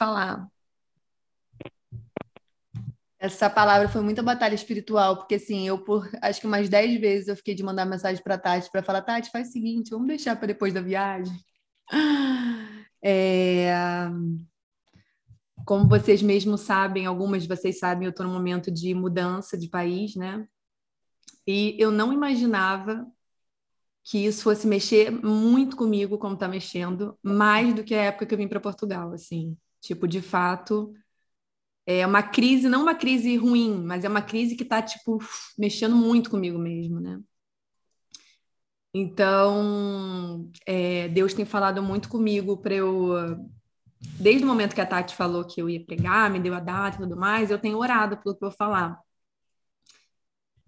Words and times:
falar. 0.00 0.50
Essa 3.18 3.50
palavra 3.50 3.86
foi 3.86 4.00
muita 4.00 4.22
batalha 4.22 4.54
espiritual, 4.54 5.18
porque 5.18 5.34
assim, 5.34 5.68
eu 5.68 5.78
por 5.84 6.10
acho 6.22 6.40
que 6.40 6.46
umas 6.46 6.70
dez 6.70 6.98
vezes 6.98 7.28
eu 7.28 7.36
fiquei 7.36 7.54
de 7.54 7.62
mandar 7.62 7.84
mensagem 7.84 8.22
para 8.22 8.38
Tati 8.38 8.70
para 8.70 8.82
falar, 8.82 9.02
Tati, 9.02 9.30
faz 9.30 9.50
o 9.50 9.52
seguinte, 9.52 9.90
vamos 9.90 10.08
deixar 10.08 10.36
para 10.36 10.46
depois 10.46 10.72
da 10.72 10.80
viagem. 10.80 11.36
É... 13.02 13.72
Como 15.64 15.88
vocês 15.88 16.20
mesmos 16.20 16.60
sabem, 16.60 17.06
algumas 17.06 17.44
de 17.44 17.48
vocês 17.48 17.78
sabem, 17.78 18.04
eu 18.04 18.10
estou 18.10 18.26
num 18.26 18.32
momento 18.32 18.70
de 18.70 18.92
mudança 18.92 19.56
de 19.56 19.70
país, 19.70 20.14
né? 20.16 20.46
E 21.46 21.74
eu 21.78 21.90
não 21.90 22.12
imaginava 22.12 23.06
que 24.04 24.18
isso 24.18 24.42
fosse 24.42 24.66
mexer 24.66 25.10
muito 25.10 25.76
comigo, 25.76 26.18
como 26.18 26.34
está 26.34 26.46
mexendo, 26.46 27.18
mais 27.22 27.72
do 27.72 27.82
que 27.82 27.94
a 27.94 28.02
época 28.02 28.26
que 28.26 28.34
eu 28.34 28.38
vim 28.38 28.48
para 28.48 28.60
Portugal, 28.60 29.12
assim. 29.14 29.56
Tipo, 29.80 30.06
de 30.06 30.20
fato, 30.20 30.92
é 31.86 32.06
uma 32.06 32.22
crise, 32.22 32.68
não 32.68 32.82
uma 32.82 32.94
crise 32.94 33.36
ruim, 33.36 33.82
mas 33.84 34.04
é 34.04 34.08
uma 34.08 34.22
crise 34.22 34.56
que 34.56 34.62
está, 34.62 34.82
tipo, 34.82 35.18
mexendo 35.58 35.96
muito 35.96 36.30
comigo 36.30 36.58
mesmo, 36.58 37.00
né? 37.00 37.20
Então, 38.92 40.50
é, 40.66 41.08
Deus 41.08 41.32
tem 41.32 41.44
falado 41.44 41.82
muito 41.82 42.08
comigo 42.08 42.56
para 42.56 42.74
eu. 42.74 43.14
Desde 44.18 44.44
o 44.44 44.46
momento 44.46 44.74
que 44.74 44.80
a 44.80 44.86
Tati 44.86 45.14
falou 45.14 45.44
que 45.46 45.60
eu 45.60 45.68
ia 45.68 45.84
pregar, 45.84 46.30
me 46.30 46.40
deu 46.40 46.54
a 46.54 46.60
data 46.60 46.96
e 46.96 47.00
tudo 47.00 47.16
mais, 47.16 47.50
eu 47.50 47.58
tenho 47.58 47.78
orado 47.78 48.16
pelo 48.16 48.36
que 48.36 48.44
eu 48.44 48.48
vou 48.48 48.56
falar. 48.56 48.98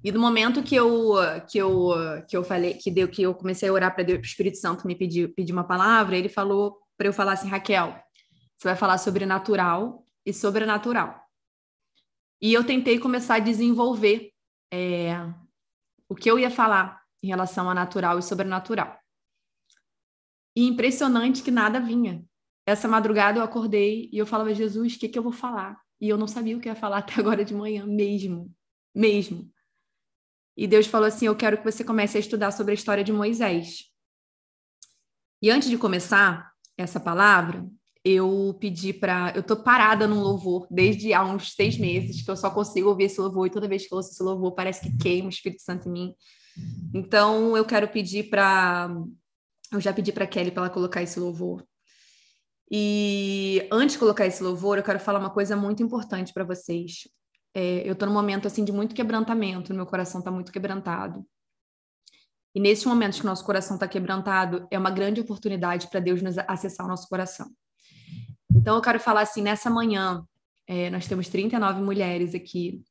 E 0.04 0.10
no 0.10 0.20
momento 0.20 0.62
que 0.62 0.74
eu 0.74 1.14
que 1.48 1.58
eu 1.58 1.90
que 2.28 2.36
eu 2.36 2.44
falei 2.44 2.74
que 2.74 2.90
deu 2.90 3.08
que 3.08 3.22
eu 3.22 3.34
comecei 3.34 3.68
a 3.68 3.72
orar 3.72 3.94
para 3.94 4.04
o 4.04 4.20
Espírito 4.20 4.58
Santo 4.58 4.86
me 4.86 4.96
pedir 4.96 5.32
pedir 5.34 5.52
uma 5.52 5.64
palavra, 5.64 6.16
ele 6.16 6.28
falou 6.28 6.78
para 6.96 7.08
eu 7.08 7.12
falar 7.12 7.32
assim, 7.32 7.48
Raquel, 7.48 7.96
você 8.62 8.68
vai 8.68 8.76
falar 8.76 8.96
sobre 8.98 9.26
natural 9.26 10.06
e 10.24 10.32
sobrenatural. 10.32 11.20
E 12.40 12.54
eu 12.54 12.64
tentei 12.64 12.96
começar 12.96 13.34
a 13.34 13.40
desenvolver 13.40 14.32
é, 14.72 15.14
o 16.08 16.14
que 16.14 16.30
eu 16.30 16.38
ia 16.38 16.48
falar 16.48 17.02
em 17.20 17.26
relação 17.26 17.68
a 17.68 17.74
natural 17.74 18.20
e 18.20 18.22
sobrenatural. 18.22 18.96
E 20.54 20.64
impressionante 20.64 21.42
que 21.42 21.50
nada 21.50 21.80
vinha. 21.80 22.24
Essa 22.64 22.86
madrugada 22.86 23.40
eu 23.40 23.42
acordei 23.42 24.08
e 24.12 24.18
eu 24.18 24.26
falava, 24.26 24.54
Jesus, 24.54 24.94
o 24.94 24.98
que, 24.98 25.08
que 25.08 25.18
eu 25.18 25.24
vou 25.24 25.32
falar? 25.32 25.82
E 26.00 26.08
eu 26.08 26.16
não 26.16 26.28
sabia 26.28 26.56
o 26.56 26.60
que 26.60 26.68
ia 26.68 26.76
falar 26.76 26.98
até 26.98 27.14
agora 27.18 27.44
de 27.44 27.54
manhã, 27.54 27.84
mesmo. 27.84 28.54
Mesmo. 28.94 29.52
E 30.56 30.68
Deus 30.68 30.86
falou 30.86 31.08
assim: 31.08 31.26
Eu 31.26 31.34
quero 31.34 31.58
que 31.58 31.64
você 31.64 31.82
comece 31.82 32.16
a 32.16 32.20
estudar 32.20 32.52
sobre 32.52 32.72
a 32.72 32.74
história 32.74 33.02
de 33.02 33.12
Moisés. 33.12 33.90
E 35.40 35.50
antes 35.50 35.68
de 35.68 35.78
começar 35.78 36.52
essa 36.76 37.00
palavra, 37.00 37.68
eu 38.04 38.56
pedi 38.58 38.92
para. 38.92 39.32
Eu 39.34 39.42
tô 39.42 39.56
parada 39.56 40.06
num 40.08 40.20
louvor 40.20 40.66
desde 40.70 41.12
há 41.12 41.24
uns 41.24 41.54
seis 41.54 41.78
meses, 41.78 42.22
que 42.22 42.30
eu 42.30 42.36
só 42.36 42.50
consigo 42.50 42.88
ouvir 42.88 43.04
esse 43.04 43.20
louvor, 43.20 43.46
e 43.46 43.50
toda 43.50 43.68
vez 43.68 43.86
que 43.86 43.92
eu 43.92 43.96
ouço 43.96 44.10
esse 44.10 44.22
louvor, 44.22 44.52
parece 44.52 44.80
que 44.80 44.96
queima 44.98 45.26
o 45.26 45.30
Espírito 45.30 45.62
Santo 45.62 45.88
em 45.88 45.92
mim. 45.92 46.14
Então, 46.92 47.56
eu 47.56 47.64
quero 47.64 47.88
pedir 47.88 48.24
para. 48.24 48.90
Eu 49.70 49.80
já 49.80 49.92
pedi 49.92 50.12
para 50.12 50.26
Kelly 50.26 50.50
para 50.50 50.64
ela 50.64 50.70
colocar 50.70 51.02
esse 51.02 51.18
louvor. 51.18 51.64
E 52.70 53.68
antes 53.70 53.94
de 53.94 53.98
colocar 53.98 54.26
esse 54.26 54.42
louvor, 54.42 54.78
eu 54.78 54.84
quero 54.84 54.98
falar 54.98 55.18
uma 55.18 55.30
coisa 55.30 55.56
muito 55.56 55.82
importante 55.82 56.32
para 56.32 56.44
vocês. 56.44 57.08
É, 57.54 57.86
eu 57.86 57.92
estou 57.92 58.08
num 58.08 58.14
momento 58.14 58.46
assim 58.46 58.64
de 58.64 58.72
muito 58.72 58.94
quebrantamento, 58.94 59.74
meu 59.74 59.86
coração 59.86 60.20
está 60.20 60.30
muito 60.30 60.50
quebrantado. 60.50 61.24
E 62.54 62.60
nesses 62.60 62.84
momentos 62.84 63.20
que 63.20 63.26
nosso 63.26 63.44
coração 63.44 63.76
está 63.76 63.86
quebrantado, 63.86 64.66
é 64.70 64.78
uma 64.78 64.90
grande 64.90 65.20
oportunidade 65.20 65.88
para 65.88 66.00
Deus 66.00 66.22
nos 66.22 66.36
acessar 66.38 66.86
o 66.86 66.88
nosso 66.88 67.08
coração. 67.08 67.50
Então, 68.56 68.76
eu 68.76 68.82
quero 68.82 69.00
falar 69.00 69.22
assim: 69.22 69.42
nessa 69.42 69.70
manhã, 69.70 70.26
é, 70.66 70.90
nós 70.90 71.06
temos 71.06 71.28
39 71.28 71.82
mulheres 71.82 72.34
aqui, 72.34 72.82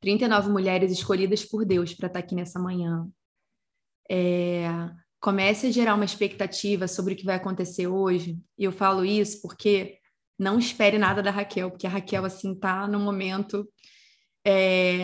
39 0.00 0.50
mulheres 0.50 0.92
escolhidas 0.92 1.44
por 1.44 1.64
Deus 1.64 1.94
para 1.94 2.06
estar 2.06 2.20
tá 2.20 2.24
aqui 2.24 2.34
nessa 2.34 2.58
manhã. 2.58 3.08
É, 4.10 4.68
comece 5.20 5.66
a 5.66 5.70
gerar 5.70 5.94
uma 5.94 6.04
expectativa 6.04 6.86
sobre 6.86 7.14
o 7.14 7.16
que 7.16 7.24
vai 7.24 7.36
acontecer 7.36 7.86
hoje. 7.86 8.38
E 8.56 8.64
eu 8.64 8.72
falo 8.72 9.04
isso 9.04 9.42
porque 9.42 9.98
não 10.38 10.58
espere 10.58 10.98
nada 10.98 11.22
da 11.22 11.30
Raquel, 11.30 11.70
porque 11.70 11.86
a 11.86 11.90
Raquel, 11.90 12.24
assim, 12.24 12.54
tá 12.54 12.86
no 12.86 13.00
momento 13.00 13.68
é, 14.46 15.00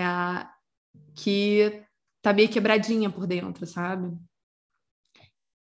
que 1.15 1.83
tá 2.23 2.33
meio 2.33 2.49
quebradinha 2.49 3.11
por 3.11 3.27
dentro, 3.27 3.67
sabe? 3.67 4.17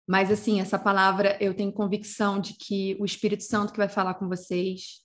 Mas, 0.06 0.31
assim, 0.31 0.61
essa 0.61 0.78
palavra 0.78 1.37
eu 1.41 1.53
tenho 1.53 1.72
convicção 1.72 2.39
de 2.39 2.55
que 2.55 2.97
o 3.00 3.05
Espírito 3.05 3.43
Santo 3.43 3.72
que 3.72 3.78
vai 3.78 3.89
falar 3.89 4.15
com 4.15 4.28
vocês, 4.28 5.03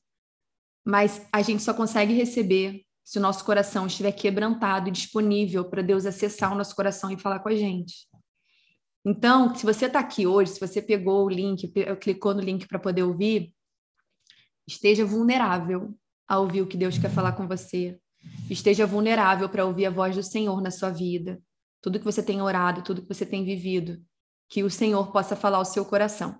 mas 0.86 1.28
a 1.34 1.42
gente 1.42 1.64
só 1.64 1.74
consegue 1.74 2.14
receber 2.14 2.84
se 3.04 3.18
o 3.18 3.22
nosso 3.22 3.44
coração 3.44 3.88
estiver 3.88 4.12
quebrantado 4.12 4.90
e 4.90 4.92
disponível 4.92 5.66
para 5.66 5.82
Deus 5.82 6.06
acessar 6.06 6.54
o 6.54 6.56
nosso 6.56 6.76
coração 6.76 7.12
e 7.12 7.20
falar 7.20 7.40
com 7.40 7.50
a 7.50 7.56
gente. 7.56 8.08
Então, 9.04 9.56
se 9.56 9.66
você 9.66 9.88
está 9.88 10.00
aqui 10.00 10.28
hoje, 10.28 10.52
se 10.52 10.60
você 10.60 10.80
pegou 10.80 11.26
o 11.26 11.30
link, 11.30 11.68
clicou 12.00 12.36
no 12.36 12.42
link 12.42 12.68
para 12.68 12.78
poder 12.78 13.02
ouvir, 13.02 13.52
esteja 14.68 15.04
vulnerável 15.04 15.98
a 16.28 16.40
ouvir 16.40 16.62
o 16.62 16.68
que 16.68 16.78
Deus 16.78 17.00
quer 17.00 17.10
falar 17.10 17.32
com 17.32 17.48
você. 17.48 18.00
Esteja 18.48 18.86
vulnerável 18.86 19.50
para 19.50 19.66
ouvir 19.66 19.88
a 19.88 19.90
voz 19.90 20.16
do 20.16 20.22
Senhor 20.22 20.62
na 20.62 20.70
sua 20.70 20.92
vida. 20.92 21.42
Tudo 21.82 21.98
que 21.98 22.06
você 22.06 22.22
tem 22.22 22.40
orado, 22.40 22.84
tudo 22.84 23.02
que 23.02 23.08
você 23.08 23.26
tem 23.26 23.44
vivido 23.44 24.00
que 24.52 24.64
o 24.64 24.70
Senhor 24.70 25.14
possa 25.14 25.34
falar 25.34 25.58
ao 25.60 25.66
seu 25.66 25.86
coração. 25.86 26.38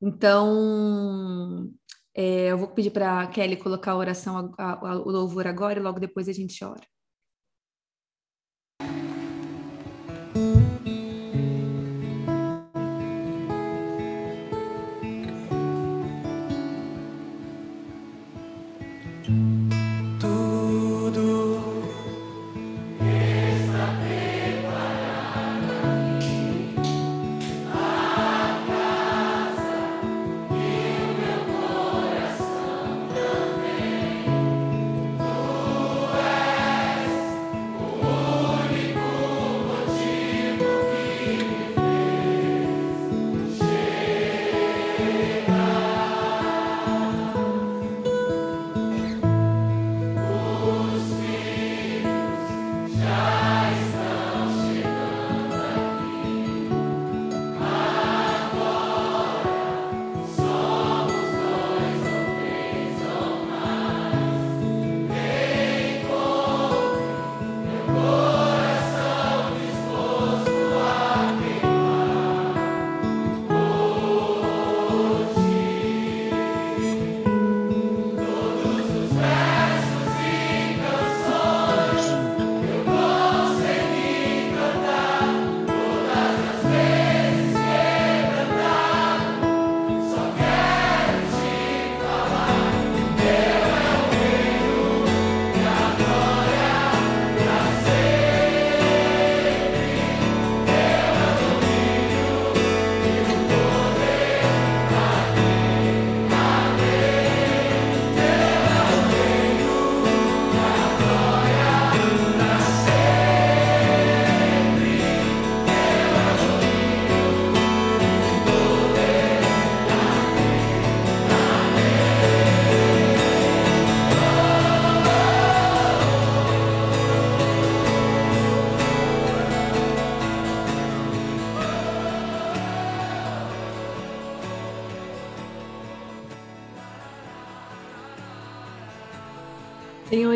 Então, 0.00 1.70
é, 2.14 2.50
eu 2.50 2.56
vou 2.56 2.68
pedir 2.68 2.90
para 2.90 3.20
a 3.20 3.26
Kelly 3.26 3.58
colocar 3.58 3.92
a 3.92 3.96
oração, 3.96 4.54
a, 4.58 4.72
a, 4.72 4.96
o 4.96 5.10
louvor 5.10 5.46
agora 5.46 5.78
e 5.78 5.82
logo 5.82 6.00
depois 6.00 6.30
a 6.30 6.32
gente 6.32 6.64
ora. 6.64 6.80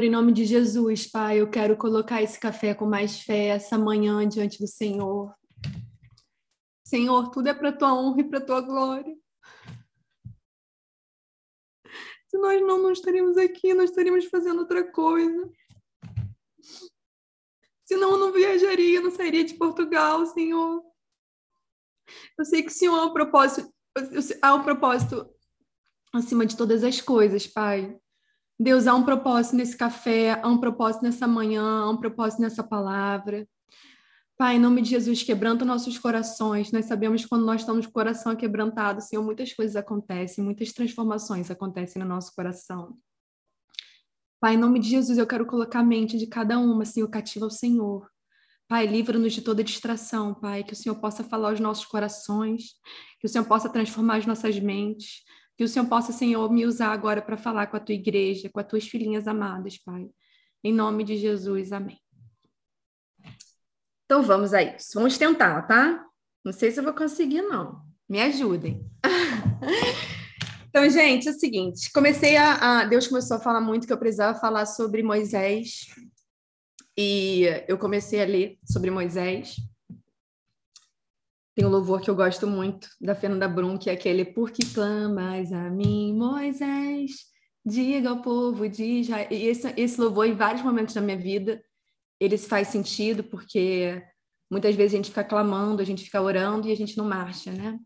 Em 0.06 0.10
nome 0.10 0.32
de 0.32 0.44
Jesus, 0.44 1.06
Pai, 1.08 1.40
eu 1.40 1.50
quero 1.50 1.76
colocar 1.76 2.22
esse 2.22 2.38
café 2.38 2.72
com 2.72 2.86
mais 2.86 3.20
fé 3.20 3.46
essa 3.48 3.76
manhã 3.76 4.26
diante 4.28 4.58
do 4.58 4.66
Senhor. 4.68 5.34
Senhor, 6.86 7.30
tudo 7.30 7.48
é 7.48 7.54
para 7.54 7.72
tua 7.72 7.92
honra 7.92 8.20
e 8.20 8.24
para 8.24 8.40
tua 8.40 8.60
glória. 8.60 9.12
Se 12.28 12.38
nós 12.38 12.60
não, 12.62 12.80
não 12.80 12.92
estaríamos 12.92 13.36
aqui, 13.36 13.74
nós 13.74 13.90
estaríamos 13.90 14.26
fazendo 14.26 14.60
outra 14.60 14.88
coisa. 14.92 15.50
Senão 17.84 18.12
eu 18.12 18.18
não 18.18 18.32
viajaria, 18.32 19.00
não 19.00 19.10
sairia 19.10 19.44
de 19.44 19.54
Portugal, 19.54 20.24
Senhor. 20.26 20.84
Eu 22.38 22.44
sei 22.44 22.62
que 22.62 22.68
o 22.68 22.74
Senhor 22.74 22.96
há 22.96 23.06
um 23.06 23.12
propósito, 23.12 23.74
há 24.40 24.54
um 24.54 24.62
propósito 24.62 25.28
acima 26.12 26.46
de 26.46 26.56
todas 26.56 26.84
as 26.84 27.00
coisas, 27.00 27.44
Pai. 27.46 27.98
Deus, 28.58 28.86
há 28.86 28.94
um 28.94 29.04
propósito 29.04 29.56
nesse 29.56 29.76
café, 29.76 30.40
há 30.42 30.48
um 30.48 30.58
propósito 30.58 31.02
nessa 31.02 31.26
manhã, 31.26 31.62
há 31.62 31.90
um 31.90 31.96
propósito 31.96 32.40
nessa 32.40 32.62
palavra. 32.62 33.46
Pai, 34.38 34.56
em 34.56 34.58
nome 34.58 34.82
de 34.82 34.90
Jesus, 34.90 35.22
quebranta 35.22 35.64
nossos 35.64 35.98
corações. 35.98 36.72
Nós 36.72 36.86
sabemos 36.86 37.22
que 37.22 37.28
quando 37.28 37.44
nós 37.44 37.62
estamos 37.62 37.86
com 37.86 37.90
o 37.90 37.94
coração 37.94 38.34
quebrantado, 38.34 39.00
Senhor, 39.00 39.22
muitas 39.22 39.52
coisas 39.52 39.76
acontecem, 39.76 40.44
muitas 40.44 40.72
transformações 40.72 41.50
acontecem 41.50 42.02
no 42.02 42.08
nosso 42.08 42.34
coração. 42.34 42.98
Pai, 44.40 44.54
em 44.54 44.58
nome 44.58 44.78
de 44.78 44.88
Jesus, 44.88 45.18
eu 45.18 45.26
quero 45.26 45.46
colocar 45.46 45.80
a 45.80 45.84
mente 45.84 46.18
de 46.18 46.26
cada 46.26 46.58
uma, 46.58 46.84
Senhor, 46.84 47.08
cativa 47.08 47.46
ao 47.46 47.50
Senhor. 47.50 48.06
Pai, 48.68 48.86
livra-nos 48.86 49.32
de 49.32 49.42
toda 49.42 49.62
distração, 49.62 50.34
Pai, 50.34 50.64
que 50.64 50.72
o 50.72 50.76
Senhor 50.76 50.96
possa 50.96 51.22
falar 51.22 51.50
aos 51.50 51.60
nossos 51.60 51.86
corações, 51.86 52.74
que 53.20 53.26
o 53.26 53.28
Senhor 53.28 53.44
possa 53.44 53.68
transformar 53.68 54.16
as 54.16 54.26
nossas 54.26 54.58
mentes, 54.58 55.22
que 55.56 55.64
o 55.64 55.68
Senhor 55.68 55.86
possa, 55.88 56.12
Senhor, 56.12 56.52
me 56.52 56.66
usar 56.66 56.92
agora 56.92 57.22
para 57.22 57.36
falar 57.36 57.66
com 57.68 57.76
a 57.76 57.80
tua 57.80 57.94
igreja, 57.94 58.50
com 58.50 58.60
as 58.60 58.66
tuas 58.66 58.86
filhinhas 58.86 59.26
amadas, 59.26 59.78
Pai. 59.78 60.08
Em 60.62 60.72
nome 60.72 61.02
de 61.02 61.16
Jesus, 61.16 61.72
amém. 61.72 61.98
Então 64.04 64.22
vamos 64.22 64.52
a 64.52 64.62
isso. 64.62 64.90
Vamos 64.94 65.16
tentar, 65.16 65.62
tá? 65.62 66.04
Não 66.44 66.52
sei 66.52 66.70
se 66.70 66.78
eu 66.78 66.84
vou 66.84 66.92
conseguir, 66.92 67.42
não. 67.42 67.82
Me 68.08 68.20
ajudem. 68.20 68.88
então, 70.68 70.88
gente, 70.88 71.26
é 71.26 71.30
o 71.30 71.34
seguinte: 71.34 71.90
comecei 71.90 72.36
a, 72.36 72.80
a. 72.80 72.84
Deus 72.84 73.08
começou 73.08 73.36
a 73.36 73.40
falar 73.40 73.60
muito 73.60 73.86
que 73.86 73.92
eu 73.92 73.98
precisava 73.98 74.38
falar 74.38 74.66
sobre 74.66 75.02
Moisés. 75.02 75.86
E 76.96 77.44
eu 77.66 77.76
comecei 77.76 78.22
a 78.22 78.26
ler 78.26 78.58
sobre 78.64 78.90
Moisés. 78.90 79.56
Tem 81.56 81.64
um 81.64 81.70
louvor 81.70 82.02
que 82.02 82.10
eu 82.10 82.14
gosto 82.14 82.46
muito, 82.46 82.86
da 83.00 83.14
Fernanda 83.14 83.48
Brum, 83.48 83.78
que 83.78 83.88
é 83.88 83.94
aquele 83.94 84.26
Por 84.26 84.50
que 84.50 84.62
clamas 84.74 85.50
a 85.54 85.70
mim, 85.70 86.12
Moisés? 86.14 87.12
Diga 87.64 88.10
ao 88.10 88.20
povo 88.20 88.68
de 88.68 88.84
Israel. 88.84 89.26
E 89.30 89.46
esse, 89.46 89.72
esse 89.74 89.98
louvor, 89.98 90.26
em 90.26 90.34
vários 90.34 90.62
momentos 90.62 90.94
da 90.94 91.00
minha 91.00 91.16
vida, 91.16 91.64
ele 92.20 92.36
faz 92.36 92.68
sentido, 92.68 93.24
porque 93.24 94.02
muitas 94.50 94.74
vezes 94.74 94.92
a 94.92 94.96
gente 94.98 95.08
fica 95.08 95.24
clamando, 95.24 95.80
a 95.80 95.84
gente 95.84 96.04
fica 96.04 96.20
orando 96.20 96.68
e 96.68 96.72
a 96.72 96.76
gente 96.76 96.94
não 96.98 97.06
marcha, 97.06 97.50
né? 97.50 97.78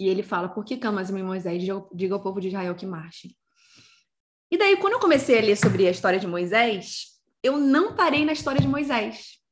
E 0.00 0.08
ele 0.08 0.22
fala: 0.22 0.48
Por 0.48 0.64
que 0.64 0.78
clamas 0.78 1.10
a 1.10 1.12
mim, 1.12 1.22
Moisés? 1.22 1.62
Diga 1.94 2.14
ao 2.14 2.22
povo 2.22 2.40
de 2.40 2.48
Israel 2.48 2.74
que 2.74 2.86
marche. 2.86 3.36
E 4.50 4.56
daí, 4.56 4.78
quando 4.78 4.94
eu 4.94 4.98
comecei 4.98 5.38
a 5.38 5.42
ler 5.42 5.56
sobre 5.56 5.86
a 5.86 5.90
história 5.90 6.18
de 6.18 6.26
Moisés, 6.26 7.20
eu 7.42 7.58
não 7.58 7.94
parei 7.94 8.24
na 8.24 8.32
história 8.32 8.62
de 8.62 8.66
Moisés. 8.66 9.42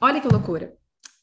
Olha 0.00 0.20
que 0.20 0.28
loucura 0.28 0.77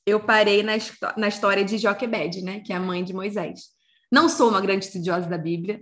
eu 0.05 0.19
parei 0.19 0.61
na, 0.61 0.73
na 1.17 1.27
história 1.27 1.63
de 1.63 1.77
Joquebed, 1.77 2.41
né, 2.43 2.59
que 2.59 2.71
é 2.71 2.75
a 2.75 2.79
mãe 2.79 3.03
de 3.03 3.13
Moisés. 3.13 3.71
Não 4.11 4.29
sou 4.29 4.49
uma 4.49 4.61
grande 4.61 4.85
estudiosa 4.85 5.27
da 5.27 5.37
Bíblia, 5.37 5.81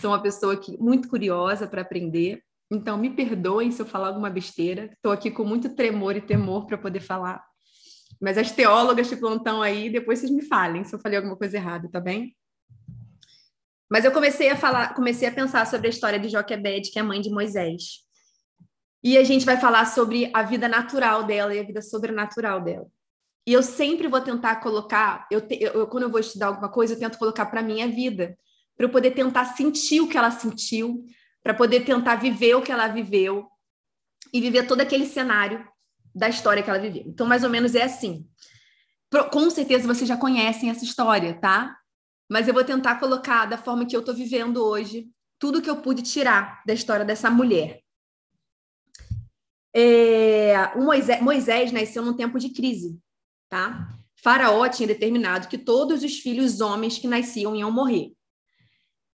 sou 0.00 0.10
uma 0.10 0.22
pessoa 0.22 0.56
que 0.56 0.76
muito 0.78 1.08
curiosa 1.08 1.66
para 1.66 1.82
aprender, 1.82 2.42
então 2.70 2.98
me 2.98 3.10
perdoem 3.10 3.70
se 3.70 3.80
eu 3.80 3.86
falar 3.86 4.08
alguma 4.08 4.28
besteira. 4.28 4.90
Estou 4.92 5.12
aqui 5.12 5.30
com 5.30 5.44
muito 5.44 5.74
tremor 5.74 6.16
e 6.16 6.20
temor 6.20 6.66
para 6.66 6.76
poder 6.76 7.00
falar. 7.00 7.42
Mas 8.20 8.38
as 8.38 8.52
teólogas 8.52 9.08
que 9.08 9.14
estão 9.14 9.62
aí, 9.62 9.90
depois 9.90 10.18
vocês 10.18 10.30
me 10.30 10.42
falem 10.42 10.84
se 10.84 10.94
eu 10.94 10.98
falei 10.98 11.16
alguma 11.16 11.36
coisa 11.36 11.56
errada, 11.56 11.88
tá 11.90 12.00
bem? 12.00 12.36
Mas 13.90 14.04
eu 14.04 14.12
comecei 14.12 14.50
a 14.50 14.56
falar, 14.56 14.94
comecei 14.94 15.28
a 15.28 15.32
pensar 15.32 15.66
sobre 15.66 15.86
a 15.86 15.90
história 15.90 16.18
de 16.18 16.28
Joquebed, 16.28 16.90
que 16.90 16.98
é 16.98 17.02
a 17.02 17.04
mãe 17.04 17.20
de 17.20 17.30
Moisés. 17.30 18.04
E 19.02 19.18
a 19.18 19.24
gente 19.24 19.44
vai 19.44 19.58
falar 19.58 19.84
sobre 19.86 20.30
a 20.32 20.42
vida 20.42 20.68
natural 20.68 21.24
dela 21.24 21.54
e 21.54 21.60
a 21.60 21.62
vida 21.62 21.82
sobrenatural 21.82 22.62
dela. 22.62 22.86
E 23.46 23.52
eu 23.52 23.62
sempre 23.62 24.08
vou 24.08 24.20
tentar 24.20 24.56
colocar, 24.56 25.26
eu, 25.30 25.40
te, 25.40 25.58
eu 25.60 25.86
quando 25.86 26.04
eu 26.04 26.10
vou 26.10 26.20
estudar 26.20 26.46
alguma 26.46 26.68
coisa, 26.68 26.94
eu 26.94 26.98
tento 26.98 27.18
colocar 27.18 27.46
para 27.46 27.62
minha 27.62 27.86
vida, 27.86 28.38
para 28.76 28.86
eu 28.86 28.90
poder 28.90 29.10
tentar 29.10 29.44
sentir 29.54 30.00
o 30.00 30.08
que 30.08 30.16
ela 30.16 30.30
sentiu, 30.30 31.04
para 31.42 31.52
poder 31.52 31.84
tentar 31.84 32.16
viver 32.16 32.54
o 32.54 32.62
que 32.62 32.72
ela 32.72 32.88
viveu 32.88 33.46
e 34.32 34.40
viver 34.40 34.66
todo 34.66 34.80
aquele 34.80 35.04
cenário 35.04 35.66
da 36.14 36.28
história 36.28 36.62
que 36.62 36.70
ela 36.70 36.78
viveu. 36.78 37.04
Então, 37.06 37.26
mais 37.26 37.44
ou 37.44 37.50
menos 37.50 37.74
é 37.74 37.82
assim. 37.82 38.26
Com 39.30 39.50
certeza 39.50 39.86
vocês 39.86 40.08
já 40.08 40.16
conhecem 40.16 40.70
essa 40.70 40.84
história, 40.84 41.38
tá? 41.38 41.76
Mas 42.30 42.48
eu 42.48 42.54
vou 42.54 42.64
tentar 42.64 42.98
colocar 42.98 43.44
da 43.44 43.58
forma 43.58 43.84
que 43.84 43.94
eu 43.94 44.00
estou 44.00 44.14
vivendo 44.14 44.64
hoje 44.64 45.08
tudo 45.38 45.60
que 45.60 45.68
eu 45.68 45.82
pude 45.82 46.00
tirar 46.00 46.62
da 46.66 46.72
história 46.72 47.04
dessa 47.04 47.30
mulher. 47.30 47.80
É, 49.74 50.74
Moisés, 50.76 51.20
Moisés 51.20 51.72
nasceu 51.72 52.02
num 52.02 52.16
tempo 52.16 52.38
de 52.38 52.48
crise 52.48 52.98
tá? 53.48 53.98
Faraó 54.22 54.68
tinha 54.68 54.86
determinado 54.86 55.48
que 55.48 55.58
todos 55.58 56.02
os 56.02 56.18
filhos 56.18 56.60
homens 56.60 56.98
que 56.98 57.06
nasciam 57.06 57.54
iam 57.54 57.70
morrer. 57.70 58.12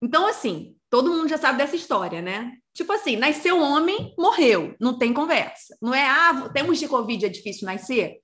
Então, 0.02 0.26
assim, 0.26 0.76
todo 0.88 1.10
mundo 1.10 1.28
já 1.28 1.36
sabe 1.36 1.58
dessa 1.58 1.76
história, 1.76 2.22
né? 2.22 2.52
Tipo 2.72 2.92
assim, 2.92 3.16
nasceu 3.16 3.60
homem, 3.60 4.14
morreu, 4.16 4.74
não 4.80 4.96
tem 4.96 5.12
conversa. 5.12 5.76
Não 5.82 5.94
é, 5.94 6.08
ah, 6.08 6.48
tempos 6.54 6.78
de 6.78 6.88
Covid 6.88 7.26
é 7.26 7.28
difícil 7.28 7.66
nascer? 7.66 8.18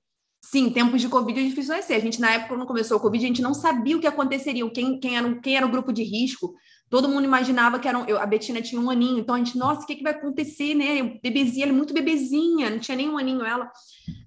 Sim, 0.44 0.70
tempos 0.70 1.00
de 1.00 1.08
Covid 1.08 1.40
é 1.40 1.42
difícil 1.42 1.74
nascer. 1.74 1.94
A 1.94 1.98
gente, 1.98 2.20
na 2.20 2.32
época, 2.34 2.54
quando 2.54 2.66
começou 2.66 2.98
o 2.98 3.00
Covid, 3.00 3.24
a 3.24 3.28
gente 3.28 3.42
não 3.42 3.52
sabia 3.52 3.96
o 3.96 4.00
que 4.00 4.06
aconteceria, 4.06 4.68
quem, 4.70 5.00
quem, 5.00 5.16
era, 5.16 5.40
quem 5.40 5.56
era 5.56 5.66
o 5.66 5.70
grupo 5.70 5.92
de 5.92 6.04
risco. 6.04 6.54
Todo 6.88 7.08
mundo 7.08 7.24
imaginava 7.24 7.80
que 7.80 7.88
era 7.88 7.98
um, 7.98 8.04
eu, 8.04 8.18
a 8.18 8.26
Betina 8.26 8.62
tinha 8.62 8.80
um 8.80 8.88
aninho, 8.88 9.18
então 9.18 9.34
a 9.34 9.38
gente, 9.38 9.58
nossa, 9.58 9.82
o 9.82 9.86
que, 9.86 9.96
que 9.96 10.04
vai 10.04 10.12
acontecer, 10.12 10.72
né? 10.74 11.18
Bebezinha, 11.20 11.64
ela 11.64 11.72
é 11.72 11.76
muito 11.76 11.92
bebezinha, 11.92 12.70
não 12.70 12.78
tinha 12.78 12.96
nem 12.96 13.08
um 13.08 13.18
aninho 13.18 13.44
ela. 13.44 13.70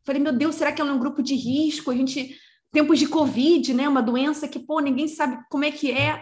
Falei, 0.06 0.22
meu 0.22 0.34
Deus, 0.34 0.56
será 0.56 0.72
que 0.72 0.82
ela 0.82 0.90
é 0.90 0.94
um 0.94 1.00
grupo 1.00 1.24
de 1.24 1.36
risco? 1.36 1.90
A 1.90 1.96
gente, 1.96 2.38
tempos 2.72 3.00
de 3.00 3.08
Covid, 3.08 3.74
né? 3.74 3.88
Uma 3.88 4.02
doença 4.02 4.48
que, 4.48 4.60
pô, 4.60 4.82
ninguém 4.82 5.08
sabe 5.08 5.40
como 5.50 5.64
é 5.64 5.72
que 5.72 5.92
é. 5.92 6.22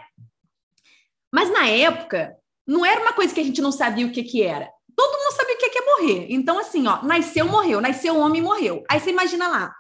Mas 1.34 1.51
na 1.51 1.67
época, 1.67 2.38
não 2.67 2.86
era 2.86 3.01
uma 3.01 3.13
coisa 3.13 3.34
que 3.34 3.39
a 3.39 3.44
gente 3.44 3.62
não 3.62 3.72
sabia 3.72 4.06
o 4.06 4.12
que, 4.12 4.24
que 4.24 4.44
era. 4.44 4.70
Todo 4.96 5.17
mundo 5.17 5.36
sabia 5.36 5.56
o 5.56 5.58
que, 5.58 5.70
que 5.70 5.79
é 5.79 5.86
morrer. 5.86 6.27
Então, 6.29 6.60
assim, 6.60 6.86
ó, 6.88 7.01
nasceu, 7.03 7.48
morreu, 7.48 7.82
nasceu 7.82 8.17
homem, 8.17 8.41
morreu. 8.41 8.84
Aí 8.89 9.00
você 9.00 9.10
imagina 9.10 9.48
lá, 9.48 9.74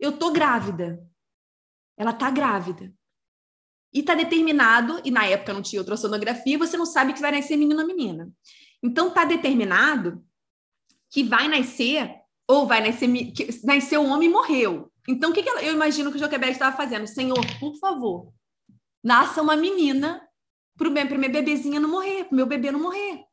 eu 0.00 0.12
tô 0.12 0.30
grávida. 0.30 1.02
Ela 1.98 2.12
tá 2.12 2.30
grávida. 2.30 2.92
E 3.92 4.02
tá 4.02 4.14
determinado, 4.14 5.00
e 5.04 5.10
na 5.10 5.24
época 5.26 5.54
não 5.54 5.62
tinha 5.62 5.80
ultrassonografia, 5.80 6.58
você 6.58 6.76
não 6.76 6.84
sabe 6.84 7.12
que 7.12 7.20
vai 7.20 7.32
nascer 7.32 7.56
menino 7.56 7.80
ou 7.80 7.86
menina. 7.86 8.30
Então 8.82 9.10
tá 9.10 9.24
determinado 9.24 10.22
que 11.10 11.24
vai 11.24 11.48
nascer, 11.48 12.14
ou 12.46 12.66
vai 12.66 12.86
nascer, 12.86 13.08
que 13.32 13.48
nasceu 13.64 14.02
um 14.02 14.10
homem 14.10 14.28
e 14.28 14.32
morreu. 14.32 14.92
Então 15.08 15.30
o 15.30 15.32
que, 15.32 15.42
que 15.42 15.48
eu 15.48 15.72
imagino 15.72 16.10
que 16.10 16.18
o 16.18 16.20
Joquebed 16.20 16.52
estava 16.52 16.76
fazendo? 16.76 17.06
Senhor, 17.06 17.40
por 17.58 17.76
favor, 17.78 18.32
nasça 19.02 19.40
uma 19.40 19.56
menina 19.56 20.22
para 20.76 20.90
meu, 20.90 21.18
meu 21.18 21.32
bebezinho 21.32 21.80
não 21.80 21.88
morrer, 21.88 22.24
para 22.24 22.32
o 22.32 22.36
meu 22.36 22.46
bebê 22.46 22.70
não 22.70 22.80
morrer. 22.80 23.24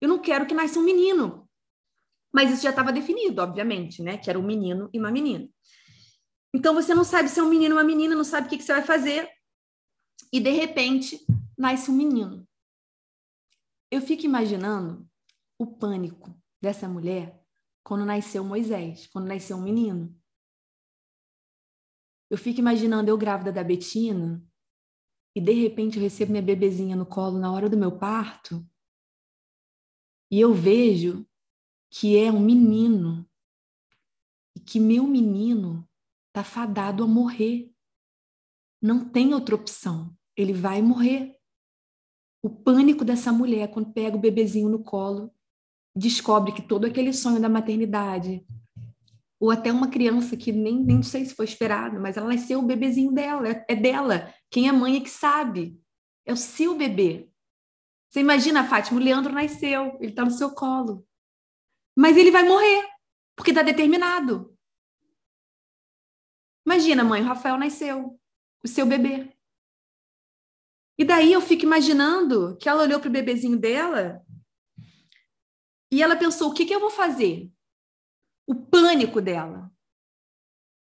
Eu 0.00 0.08
não 0.08 0.18
quero 0.18 0.46
que 0.46 0.54
nasça 0.54 0.78
um 0.78 0.82
menino. 0.82 1.48
Mas 2.32 2.50
isso 2.50 2.62
já 2.62 2.70
estava 2.70 2.92
definido, 2.92 3.40
obviamente, 3.40 4.02
né? 4.02 4.18
Que 4.18 4.28
era 4.28 4.38
um 4.38 4.42
menino 4.42 4.90
e 4.92 4.98
uma 4.98 5.12
menina. 5.12 5.48
Então 6.52 6.74
você 6.74 6.94
não 6.94 7.04
sabe 7.04 7.28
se 7.28 7.38
é 7.38 7.42
um 7.42 7.48
menino 7.48 7.74
ou 7.74 7.80
uma 7.80 7.86
menina, 7.86 8.14
não 8.14 8.24
sabe 8.24 8.46
o 8.46 8.50
que, 8.50 8.58
que 8.58 8.64
você 8.64 8.72
vai 8.72 8.82
fazer 8.82 9.28
e 10.34 10.40
de 10.40 10.50
repente 10.50 11.24
nasce 11.56 11.88
um 11.88 11.94
menino. 11.94 12.44
Eu 13.88 14.02
fico 14.02 14.24
imaginando 14.24 15.08
o 15.56 15.64
pânico 15.64 16.36
dessa 16.60 16.88
mulher 16.88 17.40
quando 17.84 18.04
nasceu 18.04 18.42
Moisés, 18.42 19.06
quando 19.06 19.28
nasceu 19.28 19.56
um 19.56 19.62
menino. 19.62 20.12
Eu 22.28 22.36
fico 22.36 22.58
imaginando 22.58 23.08
eu 23.08 23.16
grávida 23.16 23.52
da 23.52 23.62
Betina 23.62 24.44
e 25.36 25.40
de 25.40 25.52
repente 25.52 25.98
eu 25.98 26.02
recebo 26.02 26.32
minha 26.32 26.42
bebezinha 26.42 26.96
no 26.96 27.06
colo 27.06 27.38
na 27.38 27.52
hora 27.52 27.70
do 27.70 27.76
meu 27.76 27.96
parto 27.96 28.68
e 30.32 30.40
eu 30.40 30.52
vejo 30.52 31.24
que 31.88 32.18
é 32.18 32.32
um 32.32 32.40
menino 32.40 33.24
e 34.56 34.58
que 34.58 34.80
meu 34.80 35.06
menino 35.06 35.88
está 36.26 36.42
fadado 36.42 37.04
a 37.04 37.06
morrer. 37.06 37.72
Não 38.82 39.08
tem 39.08 39.32
outra 39.32 39.54
opção 39.54 40.12
ele 40.36 40.52
vai 40.52 40.82
morrer. 40.82 41.36
O 42.42 42.50
pânico 42.50 43.04
dessa 43.04 43.32
mulher 43.32 43.70
quando 43.70 43.92
pega 43.92 44.16
o 44.16 44.20
bebezinho 44.20 44.68
no 44.68 44.82
colo, 44.82 45.32
descobre 45.96 46.52
que 46.52 46.62
todo 46.62 46.86
aquele 46.86 47.12
sonho 47.12 47.40
da 47.40 47.48
maternidade, 47.48 48.44
ou 49.40 49.50
até 49.50 49.70
uma 49.70 49.88
criança 49.88 50.36
que 50.36 50.52
nem, 50.52 50.82
nem 50.82 51.02
sei 51.02 51.24
se 51.24 51.34
foi 51.34 51.44
esperado, 51.44 52.00
mas 52.00 52.16
ela 52.16 52.28
nasceu 52.28 52.58
o 52.58 52.66
bebezinho 52.66 53.12
dela, 53.12 53.48
é, 53.48 53.64
é 53.68 53.76
dela. 53.76 54.32
Quem 54.50 54.68
é 54.68 54.72
mãe 54.72 54.96
é 54.96 55.00
que 55.00 55.10
sabe. 55.10 55.78
É 56.24 56.32
o 56.32 56.36
seu 56.36 56.74
bebê. 56.76 57.28
Você 58.08 58.20
imagina, 58.20 58.66
Fátima, 58.66 58.98
o 58.98 59.02
Leandro 59.02 59.32
nasceu, 59.32 59.96
ele 60.00 60.10
está 60.10 60.24
no 60.24 60.30
seu 60.30 60.54
colo. 60.54 61.06
Mas 61.96 62.16
ele 62.16 62.30
vai 62.30 62.42
morrer, 62.42 62.88
porque 63.36 63.50
está 63.50 63.62
determinado. 63.62 64.56
Imagina, 66.64 67.04
mãe, 67.04 67.20
o 67.20 67.24
Rafael 67.24 67.58
nasceu, 67.58 68.18
o 68.64 68.68
seu 68.68 68.86
bebê. 68.86 69.33
E 70.98 71.04
daí 71.04 71.32
eu 71.32 71.40
fico 71.40 71.64
imaginando 71.64 72.56
que 72.56 72.68
ela 72.68 72.82
olhou 72.82 73.00
para 73.00 73.08
o 73.08 73.12
bebezinho 73.12 73.58
dela 73.58 74.24
e 75.90 76.02
ela 76.02 76.16
pensou: 76.16 76.50
o 76.50 76.54
que, 76.54 76.66
que 76.66 76.74
eu 76.74 76.80
vou 76.80 76.90
fazer? 76.90 77.50
O 78.46 78.54
pânico 78.54 79.20
dela. 79.20 79.70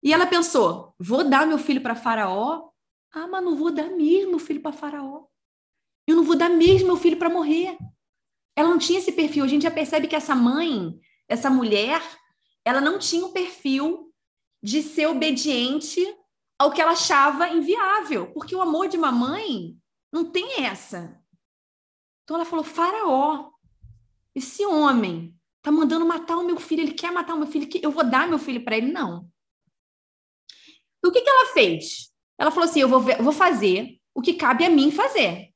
E 0.04 0.14
ela 0.14 0.26
pensou: 0.26 0.96
vou 1.00 1.24
dar 1.24 1.46
meu 1.46 1.58
filho 1.58 1.82
para 1.82 1.96
Faraó? 1.96 2.70
Ah, 3.12 3.28
mas 3.28 3.44
não 3.44 3.56
vou 3.56 3.72
dar 3.72 3.90
mesmo 3.90 4.32
meu 4.32 4.40
filho 4.40 4.62
para 4.62 4.72
Faraó. 4.72 5.26
Eu 6.08 6.16
não 6.16 6.24
vou 6.24 6.38
dar 6.38 6.50
mesmo 6.50 6.88
meu 6.88 6.98
filho 6.98 7.18
para 7.18 7.30
morrer. 7.30 7.78
Ela 8.56 8.70
não 8.70 8.78
tinha 8.78 9.00
esse 9.00 9.12
perfil. 9.12 9.44
A 9.44 9.48
gente 9.48 9.64
já 9.64 9.72
percebe 9.72 10.08
que 10.08 10.16
essa 10.16 10.34
mãe, 10.34 11.00
essa 11.28 11.50
mulher, 11.50 12.02
ela 12.66 12.82
não 12.82 12.98
tinha 12.98 13.26
o 13.26 13.32
perfil 13.32 14.14
de 14.64 14.82
ser 14.82 15.08
obediente 15.08 16.04
ao 16.60 16.72
que 16.72 16.82
ela 16.82 16.94
achava 16.94 17.50
inviável, 17.50 18.32
porque 18.34 18.56
o 18.56 18.62
amor 18.62 18.88
de 18.88 18.98
uma 18.98 19.12
mãe 19.12 19.78
não 20.12 20.32
tem 20.32 20.64
essa. 20.66 21.22
Então 22.24 22.36
ela 22.36 22.46
falou: 22.46 22.64
Faraó, 22.64 23.52
esse 24.36 24.66
homem 24.66 25.36
tá 25.62 25.72
mandando 25.72 26.06
matar 26.06 26.38
o 26.38 26.46
meu 26.46 26.60
filho, 26.60 26.82
ele 26.82 26.94
quer 26.94 27.12
matar 27.12 27.34
o 27.34 27.38
meu 27.38 27.48
filho, 27.48 27.68
eu 27.82 27.92
vou 27.92 28.04
dar 28.04 28.28
meu 28.28 28.40
filho 28.40 28.64
para 28.64 28.78
ele? 28.78 28.92
Não. 28.92 29.30
Então, 30.98 31.10
o 31.10 31.12
que, 31.12 31.22
que 31.22 31.30
ela 31.30 31.54
fez? 31.54 32.12
Ela 32.38 32.52
falou 32.52 32.70
assim: 32.70 32.80
eu 32.80 32.90
vou, 32.90 33.00
ver, 33.00 33.20
eu 33.20 33.24
vou 33.24 33.34
fazer 33.34 34.00
o 34.14 34.22
que 34.22 34.34
cabe 34.34 34.66
a 34.66 34.70
mim 34.70 34.92
fazer. 34.92 35.50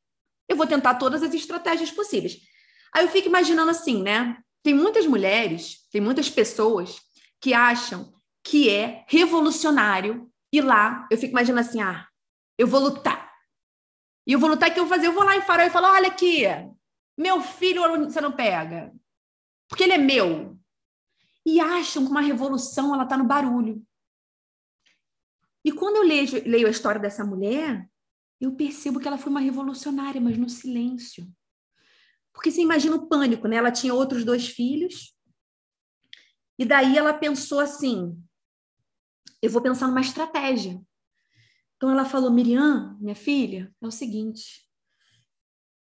Eu 0.47 0.55
vou 0.55 0.67
tentar 0.67 0.95
todas 0.95 1.23
as 1.23 1.33
estratégias 1.33 1.91
possíveis. 1.91 2.39
Aí 2.93 3.05
eu 3.05 3.09
fico 3.09 3.27
imaginando 3.27 3.71
assim, 3.71 4.01
né? 4.01 4.37
Tem 4.63 4.73
muitas 4.73 5.05
mulheres, 5.05 5.87
tem 5.91 6.01
muitas 6.01 6.29
pessoas 6.29 7.01
que 7.39 7.53
acham 7.53 8.13
que 8.43 8.69
é 8.69 9.05
revolucionário 9.07 10.29
ir 10.51 10.61
lá. 10.61 11.07
Eu 11.09 11.17
fico 11.17 11.31
imaginando 11.31 11.67
assim: 11.67 11.81
ah, 11.81 12.07
eu 12.57 12.67
vou 12.67 12.79
lutar. 12.79 13.20
E 14.25 14.33
eu 14.33 14.39
vou 14.39 14.49
lutar, 14.49 14.69
o 14.69 14.73
que 14.73 14.79
eu 14.79 14.85
vou 14.85 14.95
fazer? 14.95 15.07
Eu 15.07 15.13
vou 15.13 15.23
lá 15.23 15.35
em 15.35 15.41
Farol 15.41 15.65
e 15.65 15.69
falo: 15.69 15.87
olha 15.87 16.07
aqui, 16.07 16.43
meu 17.17 17.41
filho 17.41 17.81
você 18.05 18.21
não 18.21 18.31
pega, 18.31 18.93
porque 19.67 19.83
ele 19.83 19.93
é 19.93 19.97
meu. 19.97 20.57
E 21.45 21.59
acham 21.59 22.05
que 22.05 22.11
uma 22.11 22.21
revolução 22.21 22.93
ela 22.93 23.03
está 23.03 23.17
no 23.17 23.25
barulho. 23.25 23.83
E 25.65 25.71
quando 25.71 25.97
eu 25.97 26.03
leio, 26.03 26.27
leio 26.47 26.67
a 26.67 26.71
história 26.71 26.99
dessa 26.99 27.23
mulher, 27.23 27.87
eu 28.39 28.55
percebo 28.55 28.99
que 28.99 29.07
ela 29.07 29.17
foi 29.17 29.31
uma 29.31 29.39
revolucionária, 29.39 30.21
mas 30.21 30.37
no 30.37 30.49
silêncio. 30.49 31.27
Porque 32.33 32.51
você 32.51 32.61
imagina 32.61 32.95
o 32.95 33.07
pânico, 33.07 33.47
né? 33.47 33.57
Ela 33.57 33.71
tinha 33.71 33.93
outros 33.93 34.23
dois 34.23 34.47
filhos, 34.47 35.15
e 36.61 36.65
daí 36.65 36.95
ela 36.95 37.13
pensou 37.13 37.59
assim: 37.59 38.15
eu 39.41 39.49
vou 39.49 39.61
pensar 39.61 39.87
numa 39.87 40.01
estratégia. 40.01 40.79
Então 41.81 41.89
ela 41.89 42.05
falou: 42.05 42.29
Miriam, 42.29 42.95
minha 43.01 43.15
filha, 43.15 43.73
é 43.81 43.87
o 43.87 43.91
seguinte: 43.91 44.67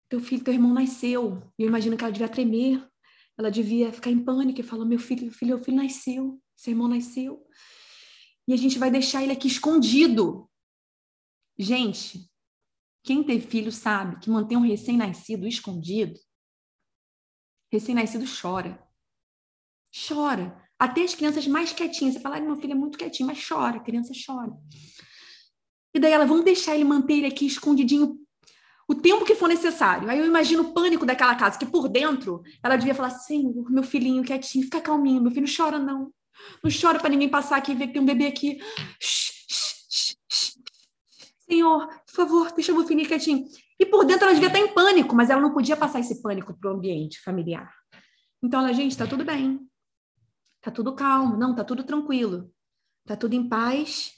teu 0.07 0.19
filho, 0.19 0.43
teu 0.43 0.53
irmão 0.53 0.73
nasceu. 0.73 1.41
E 1.57 1.63
eu 1.63 1.67
imagino 1.67 1.97
que 1.97 2.03
ela 2.03 2.13
devia 2.13 2.29
tremer, 2.29 2.87
ela 3.35 3.49
devia 3.49 3.91
ficar 3.91 4.11
em 4.11 4.23
pânico 4.23 4.59
e 4.59 4.63
falar: 4.63 4.85
meu 4.85 4.99
filho, 4.99 5.23
meu 5.23 5.31
filho, 5.31 5.55
meu 5.55 5.63
filho 5.63 5.77
nasceu, 5.77 6.39
seu 6.55 6.71
irmão 6.71 6.87
nasceu 6.87 7.47
e 8.47 8.53
a 8.53 8.57
gente 8.57 8.79
vai 8.79 8.89
deixar 8.89 9.21
ele 9.21 9.33
aqui 9.33 9.47
escondido. 9.47 10.49
Gente, 11.59 12.31
quem 13.03 13.23
teve 13.23 13.45
filho 13.45 13.71
sabe 13.71 14.19
que 14.19 14.29
manter 14.29 14.55
um 14.55 14.61
recém-nascido 14.61 15.45
escondido, 15.45 16.17
recém-nascido 17.71 18.25
chora. 18.41 18.81
Chora. 20.07 20.65
Até 20.79 21.03
as 21.03 21.15
crianças 21.15 21.47
mais 21.47 21.73
quietinhas. 21.73 22.13
Você 22.13 22.19
fala, 22.19 22.39
meu 22.39 22.55
filho 22.55 22.73
é 22.73 22.75
muito 22.75 22.97
quietinho, 22.97 23.27
mas 23.27 23.45
chora, 23.45 23.77
a 23.77 23.83
criança 23.83 24.13
chora. 24.13 24.55
E 25.94 26.00
daí 26.00 26.12
ela, 26.12 26.25
vamos 26.25 26.44
deixar 26.44 26.75
ele 26.75 26.84
manter 26.84 27.13
ele 27.13 27.27
aqui 27.27 27.46
escondidinho 27.46 28.17
o 28.88 28.96
tempo 28.96 29.25
que 29.25 29.36
for 29.36 29.50
necessário. 29.50 30.10
Aí 30.10 30.20
eu 30.20 30.25
imagino 30.25 30.63
o 30.63 30.74
pânico 30.74 31.06
daquela 31.06 31.36
casa, 31.36 31.60
que 31.60 31.65
por 31.65 31.89
dentro 31.89 32.41
ela 32.63 32.77
devia 32.77 32.96
falar: 32.96 33.10
Senhor, 33.10 33.70
meu 33.70 33.84
filhinho 33.84 34.24
quietinho, 34.24 34.63
fica 34.63 34.79
calminho, 34.79 35.22
meu 35.22 35.32
filho 35.32 35.48
chora 35.53 35.77
não. 35.77 36.12
Não 36.63 36.72
chora 36.72 37.00
para 37.00 37.10
ninguém 37.10 37.29
passar 37.29 37.58
aqui 37.58 37.72
e 37.72 37.75
ver 37.75 37.88
que 37.88 37.94
tem 37.94 38.01
um 38.01 38.06
bebê 38.06 38.27
aqui. 38.27 38.60
Senhor, 41.50 41.88
por 41.88 42.13
favor, 42.13 42.51
deixa 42.53 42.72
eu 42.72 42.86
filhinho 42.86 43.08
quietinho. 43.08 43.46
E 43.79 43.86
por 43.86 44.06
dentro 44.06 44.25
ela 44.25 44.34
devia 44.34 44.48
estar 44.48 44.60
em 44.60 44.74
pânico, 44.74 45.15
mas 45.15 45.29
ela 45.29 45.41
não 45.41 45.53
podia 45.53 45.77
passar 45.77 46.00
esse 46.00 46.22
pânico 46.22 46.58
para 46.58 46.72
o 46.72 46.75
ambiente 46.75 47.22
familiar. 47.22 47.72
Então 48.41 48.60
ela, 48.60 48.74
gente, 48.74 48.91
está 48.91 49.06
tudo 49.08 49.24
bem. 49.24 49.60
Está 50.58 50.72
tudo 50.72 50.96
calmo. 50.96 51.38
Não, 51.38 51.51
está 51.51 51.63
tudo 51.63 51.84
tranquilo. 51.84 52.51
Está 53.03 53.15
tudo 53.15 53.34
em 53.34 53.48
paz. 53.48 54.13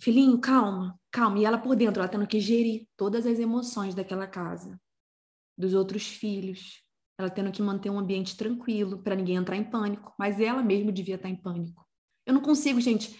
Filhinho, 0.00 0.38
calma, 0.40 0.98
calma. 1.10 1.38
E 1.38 1.44
ela 1.44 1.58
por 1.58 1.76
dentro, 1.76 2.00
ela 2.00 2.08
tendo 2.08 2.26
que 2.26 2.40
gerir 2.40 2.86
todas 2.96 3.26
as 3.26 3.38
emoções 3.38 3.94
daquela 3.94 4.26
casa, 4.26 4.80
dos 5.56 5.74
outros 5.74 6.06
filhos, 6.06 6.82
ela 7.18 7.28
tendo 7.28 7.52
que 7.52 7.60
manter 7.60 7.90
um 7.90 7.98
ambiente 7.98 8.36
tranquilo 8.36 9.02
para 9.02 9.14
ninguém 9.14 9.36
entrar 9.36 9.56
em 9.56 9.64
pânico, 9.64 10.14
mas 10.18 10.40
ela 10.40 10.62
mesma 10.62 10.90
devia 10.90 11.16
estar 11.16 11.28
em 11.28 11.36
pânico. 11.36 11.86
Eu 12.24 12.32
não 12.32 12.40
consigo, 12.40 12.80
gente. 12.80 13.18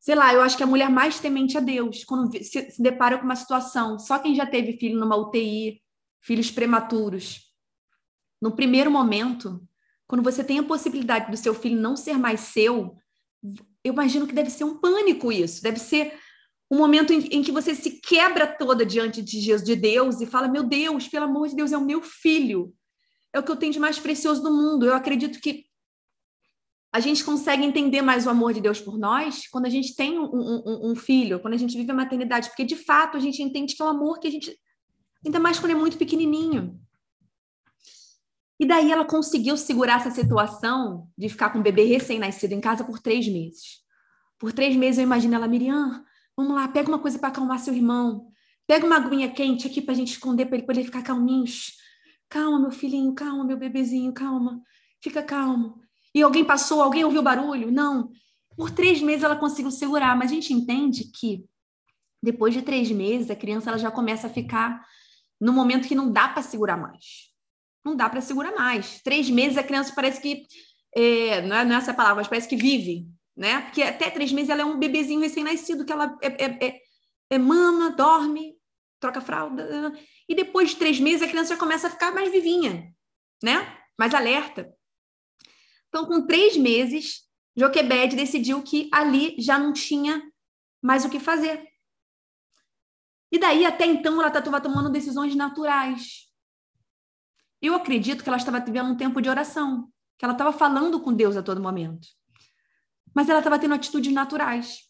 Sei 0.00 0.16
lá, 0.16 0.34
eu 0.34 0.42
acho 0.42 0.56
que 0.56 0.64
a 0.64 0.66
mulher 0.66 0.90
mais 0.90 1.20
temente 1.20 1.56
a 1.56 1.60
Deus, 1.60 2.02
quando 2.02 2.36
se, 2.36 2.70
se 2.72 2.82
depara 2.82 3.18
com 3.18 3.24
uma 3.24 3.36
situação, 3.36 3.96
só 4.00 4.18
quem 4.18 4.34
já 4.34 4.44
teve 4.44 4.76
filho 4.76 4.98
numa 4.98 5.16
UTI, 5.16 5.80
filhos 6.20 6.50
prematuros, 6.50 7.52
no 8.42 8.50
primeiro 8.56 8.90
momento, 8.90 9.62
quando 10.08 10.24
você 10.24 10.42
tem 10.42 10.58
a 10.58 10.64
possibilidade 10.64 11.30
do 11.30 11.36
seu 11.36 11.54
filho 11.54 11.80
não 11.80 11.94
ser 11.94 12.18
mais 12.18 12.40
seu, 12.40 12.96
eu 13.84 13.92
imagino 13.92 14.26
que 14.26 14.34
deve 14.34 14.50
ser 14.50 14.64
um 14.64 14.78
pânico 14.78 15.32
isso, 15.32 15.62
deve 15.62 15.78
ser 15.78 16.14
um 16.70 16.78
momento 16.78 17.12
em, 17.12 17.18
em, 17.26 17.42
que 17.42 17.52
você 17.52 17.74
se 17.74 18.00
quebra 18.00 18.46
toda 18.46 18.86
diante 18.86 19.20
de 19.20 19.40
Jesus, 19.40 19.66
de 19.66 19.76
Deus 19.76 20.20
e 20.20 20.26
fala: 20.26 20.48
Meu 20.48 20.62
Deus, 20.62 21.08
pelo 21.08 21.26
amor 21.26 21.48
de 21.48 21.56
Deus, 21.56 21.72
é 21.72 21.76
o 21.76 21.84
meu 21.84 22.02
filho 22.02 22.72
é 23.32 23.38
o 23.38 23.42
que 23.42 23.50
eu 23.50 23.56
tenho 23.56 23.72
de 23.72 23.80
mais 23.80 23.98
precioso 23.98 24.42
do 24.42 24.52
mundo. 24.52 24.86
Eu 24.86 24.94
acredito 24.94 25.40
que 25.40 25.64
a 26.92 27.00
gente 27.00 27.24
consegue 27.24 27.64
entender 27.64 28.02
mais 28.02 28.26
o 28.26 28.30
amor 28.30 28.52
de 28.52 28.60
Deus 28.60 28.78
por 28.78 28.98
nós 28.98 29.46
quando 29.48 29.64
a 29.64 29.70
gente 29.70 29.96
tem 29.96 30.18
um, 30.18 30.24
um, 30.24 30.90
um, 30.90 30.94
filho, 30.94 31.40
quando 31.40 31.54
a 31.54 31.56
gente 31.56 31.76
vive 31.76 31.90
a 31.90 31.94
maternidade, 31.94 32.48
porque 32.48 32.64
de 32.64 32.76
fato 32.76 33.16
a 33.16 33.20
gente 33.20 33.42
entende 33.42 33.74
que 33.74 33.80
é 33.80 33.84
um 33.84 33.88
amor 33.88 34.20
que 34.20 34.28
a 34.28 34.30
gente. 34.30 34.54
Ainda 35.24 35.40
mais 35.40 35.58
quando 35.58 35.72
é 35.72 35.74
muito 35.74 35.96
pequenininho. 35.96 36.78
E 38.58 38.66
daí 38.66 38.92
ela 38.92 39.04
conseguiu 39.04 39.56
segurar 39.56 40.00
essa 40.00 40.10
situação 40.10 41.08
de 41.16 41.28
ficar 41.28 41.50
com 41.50 41.58
um 41.58 41.62
bebê 41.62 41.84
recém-nascido 41.84 42.54
em 42.54 42.60
casa 42.60 42.84
por 42.84 42.98
três 42.98 43.26
meses. 43.26 43.80
Por 44.38 44.52
três 44.52 44.76
meses 44.76 44.98
eu 44.98 45.04
imagino 45.04 45.34
ela, 45.34 45.48
Miriam, 45.48 46.04
vamos 46.36 46.54
lá, 46.54 46.68
pega 46.68 46.88
uma 46.88 46.98
coisa 46.98 47.18
para 47.18 47.28
acalmar 47.28 47.58
seu 47.58 47.74
irmão. 47.74 48.28
Pega 48.66 48.86
uma 48.86 48.96
aguinha 48.96 49.30
quente 49.30 49.66
aqui 49.66 49.80
para 49.80 49.92
a 49.92 49.96
gente 49.96 50.12
esconder, 50.12 50.46
para 50.46 50.56
ele 50.56 50.66
poder 50.66 50.84
ficar 50.84 51.02
calminho. 51.02 51.44
Calma, 52.28 52.58
meu 52.58 52.70
filhinho, 52.70 53.14
calma, 53.14 53.44
meu 53.44 53.56
bebezinho, 53.56 54.12
calma. 54.12 54.62
Fica 55.00 55.22
calmo. 55.22 55.80
E 56.14 56.22
alguém 56.22 56.44
passou, 56.44 56.80
alguém 56.80 57.04
ouviu 57.04 57.22
barulho? 57.22 57.70
Não. 57.70 58.10
Por 58.56 58.70
três 58.70 59.00
meses 59.00 59.24
ela 59.24 59.36
conseguiu 59.36 59.70
segurar, 59.70 60.16
mas 60.16 60.30
a 60.30 60.34
gente 60.34 60.52
entende 60.52 61.04
que 61.04 61.44
depois 62.22 62.54
de 62.54 62.62
três 62.62 62.90
meses 62.90 63.30
a 63.30 63.36
criança 63.36 63.70
ela 63.70 63.78
já 63.78 63.90
começa 63.90 64.28
a 64.28 64.30
ficar 64.30 64.86
no 65.40 65.52
momento 65.52 65.88
que 65.88 65.94
não 65.94 66.12
dá 66.12 66.28
para 66.28 66.42
segurar 66.42 66.76
mais. 66.76 67.31
Não 67.84 67.96
dá 67.96 68.08
para 68.08 68.20
segurar 68.20 68.52
mais. 68.52 69.00
Três 69.02 69.28
meses 69.28 69.58
a 69.58 69.62
criança 69.62 69.92
parece 69.94 70.20
que 70.20 70.46
é, 70.94 71.40
não, 71.42 71.56
é, 71.56 71.64
não 71.64 71.74
é 71.74 71.78
essa 71.78 71.94
palavra, 71.94 72.16
mas 72.16 72.28
parece 72.28 72.48
que 72.48 72.56
vive, 72.56 73.06
né? 73.36 73.62
Porque 73.62 73.82
até 73.82 74.10
três 74.10 74.30
meses 74.32 74.50
ela 74.50 74.62
é 74.62 74.64
um 74.64 74.78
bebezinho 74.78 75.20
recém-nascido 75.20 75.84
que 75.84 75.92
ela 75.92 76.16
é, 76.22 76.44
é, 76.44 76.66
é, 76.66 76.80
é 77.30 77.38
mama, 77.38 77.90
dorme, 77.90 78.56
troca 79.00 79.20
fralda. 79.20 79.92
E 80.28 80.34
depois 80.34 80.70
de 80.70 80.76
três 80.76 81.00
meses, 81.00 81.22
a 81.22 81.28
criança 81.28 81.54
já 81.54 81.58
começa 81.58 81.88
a 81.88 81.90
ficar 81.90 82.12
mais 82.12 82.30
vivinha, 82.30 82.92
né? 83.42 83.78
Mais 83.98 84.14
alerta. 84.14 84.72
Então, 85.88 86.06
com 86.06 86.26
três 86.26 86.56
meses, 86.56 87.22
Joquebed 87.56 88.16
decidiu 88.16 88.62
que 88.62 88.88
ali 88.92 89.34
já 89.38 89.58
não 89.58 89.72
tinha 89.72 90.22
mais 90.80 91.04
o 91.04 91.10
que 91.10 91.20
fazer. 91.20 91.66
E 93.30 93.38
daí, 93.38 93.64
até 93.64 93.86
então, 93.86 94.20
ela 94.20 94.28
estava 94.28 94.60
tomando 94.60 94.90
decisões 94.90 95.34
naturais. 95.34 96.31
Eu 97.62 97.74
acredito 97.76 98.24
que 98.24 98.28
ela 98.28 98.36
estava 98.36 98.58
vivendo 98.58 98.90
um 98.90 98.96
tempo 98.96 99.22
de 99.22 99.28
oração, 99.28 99.88
que 100.18 100.24
ela 100.24 100.34
estava 100.34 100.52
falando 100.52 101.00
com 101.00 101.14
Deus 101.14 101.36
a 101.36 101.42
todo 101.42 101.62
momento. 101.62 102.08
Mas 103.14 103.28
ela 103.28 103.38
estava 103.38 103.58
tendo 103.58 103.74
atitudes 103.74 104.12
naturais. 104.12 104.80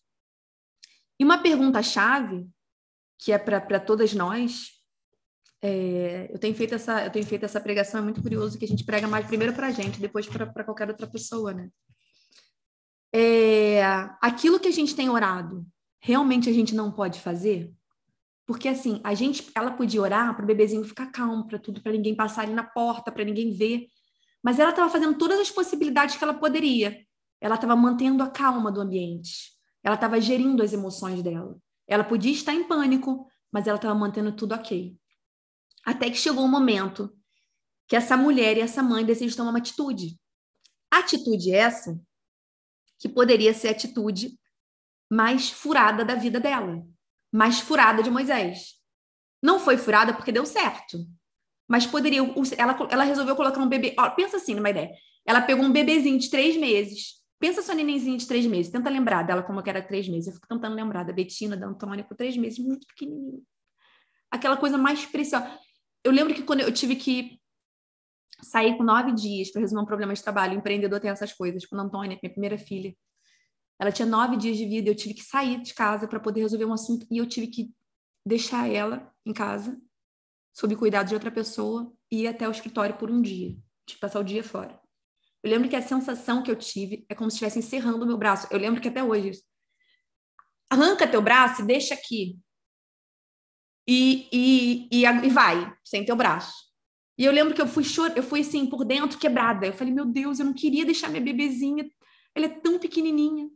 E 1.20 1.24
uma 1.24 1.38
pergunta-chave 1.38 2.48
que 3.18 3.30
é 3.30 3.38
para 3.38 3.78
todas 3.78 4.12
nós. 4.14 4.70
É, 5.60 6.28
eu 6.32 6.38
tenho 6.40 6.54
feito 6.56 6.74
essa 6.74 7.04
eu 7.04 7.10
tenho 7.10 7.24
feito 7.24 7.44
essa 7.44 7.60
pregação 7.60 8.00
é 8.00 8.02
muito 8.02 8.20
curioso 8.20 8.58
que 8.58 8.64
a 8.64 8.68
gente 8.68 8.82
prega 8.82 9.06
mais 9.06 9.24
primeiro 9.24 9.52
para 9.52 9.68
a 9.68 9.70
gente 9.70 10.00
depois 10.00 10.26
para 10.26 10.64
qualquer 10.64 10.88
outra 10.88 11.06
pessoa 11.06 11.54
né 11.54 11.70
é, 13.14 13.80
aquilo 14.20 14.58
que 14.58 14.66
a 14.66 14.72
gente 14.72 14.96
tem 14.96 15.08
orado 15.08 15.64
realmente 16.00 16.50
a 16.50 16.52
gente 16.52 16.74
não 16.74 16.90
pode 16.90 17.20
fazer 17.20 17.72
Porque 18.46 18.68
assim, 18.68 19.00
a 19.04 19.14
gente, 19.14 19.50
ela 19.54 19.70
podia 19.72 20.00
orar 20.02 20.34
para 20.34 20.44
o 20.44 20.46
bebezinho 20.46 20.84
ficar 20.84 21.06
calmo, 21.06 21.46
para 21.46 21.58
tudo, 21.58 21.80
para 21.82 21.92
ninguém 21.92 22.14
passar 22.14 22.42
ali 22.42 22.52
na 22.52 22.64
porta, 22.64 23.12
para 23.12 23.25
ninguém 23.25 23.52
ver. 23.52 23.87
Mas 24.42 24.58
ela 24.58 24.70
estava 24.70 24.90
fazendo 24.90 25.16
todas 25.16 25.38
as 25.38 25.50
possibilidades 25.50 26.16
que 26.16 26.25
ela 26.25 26.34
poderia. 26.34 27.06
Ela 27.40 27.54
estava 27.54 27.76
mantendo 27.76 28.22
a 28.22 28.30
calma 28.30 28.70
do 28.70 28.80
ambiente. 28.80 29.52
Ela 29.82 29.94
estava 29.94 30.20
gerindo 30.20 30.62
as 30.62 30.72
emoções 30.72 31.22
dela. 31.22 31.56
Ela 31.87 32.04
podia 32.04 32.32
estar 32.32 32.54
em 32.54 32.64
pânico, 32.64 33.26
mas 33.50 33.66
ela 33.66 33.76
estava 33.76 33.94
mantendo 33.94 34.32
tudo 34.32 34.54
ok. 34.54 34.96
Até 35.84 36.11
que 36.11 36.16
chegou 36.16 36.44
um 36.44 36.49
momento 36.49 37.12
que 37.88 37.96
essa 37.96 38.16
mulher 38.16 38.56
e 38.56 38.61
essa 38.61 38.82
mãe 38.82 39.04
decidem 39.04 39.34
tomar 39.34 39.50
uma 39.50 39.58
atitude. 39.58 40.18
Atitude 40.90 41.52
essa 41.52 42.00
que 42.99 43.08
poderia 43.08 43.52
ser 43.52 43.68
a 43.68 43.70
atitude 43.72 44.38
mais 45.11 45.50
furada 45.50 46.04
da 46.04 46.14
vida 46.14 46.38
dela, 46.38 46.87
mais 47.32 47.60
furada 47.60 48.02
de 48.02 48.10
Moisés. 48.10 48.74
Não 49.42 49.58
foi 49.58 49.76
furada 49.76 50.12
porque 50.12 50.30
deu 50.30 50.44
certo, 50.44 50.98
mas 51.66 51.86
poderia. 51.86 52.20
Ela, 52.58 52.88
ela 52.90 53.04
resolveu 53.04 53.34
colocar 53.34 53.60
um 53.60 53.68
bebê. 53.68 53.94
Ó, 53.98 54.10
pensa 54.10 54.36
assim 54.36 54.54
numa 54.54 54.70
ideia. 54.70 54.92
Ela 55.26 55.40
pegou 55.40 55.64
um 55.64 55.72
bebezinho 55.72 56.18
de 56.18 56.28
três 56.28 56.56
meses. 56.56 57.22
Pensa 57.40 57.62
sua 57.62 57.74
nenenzinha 57.74 58.16
de 58.16 58.26
três 58.26 58.46
meses. 58.46 58.70
Tenta 58.70 58.88
lembrar 58.88 59.24
dela 59.24 59.42
como 59.42 59.62
que 59.62 59.70
era 59.70 59.82
três 59.82 60.08
meses. 60.08 60.28
Eu 60.28 60.34
fico 60.34 60.46
tentando 60.46 60.76
lembrar 60.76 61.02
da 61.04 61.12
Betina, 61.12 61.56
da 61.56 61.66
Antônia, 61.66 62.04
com 62.04 62.14
três 62.14 62.36
meses, 62.36 62.58
muito 62.58 62.86
pequenininha. 62.86 63.40
Aquela 64.30 64.56
coisa 64.56 64.78
mais 64.78 65.04
preciosa. 65.06 65.58
Eu 66.04 66.12
lembro 66.12 66.34
que 66.34 66.42
quando 66.42 66.60
eu 66.60 66.72
tive 66.72 66.94
que 66.94 67.40
sair 68.42 68.76
com 68.76 68.82
nove 68.82 69.12
dias 69.12 69.50
para 69.50 69.60
resolver 69.60 69.82
um 69.82 69.86
problema 69.86 70.14
de 70.14 70.22
trabalho, 70.22 70.56
empreendedor 70.56 71.00
tem 71.00 71.10
essas 71.10 71.32
coisas. 71.32 71.66
Com 71.66 71.76
a 71.76 71.82
Antônia, 71.82 72.18
minha 72.22 72.32
primeira 72.32 72.58
filha, 72.58 72.94
ela 73.82 73.90
tinha 73.90 74.06
nove 74.06 74.36
dias 74.36 74.56
de 74.56 74.64
vida. 74.64 74.88
Eu 74.88 74.94
tive 74.94 75.12
que 75.12 75.24
sair 75.24 75.60
de 75.60 75.74
casa 75.74 76.06
para 76.06 76.20
poder 76.20 76.42
resolver 76.42 76.64
um 76.64 76.72
assunto 76.72 77.04
e 77.10 77.18
eu 77.18 77.26
tive 77.26 77.48
que 77.48 77.74
deixar 78.24 78.70
ela 78.70 79.12
em 79.26 79.32
casa 79.32 79.76
sob 80.54 80.76
cuidado 80.76 81.08
de 81.08 81.14
outra 81.14 81.32
pessoa 81.32 81.92
e 82.08 82.20
ir 82.22 82.28
até 82.28 82.46
o 82.46 82.52
escritório 82.52 82.96
por 82.96 83.10
um 83.10 83.20
dia, 83.20 83.56
de 83.84 83.98
passar 83.98 84.20
o 84.20 84.24
dia 84.24 84.44
fora. 84.44 84.80
Eu 85.42 85.50
lembro 85.50 85.68
que 85.68 85.74
a 85.74 85.82
sensação 85.82 86.44
que 86.44 86.50
eu 86.50 86.54
tive 86.54 87.04
é 87.08 87.14
como 87.16 87.28
se 87.28 87.34
estivesse 87.34 87.58
encerrando 87.58 88.04
o 88.04 88.06
meu 88.06 88.16
braço. 88.16 88.46
Eu 88.52 88.58
lembro 88.60 88.80
que 88.80 88.86
até 88.86 89.02
hoje. 89.02 89.32
Arranca 90.70 91.08
teu 91.08 91.20
braço 91.20 91.62
e 91.62 91.66
deixa 91.66 91.92
aqui. 91.92 92.38
E, 93.88 94.28
e, 94.32 94.88
e, 94.92 95.04
e 95.04 95.28
vai, 95.28 95.76
sem 95.84 96.04
teu 96.04 96.14
braço. 96.14 96.54
E 97.18 97.24
eu 97.24 97.32
lembro 97.32 97.52
que 97.52 97.60
eu 97.60 97.66
fui 97.66 97.82
chor... 97.82 98.12
eu 98.14 98.22
fui 98.22 98.42
assim, 98.42 98.64
por 98.64 98.84
dentro, 98.84 99.18
quebrada. 99.18 99.66
Eu 99.66 99.72
falei, 99.72 99.92
meu 99.92 100.06
Deus, 100.06 100.38
eu 100.38 100.46
não 100.46 100.54
queria 100.54 100.84
deixar 100.84 101.08
minha 101.08 101.20
bebezinha. 101.20 101.90
Ela 102.32 102.46
é 102.46 102.60
tão 102.60 102.78
pequenininha. 102.78 103.50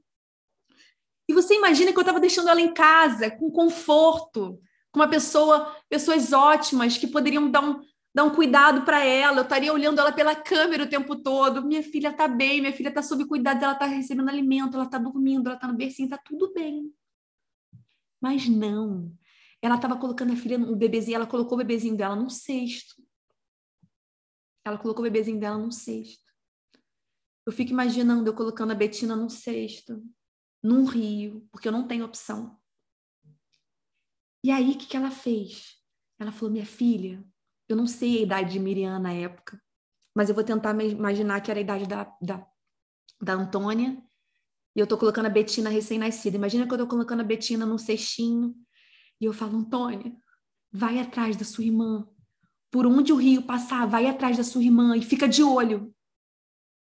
E 1.29 1.35
você 1.35 1.55
imagina 1.55 1.93
que 1.93 1.99
eu 1.99 2.03
estava 2.03 2.21
deixando 2.21 2.49
ela 2.49 2.61
em 2.61 2.73
casa, 2.73 3.31
com 3.31 3.51
conforto, 3.51 4.61
com 4.93 5.01
uma 5.01 5.09
pessoa, 5.09 5.75
pessoas 5.89 6.33
ótimas 6.33 6.97
que 6.97 7.07
poderiam 7.07 7.51
dar 7.51 7.63
um, 7.63 7.81
dar 8.15 8.25
um 8.25 8.35
cuidado 8.35 8.83
para 8.83 9.05
ela. 9.05 9.39
Eu 9.39 9.43
estaria 9.43 9.73
olhando 9.73 10.01
ela 10.01 10.13
pela 10.13 10.35
câmera 10.35 10.85
o 10.85 10.89
tempo 10.89 11.17
todo. 11.17 11.67
Minha 11.67 11.83
filha 11.83 12.09
está 12.09 12.29
bem, 12.29 12.61
minha 12.61 12.73
filha 12.73 12.89
está 12.89 13.03
sob 13.03 13.27
cuidado, 13.27 13.63
ela 13.63 13.73
está 13.73 13.87
recebendo 13.87 14.29
alimento, 14.29 14.75
ela 14.75 14.85
está 14.85 14.99
dormindo, 14.99 15.49
ela 15.49 15.57
está 15.57 15.67
no 15.67 15.77
bercinho, 15.77 16.07
está 16.07 16.19
tudo 16.19 16.53
bem. 16.53 16.93
Mas 18.21 18.49
não. 18.49 19.13
Ela 19.61 19.75
estava 19.75 19.97
colocando 19.97 20.33
a 20.33 20.37
filha, 20.37 20.59
o 20.59 20.77
bebezinho, 20.77 21.17
ela 21.17 21.27
colocou 21.27 21.55
o 21.55 21.59
bebezinho 21.59 21.97
dela 21.97 22.15
num 22.15 22.31
cesto. 22.31 22.95
Ela 24.65 24.79
colocou 24.79 25.01
o 25.01 25.09
bebezinho 25.11 25.39
dela 25.39 25.59
num 25.59 25.71
cesto. 25.71 26.25
Eu 27.47 27.53
fico 27.53 27.71
imaginando 27.71 28.29
eu 28.29 28.35
colocando 28.35 28.73
a 28.73 28.75
Betina 28.75 29.15
num 29.15 29.29
cesto, 29.29 30.03
num 30.67 30.85
rio, 30.85 31.47
porque 31.53 31.69
eu 31.69 31.73
não 31.73 31.87
tenho 31.87 32.05
opção. 32.05 32.59
E 34.43 34.51
aí, 34.51 34.73
o 34.73 34.79
que, 34.79 34.87
que 34.87 34.97
ela 34.97 35.13
fez? 35.13 35.77
Ela 36.19 36.33
falou: 36.33 36.51
Minha 36.51 36.67
filha, 36.67 37.25
eu 37.69 37.77
não 37.77 37.87
sei 37.87 38.19
a 38.19 38.23
idade 38.23 38.53
de 38.53 38.59
Miriam 38.59 38.99
na 38.99 39.13
época, 39.13 39.63
mas 40.15 40.29
eu 40.29 40.35
vou 40.35 40.43
tentar 40.43 40.79
imaginar 40.83 41.41
que 41.41 41.51
era 41.51 41.61
a 41.61 41.63
idade 41.63 41.87
da, 41.87 42.05
da, 42.21 42.47
da 43.23 43.33
Antônia. 43.35 44.03
E 44.75 44.81
eu 44.81 44.85
estou 44.85 44.99
colocando 44.99 45.27
a 45.27 45.31
Betina 45.31 45.71
recém-nascida. 45.71 46.37
Imagina 46.37 46.67
que 46.67 46.73
eu 46.73 46.77
estou 46.77 46.89
colocando 46.89 47.21
a 47.21 47.25
Betina 47.25 47.65
num 47.65 47.79
cestinho. 47.79 48.55
E 49.21 49.25
eu 49.25 49.33
falo: 49.33 49.57
Antônia, 49.57 50.17
vai 50.73 50.99
atrás 50.99 51.37
da 51.37 51.45
sua 51.45 51.65
irmã. 51.65 52.09
Por 52.73 52.87
onde 52.87 53.13
o 53.13 53.17
rio 53.17 53.43
passar, 53.43 53.87
vai 53.87 54.07
atrás 54.07 54.37
da 54.37 54.43
sua 54.43 54.65
irmã 54.65 54.97
e 54.97 55.03
fica 55.03 55.29
de 55.29 55.45
olho. 55.45 55.95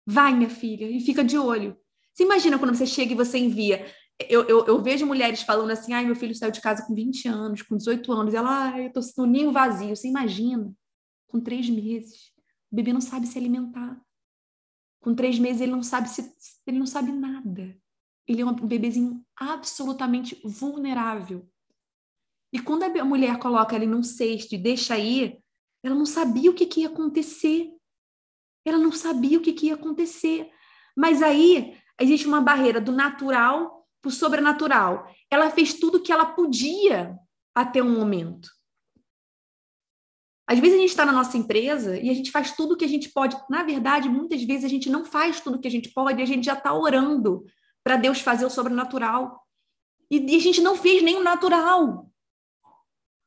Vai, 0.07 0.35
minha 0.35 0.51
filha, 0.51 0.85
e 0.91 1.01
fica 1.01 1.25
de 1.25 1.39
olho. 1.39 1.82
Você 2.15 2.25
imagina 2.25 2.59
quando 2.59 2.75
você 2.75 2.87
chega 2.87 3.13
e 3.13 3.17
você 3.17 3.39
envia 3.39 3.87
eu, 4.29 4.43
eu, 4.49 4.67
eu, 4.67 4.83
vejo 4.83 5.07
mulheres 5.07 5.43
falando 5.43 5.71
assim, 5.71 5.93
ai, 5.93 6.05
meu 6.05 6.15
filho 6.15 6.35
saiu 6.35 6.53
de 6.53 6.61
casa 6.61 6.85
com 6.87 6.95
20 6.95 7.29
anos, 7.29 7.63
com 7.63 7.77
18 7.77 8.13
anos, 8.13 8.35
ela, 8.35 8.73
ai, 8.73 8.87
eu 8.87 8.93
tô 8.93 9.01
no 9.19 9.27
ninho 9.27 9.53
vazio. 9.53 9.95
Você 9.95 10.09
imagina, 10.09 10.73
com 11.27 11.41
três 11.41 11.69
meses, 11.69 12.33
o 12.71 12.77
bebê 12.77 12.93
não 12.93 13.01
sabe 13.01 13.27
se 13.27 13.39
alimentar. 13.39 14.01
Com 15.01 15.15
três 15.15 15.39
meses 15.39 15.61
ele 15.61 15.73
não 15.73 15.83
sabe 15.83 16.09
se 16.09 16.33
ele 16.67 16.79
não 16.79 16.87
sabe 16.87 17.11
nada. 17.11 17.77
Ele 18.27 18.43
é 18.43 18.47
um 18.47 18.55
bebezinho 18.55 19.25
absolutamente 19.37 20.41
vulnerável. 20.45 21.49
E 22.53 22.61
quando 22.61 22.85
a 22.85 23.05
mulher 23.05 23.39
coloca 23.39 23.75
ele 23.75 23.87
num 23.87 24.03
cesto 24.03 24.55
e 24.55 24.59
deixa 24.59 24.95
aí, 24.95 25.41
ela 25.83 25.95
não 25.95 26.07
sabia 26.07 26.51
o 26.51 26.55
que, 26.55 26.67
que 26.67 26.83
ia 26.83 26.89
acontecer. 26.89 27.73
Ela 28.65 28.79
não 28.79 28.93
sabia 28.93 29.39
o 29.39 29.43
que, 29.43 29.53
que 29.53 29.67
ia 29.67 29.75
acontecer. 29.75 30.49
Mas 30.97 31.21
aí 31.21 31.77
existe 32.03 32.27
uma 32.27 32.41
barreira 32.41 32.81
do 32.81 32.93
natural 32.93 33.87
para 34.01 34.09
o 34.09 34.13
sobrenatural. 34.13 35.09
Ela 35.31 35.51
fez 35.51 35.75
tudo 35.75 35.99
o 35.99 36.03
que 36.03 36.13
ela 36.13 36.27
podia 36.27 37.17
até 37.55 37.83
um 37.83 37.97
momento. 37.97 38.51
Às 40.47 40.59
vezes 40.59 40.77
a 40.77 40.81
gente 40.81 40.91
está 40.91 41.07
na 41.07 41.13
nossa 41.13 41.39
empresa 41.39 41.97
e 41.97 42.11
a 42.11 42.15
gente 42.15 42.31
faz 42.31 42.55
tudo 42.55 42.75
o 42.75 42.77
que 42.77 42.85
a 42.85 42.89
gente 42.89 43.09
pode. 43.11 43.37
Na 43.49 43.63
verdade, 43.63 44.09
muitas 44.09 44.43
vezes 44.43 44.65
a 44.65 44.69
gente 44.69 44.91
não 44.91 45.05
faz 45.05 45.41
tudo 45.41 45.57
o 45.57 45.61
que 45.61 45.69
a 45.69 45.71
gente 45.71 45.91
pode 45.91 46.21
e 46.21 46.23
a 46.23 46.27
gente 46.27 46.45
já 46.45 46.55
está 46.55 46.75
orando 46.75 47.45
para 47.85 47.97
Deus 47.97 48.21
fazer 48.21 48.45
o 48.45 48.51
sobrenatural. 48.51 49.41
E, 50.11 50.19
e 50.19 50.37
a 50.37 50.41
gente 50.41 50.61
não 50.61 50.77
fez 50.77 51.03
nem 51.03 51.17
o 51.17 51.23
natural. 51.23 52.11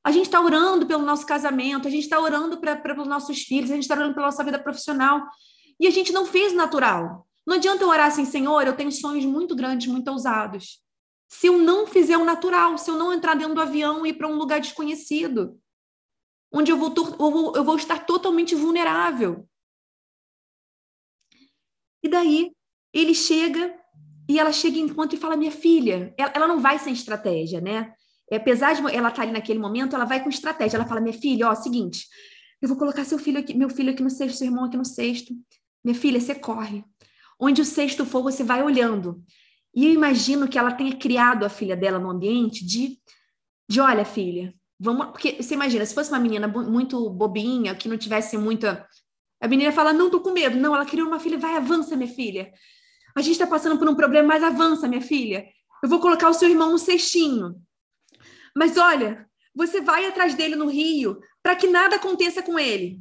A 0.03 0.11
gente 0.11 0.25
está 0.25 0.39
orando 0.39 0.85
pelo 0.85 1.03
nosso 1.03 1.25
casamento, 1.25 1.87
a 1.87 1.91
gente 1.91 2.03
está 2.03 2.19
orando 2.19 2.59
para 2.59 3.01
os 3.01 3.07
nossos 3.07 3.41
filhos, 3.41 3.71
a 3.71 3.73
gente 3.73 3.83
está 3.83 3.95
orando 3.95 4.13
pela 4.13 4.27
nossa 4.27 4.43
vida 4.43 4.59
profissional. 4.59 5.27
E 5.79 5.87
a 5.87 5.91
gente 5.91 6.13
não 6.13 6.25
fez 6.25 6.53
o 6.53 6.57
natural. 6.57 7.25
Não 7.45 7.55
adianta 7.55 7.83
eu 7.83 7.89
orar 7.89 8.07
assim, 8.07 8.25
Senhor, 8.25 8.65
eu 8.65 8.75
tenho 8.75 8.91
sonhos 8.91 9.25
muito 9.25 9.55
grandes, 9.55 9.87
muito 9.87 10.09
ousados. 10.09 10.81
Se 11.27 11.47
eu 11.47 11.57
não 11.57 11.85
fizer 11.85 12.17
o 12.17 12.25
natural, 12.25 12.77
se 12.77 12.89
eu 12.89 12.95
não 12.95 13.13
entrar 13.13 13.35
dentro 13.35 13.55
do 13.55 13.61
avião 13.61 14.05
e 14.05 14.09
ir 14.09 14.13
para 14.13 14.27
um 14.27 14.35
lugar 14.35 14.59
desconhecido, 14.59 15.59
onde 16.51 16.71
eu 16.71 16.77
vou, 16.77 16.93
eu 17.55 17.63
vou, 17.63 17.75
estar 17.75 18.05
totalmente 18.05 18.55
vulnerável. 18.55 19.47
E 22.01 22.07
daí 22.07 22.51
ele 22.93 23.13
chega 23.13 23.75
e 24.29 24.39
ela 24.39 24.51
chega 24.51 24.77
em 24.77 24.83
encontro 24.83 25.15
e 25.15 25.19
fala: 25.19 25.35
Minha 25.35 25.51
filha, 25.51 26.13
ela, 26.17 26.31
ela 26.35 26.47
não 26.47 26.59
vai 26.59 26.79
sem 26.79 26.93
estratégia, 26.93 27.59
né? 27.59 27.93
E, 28.31 28.35
apesar 28.35 28.73
de 28.73 28.81
ela 28.95 29.09
estar 29.09 29.23
ali 29.23 29.31
naquele 29.31 29.59
momento, 29.59 29.95
ela 29.95 30.05
vai 30.05 30.23
com 30.23 30.29
estratégia. 30.29 30.77
Ela 30.77 30.87
fala: 30.87 31.01
Minha 31.01 31.17
filha, 31.17 31.49
ó, 31.49 31.55
seguinte, 31.55 32.07
eu 32.61 32.69
vou 32.69 32.77
colocar 32.77 33.03
seu 33.03 33.19
filho 33.19 33.39
aqui, 33.39 33.53
meu 33.53 33.69
filho 33.69 33.91
aqui 33.91 34.01
no 34.01 34.09
sexto, 34.09 34.37
seu 34.37 34.47
irmão 34.47 34.65
aqui 34.65 34.77
no 34.77 34.85
sexto. 34.85 35.33
Minha 35.83 35.95
filha, 35.95 36.19
você 36.19 36.33
corre. 36.33 36.83
Onde 37.39 37.61
o 37.61 37.65
sexto 37.65 38.05
for, 38.05 38.23
você 38.23 38.43
vai 38.43 38.63
olhando. 38.63 39.23
E 39.73 39.85
eu 39.85 39.91
imagino 39.91 40.47
que 40.47 40.57
ela 40.57 40.71
tenha 40.71 40.95
criado 40.95 41.43
a 41.43 41.49
filha 41.49 41.75
dela 41.75 41.99
no 41.99 42.09
ambiente 42.09 42.65
de, 42.65 42.97
de 43.69 43.81
olha, 43.81 44.05
filha, 44.05 44.53
vamos. 44.79 45.07
Porque 45.07 45.41
você 45.41 45.53
imagina, 45.53 45.85
se 45.85 45.93
fosse 45.93 46.09
uma 46.09 46.19
menina 46.19 46.47
muito 46.47 47.09
bobinha, 47.09 47.75
que 47.75 47.89
não 47.89 47.97
tivesse 47.97 48.37
muita. 48.37 48.87
A 49.41 49.47
menina 49.47 49.71
fala, 49.71 49.91
não, 49.91 50.09
tô 50.09 50.21
com 50.21 50.31
medo. 50.31 50.57
Não, 50.57 50.73
ela 50.73 50.85
criou 50.85 51.07
uma 51.07 51.19
filha, 51.19 51.37
vai, 51.37 51.55
avança, 51.55 51.95
minha 51.95 52.09
filha. 52.09 52.53
A 53.15 53.21
gente 53.21 53.33
está 53.33 53.47
passando 53.47 53.77
por 53.77 53.87
um 53.89 53.95
problema, 53.95 54.29
mas 54.29 54.43
avança, 54.43 54.87
minha 54.87 55.01
filha. 55.01 55.45
Eu 55.83 55.89
vou 55.89 55.99
colocar 55.99 56.29
o 56.29 56.33
seu 56.33 56.49
irmão 56.49 56.71
no 56.71 56.79
cestinho. 56.79 57.55
Mas 58.55 58.77
olha, 58.77 59.27
você 59.53 59.81
vai 59.81 60.05
atrás 60.05 60.35
dele 60.35 60.55
no 60.55 60.67
rio 60.67 61.19
para 61.43 61.55
que 61.55 61.67
nada 61.67 61.97
aconteça 61.97 62.41
com 62.41 62.57
ele. 62.57 62.99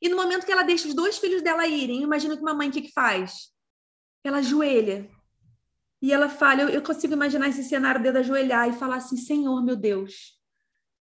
E 0.00 0.08
no 0.08 0.16
momento 0.16 0.46
que 0.46 0.52
ela 0.52 0.62
deixa 0.62 0.88
os 0.88 0.94
dois 0.94 1.18
filhos 1.18 1.42
dela 1.42 1.66
irem, 1.66 2.02
imagina 2.02 2.36
que 2.36 2.42
uma 2.42 2.54
mãe 2.54 2.68
o 2.68 2.72
que, 2.72 2.82
que 2.82 2.92
faz? 2.92 3.52
Ela 4.24 4.38
ajoelha. 4.38 5.10
E 6.00 6.12
ela 6.12 6.30
fala, 6.30 6.62
eu, 6.62 6.68
eu 6.70 6.82
consigo 6.82 7.12
imaginar 7.12 7.48
esse 7.48 7.62
cenário 7.62 8.02
dela 8.02 8.20
ajoelhar 8.20 8.68
e 8.68 8.72
falar 8.72 8.96
assim, 8.96 9.18
Senhor, 9.18 9.62
meu 9.62 9.76
Deus, 9.76 10.40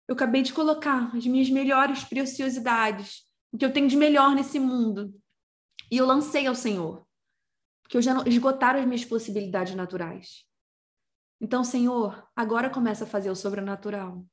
eu 0.07 0.13
acabei 0.13 0.41
de 0.41 0.51
colocar 0.51 1.15
as 1.15 1.25
minhas 1.25 1.49
melhores 1.49 2.03
preciosidades, 2.03 3.23
o 3.53 3.57
que 3.57 3.63
eu 3.63 3.71
tenho 3.71 3.87
de 3.87 3.95
melhor 3.95 4.35
nesse 4.35 4.59
mundo, 4.59 5.13
e 5.89 5.97
eu 5.97 6.05
lancei 6.05 6.45
ao 6.45 6.55
Senhor, 6.55 7.07
porque 7.81 7.95
eu 7.95 8.01
já 8.01 8.21
esgotaram 8.27 8.81
as 8.81 8.85
minhas 8.85 9.05
possibilidades 9.05 9.73
naturais. 9.73 10.45
Então, 11.39 11.63
Senhor, 11.63 12.27
agora 12.35 12.69
começa 12.69 13.05
a 13.05 13.07
fazer 13.07 13.31
o 13.31 13.35
sobrenatural. 13.35 14.25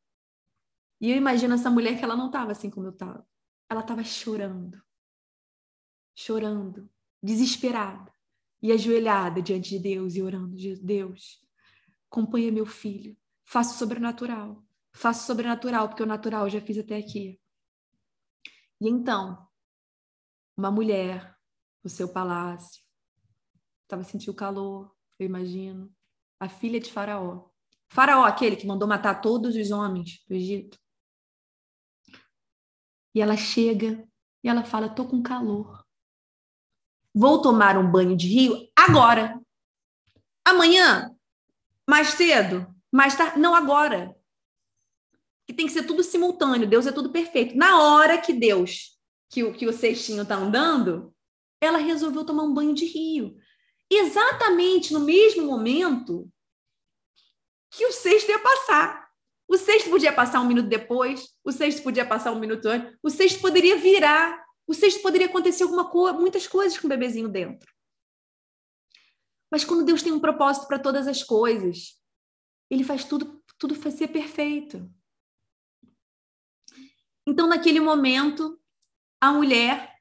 E 1.00 1.12
eu 1.12 1.16
imagino 1.16 1.54
essa 1.54 1.70
mulher 1.70 1.96
que 1.96 2.04
ela 2.04 2.16
não 2.16 2.26
estava 2.26 2.50
assim 2.50 2.68
como 2.68 2.88
eu 2.88 2.92
estava 2.92 3.24
ela 3.68 3.80
estava 3.80 4.02
chorando, 4.02 4.82
chorando, 6.14 6.88
desesperada 7.22 8.12
e 8.62 8.72
ajoelhada 8.72 9.42
diante 9.42 9.70
de 9.70 9.78
Deus 9.78 10.16
e 10.16 10.22
orando: 10.22 10.56
Deus, 10.82 11.40
acompanha 12.10 12.50
meu 12.50 12.66
filho, 12.66 13.16
faça 13.44 13.74
o 13.74 13.78
sobrenatural, 13.78 14.64
faço 14.92 15.26
sobrenatural, 15.26 15.88
porque 15.88 16.02
o 16.02 16.06
natural 16.06 16.44
eu 16.44 16.50
já 16.50 16.60
fiz 16.60 16.78
até 16.78 16.96
aqui. 16.96 17.40
E 18.80 18.88
então, 18.88 19.46
uma 20.56 20.70
mulher 20.70 21.36
no 21.82 21.90
seu 21.90 22.08
palácio, 22.08 22.82
estava 23.82 24.04
sentindo 24.04 24.34
calor, 24.34 24.94
eu 25.18 25.26
imagino, 25.26 25.92
a 26.38 26.48
filha 26.48 26.78
de 26.80 26.92
Faraó. 26.92 27.48
Faraó, 27.88 28.24
aquele 28.24 28.56
que 28.56 28.66
mandou 28.66 28.86
matar 28.86 29.20
todos 29.20 29.56
os 29.56 29.70
homens 29.70 30.24
do 30.28 30.34
Egito. 30.34 30.78
E 33.18 33.20
ela 33.20 33.36
chega 33.36 34.08
e 34.44 34.48
ela 34.48 34.62
fala: 34.62 34.88
tô 34.88 35.04
com 35.04 35.20
calor. 35.20 35.84
Vou 37.12 37.42
tomar 37.42 37.76
um 37.76 37.90
banho 37.90 38.16
de 38.16 38.28
rio 38.28 38.70
agora. 38.76 39.40
Amanhã, 40.44 41.12
mais 41.84 42.10
cedo, 42.10 42.72
mais 42.92 43.16
tarde, 43.16 43.40
não 43.40 43.56
agora. 43.56 44.16
Que 45.48 45.52
tem 45.52 45.66
que 45.66 45.72
ser 45.72 45.82
tudo 45.82 46.04
simultâneo. 46.04 46.68
Deus 46.68 46.86
é 46.86 46.92
tudo 46.92 47.10
perfeito. 47.10 47.56
Na 47.56 47.82
hora 47.82 48.18
que 48.18 48.32
Deus, 48.32 48.96
que 49.28 49.42
o, 49.42 49.52
que 49.52 49.66
o 49.66 49.72
cestinho 49.72 50.24
tá 50.24 50.36
andando, 50.36 51.12
ela 51.60 51.78
resolveu 51.78 52.24
tomar 52.24 52.44
um 52.44 52.54
banho 52.54 52.72
de 52.72 52.84
rio. 52.84 53.36
Exatamente 53.90 54.92
no 54.92 55.00
mesmo 55.00 55.44
momento 55.44 56.30
que 57.68 57.84
o 57.84 57.92
cesto 57.92 58.30
ia 58.30 58.38
passar. 58.38 58.97
O 59.48 59.56
cesto 59.56 59.88
podia 59.88 60.12
passar 60.12 60.40
um 60.40 60.46
minuto 60.46 60.68
depois, 60.68 61.34
o 61.42 61.50
cesto 61.50 61.82
podia 61.82 62.06
passar 62.06 62.32
um 62.32 62.38
minuto 62.38 62.66
antes, 62.66 62.94
o 63.02 63.08
cesto 63.08 63.40
poderia 63.40 63.78
virar, 63.78 64.44
o 64.66 64.74
cesto 64.74 65.00
poderia 65.00 65.26
acontecer 65.26 65.62
alguma 65.62 65.88
coisa, 65.88 66.18
muitas 66.18 66.46
coisas 66.46 66.78
com 66.78 66.86
o 66.86 66.90
bebezinho 66.90 67.30
dentro. 67.30 67.66
Mas 69.50 69.64
quando 69.64 69.86
Deus 69.86 70.02
tem 70.02 70.12
um 70.12 70.20
propósito 70.20 70.68
para 70.68 70.78
todas 70.78 71.08
as 71.08 71.22
coisas, 71.22 71.98
ele 72.70 72.84
faz 72.84 73.04
tudo, 73.04 73.42
tudo 73.58 73.74
ser 73.90 74.08
perfeito. 74.08 74.92
Então, 77.26 77.46
naquele 77.46 77.80
momento, 77.80 78.60
a 79.18 79.32
mulher, 79.32 79.98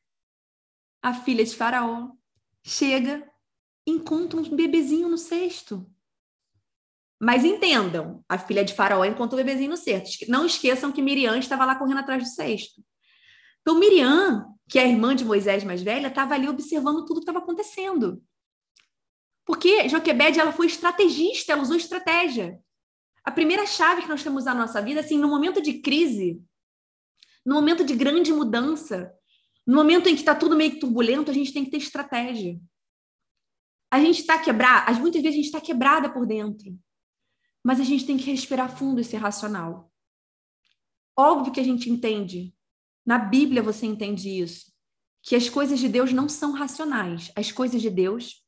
a 1.02 1.14
filha 1.14 1.46
de 1.46 1.56
Faraó, 1.56 2.12
chega, 2.64 3.30
encontra 3.86 4.40
um 4.40 4.56
bebezinho 4.56 5.08
no 5.08 5.18
cesto. 5.18 5.90
Mas 7.20 7.44
entendam, 7.44 8.24
a 8.30 8.38
filha 8.38 8.64
de 8.64 8.74
Faraó 8.74 9.04
encontra 9.04 9.36
o 9.36 9.44
bebezinho 9.44 9.72
no 9.72 9.78
cesto. 9.78 10.26
Não 10.30 10.46
esqueçam 10.46 10.92
que 10.92 11.02
Miriam 11.02 11.38
estava 11.38 11.66
lá 11.66 11.76
correndo 11.76 12.00
atrás 12.00 12.24
do 12.24 12.30
cesto. 12.30 12.84
Então, 13.62 13.80
Miriam, 13.80 14.46
que 14.70 14.78
é 14.78 14.84
a 14.84 14.88
irmã 14.88 15.16
de 15.16 15.26
Moisés 15.26 15.64
mais 15.64 15.82
velha, 15.82 16.08
estava 16.08 16.36
ali 16.36 16.48
observando 16.48 17.06
tudo 17.06 17.20
que 17.20 17.30
estava 17.30 17.40
acontecendo. 17.40 18.22
Porque 19.46 19.90
Joquebed 19.90 20.40
ela 20.40 20.52
foi 20.52 20.68
estrategista, 20.68 21.54
ela 21.54 21.62
usou 21.62 21.76
estratégia. 21.76 22.60
A 23.24 23.32
primeira 23.32 23.66
chave 23.66 24.04
que 24.04 24.10
nós 24.10 24.24
temos 24.24 24.46
na 24.46 24.54
nossa 24.54 24.82
vida, 24.82 25.00
assim, 25.00 25.18
no 25.18 25.28
momento 25.28 25.62
de 25.62 25.80
crise, 25.82 26.42
no 27.46 27.56
momento 27.56 27.84
de 27.84 27.96
grande 27.96 28.32
mudança, 28.32 29.12
no 29.66 29.76
momento 29.76 30.08
em 30.08 30.16
que 30.16 30.22
está 30.22 30.36
tudo 30.36 30.56
meio 30.56 30.80
turbulento, 30.80 31.32
a 31.32 31.34
gente 31.34 31.52
tem 31.52 31.66
que 31.66 31.72
ter 31.72 31.78
estratégia. 31.78 32.60
A 33.92 34.00
gente 34.00 34.22
está 34.22 34.38
quebrada, 34.38 34.92
muitas 35.00 35.22
vezes 35.22 35.36
a 35.36 35.42
gente 35.42 35.46
está 35.46 35.62
quebrada 35.62 36.10
por 36.10 36.26
dentro, 36.26 36.78
mas 37.68 37.82
a 37.82 37.84
gente 37.84 38.06
tem 38.06 38.16
que 38.16 38.32
respirar 38.32 38.74
fundo 38.78 39.02
e 39.02 39.04
ser 39.04 39.18
racional. 39.18 39.92
Óbvio 41.20 41.52
que 41.52 41.60
a 41.60 41.64
gente 41.64 41.90
entende, 41.90 42.56
na 43.06 43.20
Bíblia 43.20 43.62
você 43.62 43.86
entende 43.86 44.30
isso, 44.30 44.72
que 45.22 45.36
as 45.36 45.50
coisas 45.50 45.78
de 45.78 45.90
Deus 45.90 46.14
não 46.14 46.30
são 46.30 46.54
racionais. 46.54 47.30
As 47.36 47.52
coisas 47.52 47.82
de 47.82 47.90
Deus, 47.90 48.42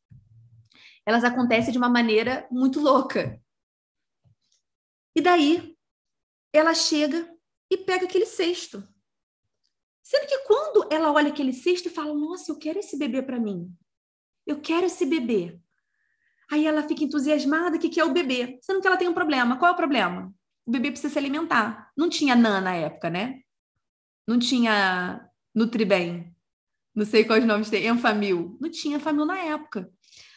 elas 1.05 1.25
acontecem 1.25 1.73
de 1.73 1.77
uma 1.77 1.89
maneira 1.89 2.47
muito 2.49 2.79
louca. 2.79 3.37
E 5.13 5.19
daí, 5.19 5.77
ela 6.53 6.73
chega 6.73 7.29
e 7.69 7.75
pega 7.75 8.05
aquele 8.05 8.25
cesto. 8.25 8.81
Sendo 10.01 10.27
que 10.29 10.39
quando 10.45 10.87
ela 10.89 11.11
olha 11.11 11.27
aquele 11.27 11.51
cesto 11.51 11.89
e 11.89 11.91
fala: 11.91 12.13
Nossa, 12.13 12.53
eu 12.53 12.57
quero 12.57 12.79
esse 12.79 12.97
bebê 12.97 13.21
para 13.21 13.37
mim. 13.37 13.69
Eu 14.47 14.61
quero 14.61 14.85
esse 14.85 15.05
bebê. 15.05 15.59
Aí 16.51 16.65
ela 16.65 16.83
fica 16.83 17.03
entusiasmada 17.03 17.77
que 17.77 17.89
quer 17.89 18.03
o 18.03 18.11
bebê, 18.11 18.57
sendo 18.61 18.81
que 18.81 18.87
ela 18.87 18.97
tem 18.97 19.07
um 19.07 19.13
problema. 19.13 19.57
Qual 19.57 19.69
é 19.69 19.73
o 19.73 19.77
problema? 19.77 20.33
O 20.65 20.71
bebê 20.71 20.91
precisa 20.91 21.13
se 21.13 21.19
alimentar. 21.19 21.91
Não 21.95 22.09
tinha 22.09 22.35
NAN 22.35 22.61
na 22.61 22.75
época, 22.75 23.09
né? 23.09 23.41
Não 24.27 24.39
tinha 24.39 25.27
Nutribem. 25.53 26.33
Não 26.95 27.05
sei 27.05 27.23
quais 27.23 27.45
nomes 27.45 27.69
tem. 27.69 27.87
Enfamil. 27.87 28.57
Não 28.59 28.69
tinha 28.69 28.97
Enfamil 28.97 29.25
na 29.25 29.37
época. 29.37 29.89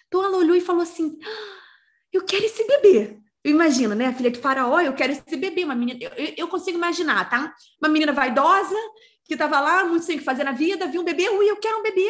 Então 0.06 0.22
ela 0.24 0.36
olhou 0.36 0.54
e 0.54 0.60
falou 0.60 0.82
assim: 0.82 1.18
ah, 1.24 1.60
Eu 2.12 2.24
quero 2.24 2.44
esse 2.44 2.66
bebê. 2.66 3.18
Eu 3.44 3.50
imagino, 3.50 3.94
né? 3.94 4.12
Filha 4.12 4.30
de 4.30 4.38
faraó, 4.38 4.80
eu 4.80 4.94
quero 4.94 5.12
esse 5.12 5.36
bebê, 5.36 5.64
uma 5.64 5.74
menina. 5.74 5.98
Eu, 6.00 6.34
eu 6.36 6.48
consigo 6.48 6.78
imaginar, 6.78 7.28
tá? 7.28 7.52
Uma 7.82 7.88
menina 7.88 8.12
vaidosa, 8.12 8.76
que 9.24 9.34
estava 9.34 9.58
lá, 9.58 9.84
muito 9.84 10.04
sem 10.04 10.16
o 10.16 10.18
que 10.18 10.24
fazer 10.24 10.44
na 10.44 10.52
vida, 10.52 10.86
viu 10.86 11.00
um 11.00 11.04
bebê, 11.04 11.28
ui, 11.28 11.50
eu 11.50 11.56
quero 11.56 11.78
um 11.78 11.82
bebê. 11.82 12.08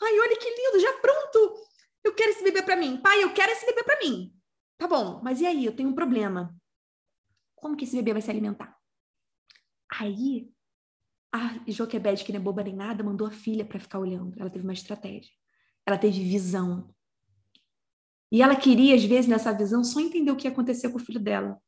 Ai, 0.00 0.20
olha 0.20 0.36
que 0.36 0.48
lindo, 0.48 0.80
já 0.80 0.92
pronto. 0.94 1.69
Eu 2.04 2.14
quero 2.14 2.30
esse 2.30 2.42
bebê 2.42 2.62
para 2.62 2.76
mim. 2.76 2.96
Pai, 2.98 3.22
eu 3.22 3.32
quero 3.32 3.52
esse 3.52 3.66
bebê 3.66 3.82
para 3.84 3.98
mim. 3.98 4.34
Tá 4.78 4.86
bom, 4.86 5.20
mas 5.22 5.40
e 5.40 5.46
aí? 5.46 5.64
Eu 5.64 5.74
tenho 5.76 5.88
um 5.88 5.94
problema. 5.94 6.54
Como 7.54 7.76
que 7.76 7.84
esse 7.84 7.96
bebê 7.96 8.12
vai 8.14 8.22
se 8.22 8.30
alimentar? 8.30 8.76
Aí, 9.92 10.50
a 11.32 11.60
Joquebed, 11.68 12.24
que 12.24 12.32
não 12.32 12.40
é 12.40 12.42
boba 12.42 12.64
nem 12.64 12.74
nada, 12.74 13.04
mandou 13.04 13.26
a 13.26 13.30
filha 13.30 13.64
para 13.64 13.78
ficar 13.78 13.98
olhando. 13.98 14.38
Ela 14.40 14.50
teve 14.50 14.64
uma 14.64 14.72
estratégia. 14.72 15.30
Ela 15.86 15.98
teve 15.98 16.22
visão. 16.22 16.92
E 18.32 18.42
ela 18.42 18.56
queria, 18.56 18.94
às 18.94 19.04
vezes, 19.04 19.28
nessa 19.28 19.52
visão, 19.52 19.82
só 19.82 20.00
entender 20.00 20.30
o 20.30 20.36
que 20.36 20.46
ia 20.46 20.52
acontecer 20.52 20.88
com 20.88 20.96
o 20.96 21.04
filho 21.04 21.20
dela. 21.20 21.60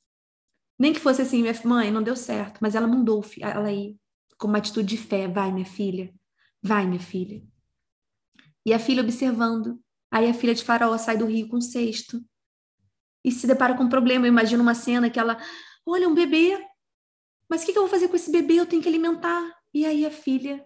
Nem 0.78 0.92
que 0.92 1.00
fosse 1.00 1.22
assim, 1.22 1.44
mãe, 1.64 1.90
não 1.90 2.02
deu 2.02 2.16
certo, 2.16 2.58
mas 2.60 2.74
ela 2.74 2.86
mandou 2.86 3.24
ela 3.40 3.70
ir 3.70 3.98
com 4.38 4.48
uma 4.48 4.58
atitude 4.58 4.88
de 4.88 4.96
fé. 4.96 5.28
Vai, 5.28 5.52
minha 5.52 5.66
filha. 5.66 6.14
Vai, 6.62 6.86
minha 6.86 7.00
filha. 7.00 7.42
E 8.64 8.72
a 8.72 8.78
filha 8.78 9.02
observando. 9.02 9.81
Aí 10.12 10.28
a 10.28 10.34
filha 10.34 10.54
de 10.54 10.62
Faraó 10.62 10.98
sai 10.98 11.16
do 11.16 11.24
rio 11.24 11.48
com 11.48 11.56
um 11.56 11.60
cesto 11.62 12.22
e 13.24 13.32
se 13.32 13.46
depara 13.46 13.74
com 13.74 13.84
um 13.84 13.88
problema. 13.88 14.26
Eu 14.26 14.28
imagino 14.28 14.62
uma 14.62 14.74
cena 14.74 15.08
que 15.08 15.18
ela, 15.18 15.42
olha, 15.86 16.06
um 16.06 16.14
bebê. 16.14 16.62
Mas 17.48 17.62
o 17.62 17.66
que, 17.66 17.72
que 17.72 17.78
eu 17.78 17.82
vou 17.82 17.90
fazer 17.90 18.08
com 18.08 18.16
esse 18.16 18.30
bebê? 18.30 18.56
Eu 18.56 18.66
tenho 18.66 18.82
que 18.82 18.88
alimentar. 18.88 19.42
E 19.72 19.86
aí 19.86 20.04
a 20.04 20.10
filha, 20.10 20.62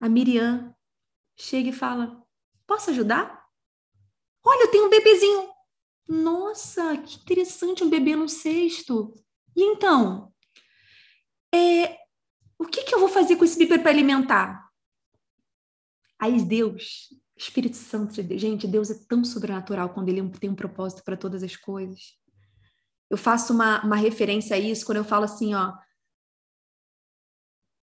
a 0.00 0.08
Miriam, 0.08 0.72
chega 1.36 1.70
e 1.70 1.72
fala: 1.72 2.24
Posso 2.64 2.90
ajudar? 2.90 3.44
Olha, 4.44 4.62
eu 4.62 4.70
tenho 4.70 4.86
um 4.86 4.90
bebezinho. 4.90 5.50
Nossa, 6.08 6.96
que 6.96 7.16
interessante, 7.16 7.82
um 7.82 7.90
bebê 7.90 8.14
no 8.14 8.28
cesto. 8.28 9.12
E 9.56 9.64
então, 9.64 10.32
é, 11.52 11.98
o 12.56 12.64
que, 12.64 12.84
que 12.84 12.94
eu 12.94 13.00
vou 13.00 13.08
fazer 13.08 13.34
com 13.34 13.44
esse 13.44 13.58
bebê 13.58 13.80
para 13.80 13.90
alimentar? 13.90 14.70
Aí 16.20 16.40
Deus, 16.40 17.08
Espírito 17.38 17.76
Santo 17.76 18.14
gente, 18.36 18.66
Deus 18.66 18.90
é 18.90 18.94
tão 19.08 19.24
sobrenatural 19.24 19.90
quando 19.90 20.08
ele 20.08 20.28
tem 20.30 20.50
um 20.50 20.54
propósito 20.54 21.04
para 21.04 21.16
todas 21.16 21.42
as 21.42 21.56
coisas. 21.56 22.18
Eu 23.08 23.16
faço 23.16 23.52
uma, 23.52 23.82
uma 23.84 23.96
referência 23.96 24.56
a 24.56 24.58
isso 24.58 24.84
quando 24.84 24.98
eu 24.98 25.04
falo 25.04 25.24
assim, 25.24 25.54
ó, 25.54 25.72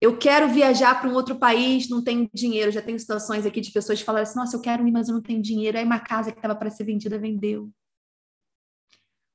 eu 0.00 0.16
quero 0.16 0.48
viajar 0.48 0.98
para 0.98 1.11
um 1.11 1.14
outro 1.14 1.38
país, 1.38 1.88
não 1.88 2.03
tenho 2.03 2.29
dinheiro. 2.33 2.70
Já 2.70 2.81
tenho 2.81 2.98
situações 2.98 3.44
aqui 3.44 3.61
de 3.61 3.70
pessoas 3.70 3.98
que 3.98 4.05
falaram 4.05 4.22
assim: 4.22 4.38
nossa, 4.38 4.57
eu 4.57 4.61
quero 4.61 4.87
ir, 4.88 4.90
mas 4.90 5.09
eu 5.09 5.14
não 5.14 5.22
tenho 5.22 5.42
dinheiro. 5.42 5.76
Aí 5.76 5.85
uma 5.85 6.00
casa 6.00 6.33
que 6.33 6.38
estava 6.38 6.57
para 6.57 6.70
ser 6.70 6.85
vendida 6.85 7.18
vendeu. 7.18 7.70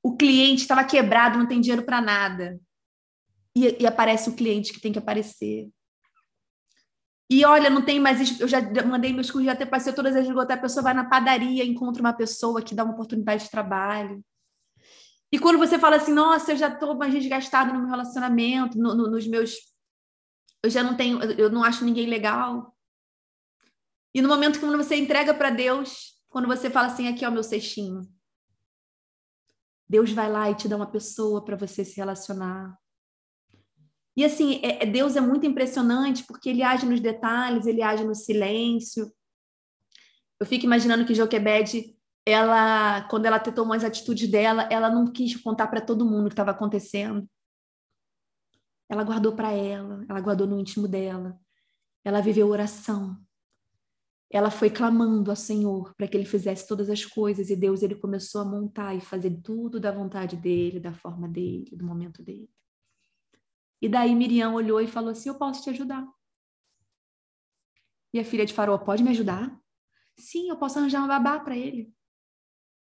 O 0.02 0.16
cliente 0.16 0.62
estava 0.62 0.84
quebrado, 0.84 1.38
não 1.38 1.46
tem 1.46 1.60
dinheiro 1.60 1.84
para 1.84 2.00
nada. 2.00 2.60
E, 3.54 3.82
e, 3.82 3.86
aparece 3.86 4.28
o 4.28 4.34
cliente 4.34 4.72
que 4.72 4.80
tem 4.80 4.92
que 4.92 4.98
aparecer. 4.98 5.70
E 7.28 7.44
olha, 7.44 7.68
não 7.68 7.82
tem 7.82 7.98
mais. 7.98 8.40
Eu 8.40 8.46
já 8.46 8.60
mandei 8.84 9.12
meus 9.12 9.30
cursos, 9.30 9.46
já 9.46 9.52
até 9.52 9.66
passei 9.66 9.92
todas 9.92 10.14
as 10.14 10.26
vezes. 10.26 10.38
A 10.38 10.56
pessoa 10.56 10.82
vai 10.82 10.94
na 10.94 11.08
padaria, 11.08 11.64
encontra 11.64 12.00
uma 12.00 12.12
pessoa 12.12 12.62
que 12.62 12.74
dá 12.74 12.84
uma 12.84 12.92
oportunidade 12.94 13.44
de 13.44 13.50
trabalho. 13.50 14.24
E 15.32 15.38
quando 15.38 15.58
você 15.58 15.78
fala 15.78 15.96
assim, 15.96 16.12
nossa, 16.12 16.52
eu 16.52 16.56
já 16.56 16.68
estou 16.68 16.96
mais 16.96 17.12
desgastado 17.12 17.72
no 17.72 17.80
meu 17.80 17.88
relacionamento, 17.88 18.78
no, 18.78 18.94
no, 18.94 19.10
nos 19.10 19.26
meus 19.26 19.56
eu 20.62 20.70
já 20.70 20.82
não 20.82 20.96
tenho, 20.96 21.22
eu 21.22 21.50
não 21.50 21.62
acho 21.62 21.84
ninguém 21.84 22.06
legal. 22.06 22.76
E 24.12 24.20
no 24.20 24.28
momento 24.28 24.58
que 24.58 24.66
você 24.66 24.96
entrega 24.96 25.32
para 25.32 25.50
Deus, 25.50 26.14
quando 26.28 26.48
você 26.48 26.68
fala 26.68 26.88
assim, 26.88 27.06
aqui 27.06 27.24
é 27.24 27.28
o 27.28 27.32
meu 27.32 27.42
cestinho. 27.42 28.02
Deus 29.88 30.10
vai 30.10 30.30
lá 30.30 30.50
e 30.50 30.56
te 30.56 30.66
dá 30.66 30.76
uma 30.76 30.90
pessoa 30.90 31.44
para 31.44 31.56
você 31.56 31.84
se 31.84 31.96
relacionar. 31.96 32.76
E 34.16 34.24
assim, 34.24 34.60
é, 34.62 34.84
é, 34.84 34.86
Deus 34.86 35.14
é 35.14 35.20
muito 35.20 35.44
impressionante 35.44 36.24
porque 36.26 36.48
ele 36.48 36.62
age 36.62 36.86
nos 36.86 37.00
detalhes, 37.00 37.66
ele 37.66 37.82
age 37.82 38.02
no 38.02 38.14
silêncio. 38.14 39.12
Eu 40.40 40.46
fico 40.46 40.64
imaginando 40.64 41.04
que 41.04 41.14
Joquebed, 41.14 41.94
ela, 42.24 43.02
quando 43.08 43.26
ela 43.26 43.38
tomou 43.38 43.74
as 43.74 43.84
atitudes 43.84 44.28
dela, 44.30 44.62
ela 44.70 44.90
não 44.90 45.12
quis 45.12 45.36
contar 45.36 45.66
para 45.66 45.82
todo 45.82 46.06
mundo 46.06 46.26
o 46.26 46.28
que 46.28 46.32
estava 46.32 46.50
acontecendo. 46.52 47.28
Ela 48.88 49.04
guardou 49.04 49.34
para 49.34 49.52
ela, 49.52 50.04
ela 50.08 50.20
guardou 50.20 50.46
no 50.46 50.58
íntimo 50.58 50.88
dela. 50.88 51.38
Ela 52.02 52.20
viveu 52.22 52.48
oração. 52.48 53.18
ela 54.30 54.50
foi 54.50 54.70
clamando 54.70 55.30
ao 55.30 55.36
Senhor 55.36 55.94
para 55.94 56.08
que 56.08 56.16
ele 56.16 56.24
fizesse 56.24 56.66
todas 56.66 56.90
as 56.90 57.04
coisas 57.04 57.50
e 57.50 57.56
Deus 57.56 57.82
ele 57.82 57.94
começou 57.94 58.40
a 58.40 58.44
montar 58.44 58.94
e 58.94 59.00
fazer 59.00 59.30
tudo 59.42 59.78
da 59.78 59.92
vontade 59.92 60.36
dele, 60.36 60.80
da 60.80 60.92
forma 60.92 61.28
dele, 61.28 61.70
do 61.76 61.84
momento 61.84 62.22
dele. 62.22 62.55
E 63.80 63.88
daí 63.88 64.14
Miriam 64.14 64.52
olhou 64.54 64.80
e 64.80 64.86
falou 64.86 65.10
assim: 65.10 65.28
"Eu 65.28 65.36
posso 65.36 65.62
te 65.62 65.70
ajudar". 65.70 66.06
E 68.12 68.18
a 68.20 68.24
filha 68.24 68.46
de 68.46 68.54
Faraó: 68.54 68.78
"Pode 68.78 69.02
me 69.02 69.10
ajudar?" 69.10 69.58
"Sim, 70.18 70.48
eu 70.48 70.56
posso 70.56 70.78
arranjar 70.78 71.00
uma 71.00 71.08
babá 71.08 71.40
para 71.40 71.56
ele". 71.56 71.94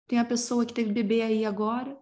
Tem 0.07 0.18
a 0.18 0.24
pessoa 0.24 0.66
que 0.66 0.74
teve 0.74 0.92
bebê 0.92 1.22
aí 1.22 1.44
agora 1.44 1.98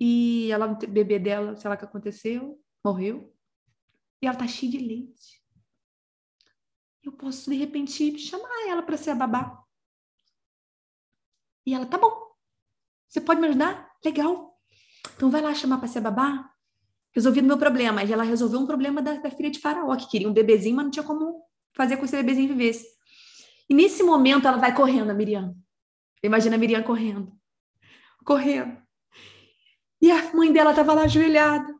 e 0.00 0.50
ela 0.50 0.66
bebê 0.68 1.18
dela, 1.18 1.56
sei 1.56 1.68
lá 1.68 1.76
o 1.76 1.78
que 1.78 1.84
aconteceu, 1.84 2.60
morreu. 2.84 3.34
E 4.20 4.26
ela 4.26 4.36
tá 4.36 4.46
cheia 4.48 4.72
de 4.72 4.78
leite 4.78 5.42
eu 7.02 7.12
posso 7.12 7.50
de 7.50 7.56
repente 7.56 8.18
chamar 8.18 8.68
ela 8.68 8.82
para 8.82 8.96
ser 8.96 9.10
a 9.10 9.14
babá. 9.14 9.62
E 11.66 11.74
ela, 11.74 11.86
tá 11.86 11.98
bom. 11.98 12.32
Você 13.08 13.20
pode 13.20 13.40
me 13.40 13.48
ajudar? 13.48 13.92
Legal. 14.04 14.58
Então 15.14 15.30
vai 15.30 15.40
lá 15.40 15.54
chamar 15.54 15.78
para 15.78 15.88
ser 15.88 16.00
babá. 16.00 16.51
Resolvi 17.14 17.40
o 17.40 17.44
meu 17.44 17.58
problema. 17.58 18.02
E 18.02 18.12
ela 18.12 18.22
resolveu 18.22 18.60
um 18.60 18.66
problema 18.66 19.02
da, 19.02 19.14
da 19.14 19.30
filha 19.30 19.50
de 19.50 19.58
Faraó, 19.58 19.94
que 19.96 20.08
queria 20.08 20.28
um 20.28 20.32
bebezinho, 20.32 20.76
mas 20.76 20.84
não 20.84 20.90
tinha 20.90 21.04
como 21.04 21.42
fazer 21.74 21.96
com 21.96 22.02
que 22.02 22.06
esse 22.06 22.16
bebezinho 22.16 22.48
vivesse. 22.48 22.86
E 23.68 23.74
nesse 23.74 24.02
momento 24.02 24.46
ela 24.46 24.58
vai 24.58 24.74
correndo, 24.74 25.10
a 25.10 25.14
Miriam. 25.14 25.54
Imagina 26.22 26.56
a 26.56 26.58
Miriam 26.58 26.82
correndo. 26.82 27.32
Correndo. 28.24 28.76
E 30.00 30.10
a 30.10 30.34
mãe 30.34 30.52
dela 30.52 30.70
estava 30.70 30.94
lá 30.94 31.02
ajoelhada, 31.02 31.72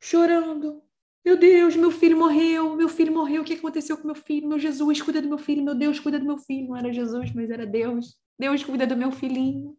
chorando. 0.00 0.82
Meu 1.24 1.36
Deus, 1.36 1.74
meu 1.74 1.90
filho 1.90 2.16
morreu, 2.16 2.76
meu 2.76 2.88
filho 2.88 3.12
morreu, 3.12 3.42
o 3.42 3.44
que 3.44 3.54
aconteceu 3.54 3.96
com 3.96 4.06
meu 4.06 4.14
filho? 4.14 4.48
Meu 4.48 4.58
Jesus, 4.58 5.00
cuida 5.02 5.22
do 5.22 5.28
meu 5.28 5.38
filho, 5.38 5.62
meu 5.62 5.74
Deus, 5.74 5.98
cuida 5.98 6.18
do 6.18 6.24
meu 6.24 6.38
filho. 6.38 6.68
Não 6.68 6.76
era 6.76 6.92
Jesus, 6.92 7.32
mas 7.32 7.50
era 7.50 7.66
Deus. 7.66 8.16
Deus 8.38 8.62
cuida 8.62 8.86
do 8.86 8.96
meu 8.96 9.10
filhinho, 9.10 9.76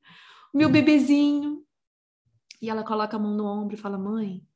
meu 0.54 0.70
bebezinho. 0.70 1.64
E 2.62 2.70
ela 2.70 2.84
coloca 2.84 3.16
a 3.16 3.20
mão 3.20 3.36
no 3.36 3.46
ombro 3.46 3.76
e 3.76 3.80
fala: 3.80 3.98
Mãe, 3.98 4.47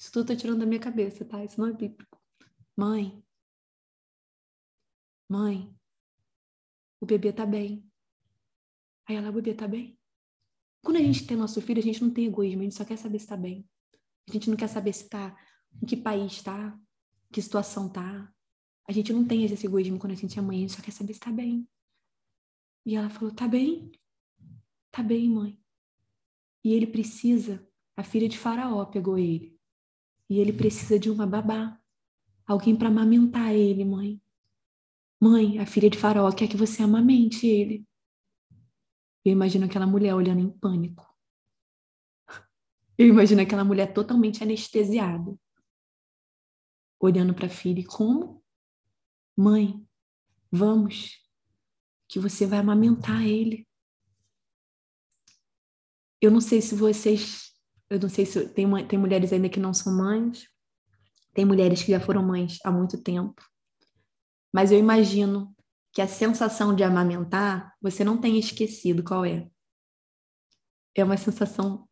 isso 0.00 0.10
tudo 0.12 0.28
tá 0.28 0.36
tirando 0.36 0.60
da 0.60 0.66
minha 0.66 0.80
cabeça, 0.80 1.26
tá? 1.26 1.44
Isso 1.44 1.60
não 1.60 1.68
é 1.68 1.72
bíblico. 1.74 2.18
Mãe, 2.74 3.22
mãe, 5.28 5.76
o 6.98 7.04
bebê 7.04 7.34
tá 7.34 7.44
bem. 7.44 7.86
Aí 9.06 9.16
ela, 9.16 9.28
o 9.28 9.32
bebê 9.32 9.52
tá 9.52 9.68
bem? 9.68 10.00
Quando 10.82 10.96
a 10.96 11.02
gente 11.02 11.26
tem 11.26 11.36
nosso 11.36 11.60
filho, 11.60 11.80
a 11.80 11.84
gente 11.84 12.02
não 12.02 12.10
tem 12.10 12.24
egoísmo, 12.24 12.62
a 12.62 12.64
gente 12.64 12.76
só 12.76 12.84
quer 12.84 12.96
saber 12.96 13.18
se 13.18 13.26
tá 13.26 13.36
bem. 13.36 13.68
A 14.26 14.32
gente 14.32 14.48
não 14.48 14.56
quer 14.56 14.68
saber 14.68 14.94
se 14.94 15.06
tá 15.06 15.36
em 15.82 15.84
que 15.84 15.98
país 15.98 16.32
está, 16.32 16.80
que 17.30 17.42
situação 17.42 17.88
está. 17.88 18.32
A 18.88 18.92
gente 18.92 19.12
não 19.12 19.26
tem 19.26 19.44
esse 19.44 19.66
egoísmo 19.66 19.98
quando 19.98 20.14
a 20.14 20.16
gente 20.16 20.38
é 20.38 20.40
mãe, 20.42 20.56
a 20.56 20.60
gente 20.60 20.72
só 20.72 20.82
quer 20.82 20.92
saber 20.92 21.12
se 21.12 21.18
está 21.18 21.30
bem. 21.30 21.68
E 22.86 22.96
ela 22.96 23.10
falou: 23.10 23.34
tá 23.34 23.46
bem, 23.46 23.92
tá 24.90 25.02
bem, 25.02 25.28
mãe. 25.28 25.62
E 26.64 26.72
ele 26.72 26.86
precisa, 26.86 27.68
a 27.94 28.02
filha 28.02 28.26
de 28.26 28.38
Faraó 28.38 28.86
pegou 28.86 29.18
ele. 29.18 29.59
E 30.30 30.38
ele 30.38 30.52
precisa 30.52 30.98
de 30.98 31.10
uma 31.10 31.26
babá, 31.26 31.78
alguém 32.46 32.74
para 32.74 32.88
amamentar 32.88 33.52
ele, 33.52 33.84
mãe. 33.84 34.22
Mãe, 35.20 35.58
a 35.58 35.66
filha 35.66 35.90
de 35.90 35.98
Faraó 35.98 36.30
quer 36.32 36.48
que 36.48 36.56
você 36.56 36.82
amamente 36.82 37.46
ele. 37.46 37.84
Eu 39.22 39.32
imagino 39.32 39.66
aquela 39.66 39.86
mulher 39.86 40.14
olhando 40.14 40.40
em 40.40 40.48
pânico. 40.48 41.06
Eu 42.96 43.08
imagino 43.08 43.42
aquela 43.42 43.64
mulher 43.64 43.92
totalmente 43.92 44.42
anestesiada 44.42 45.36
olhando 47.00 47.34
para 47.34 47.46
a 47.46 47.50
filha 47.50 47.80
e 47.80 47.84
como? 47.84 48.44
Mãe, 49.34 49.82
vamos, 50.52 51.18
que 52.06 52.20
você 52.20 52.46
vai 52.46 52.58
amamentar 52.58 53.26
ele. 53.26 53.66
Eu 56.20 56.30
não 56.30 56.42
sei 56.42 56.60
se 56.60 56.74
vocês, 56.74 57.49
eu 57.90 57.98
não 57.98 58.08
sei 58.08 58.24
se 58.24 58.48
tem, 58.48 58.86
tem 58.86 58.98
mulheres 58.98 59.32
ainda 59.32 59.48
que 59.48 59.60
não 59.60 59.74
são 59.74 59.94
mães, 59.94 60.48
tem 61.34 61.44
mulheres 61.44 61.82
que 61.82 61.90
já 61.90 62.00
foram 62.00 62.22
mães 62.22 62.58
há 62.64 62.70
muito 62.70 63.02
tempo, 63.02 63.42
mas 64.52 64.72
eu 64.72 64.78
imagino 64.78 65.54
que 65.92 66.00
a 66.00 66.06
sensação 66.06 66.74
de 66.74 66.84
amamentar, 66.84 67.74
você 67.82 68.04
não 68.04 68.16
tenha 68.16 68.38
esquecido 68.38 69.02
qual 69.02 69.24
é. 69.24 69.48
É 70.94 71.04
uma 71.04 71.16
sensação, 71.16 71.88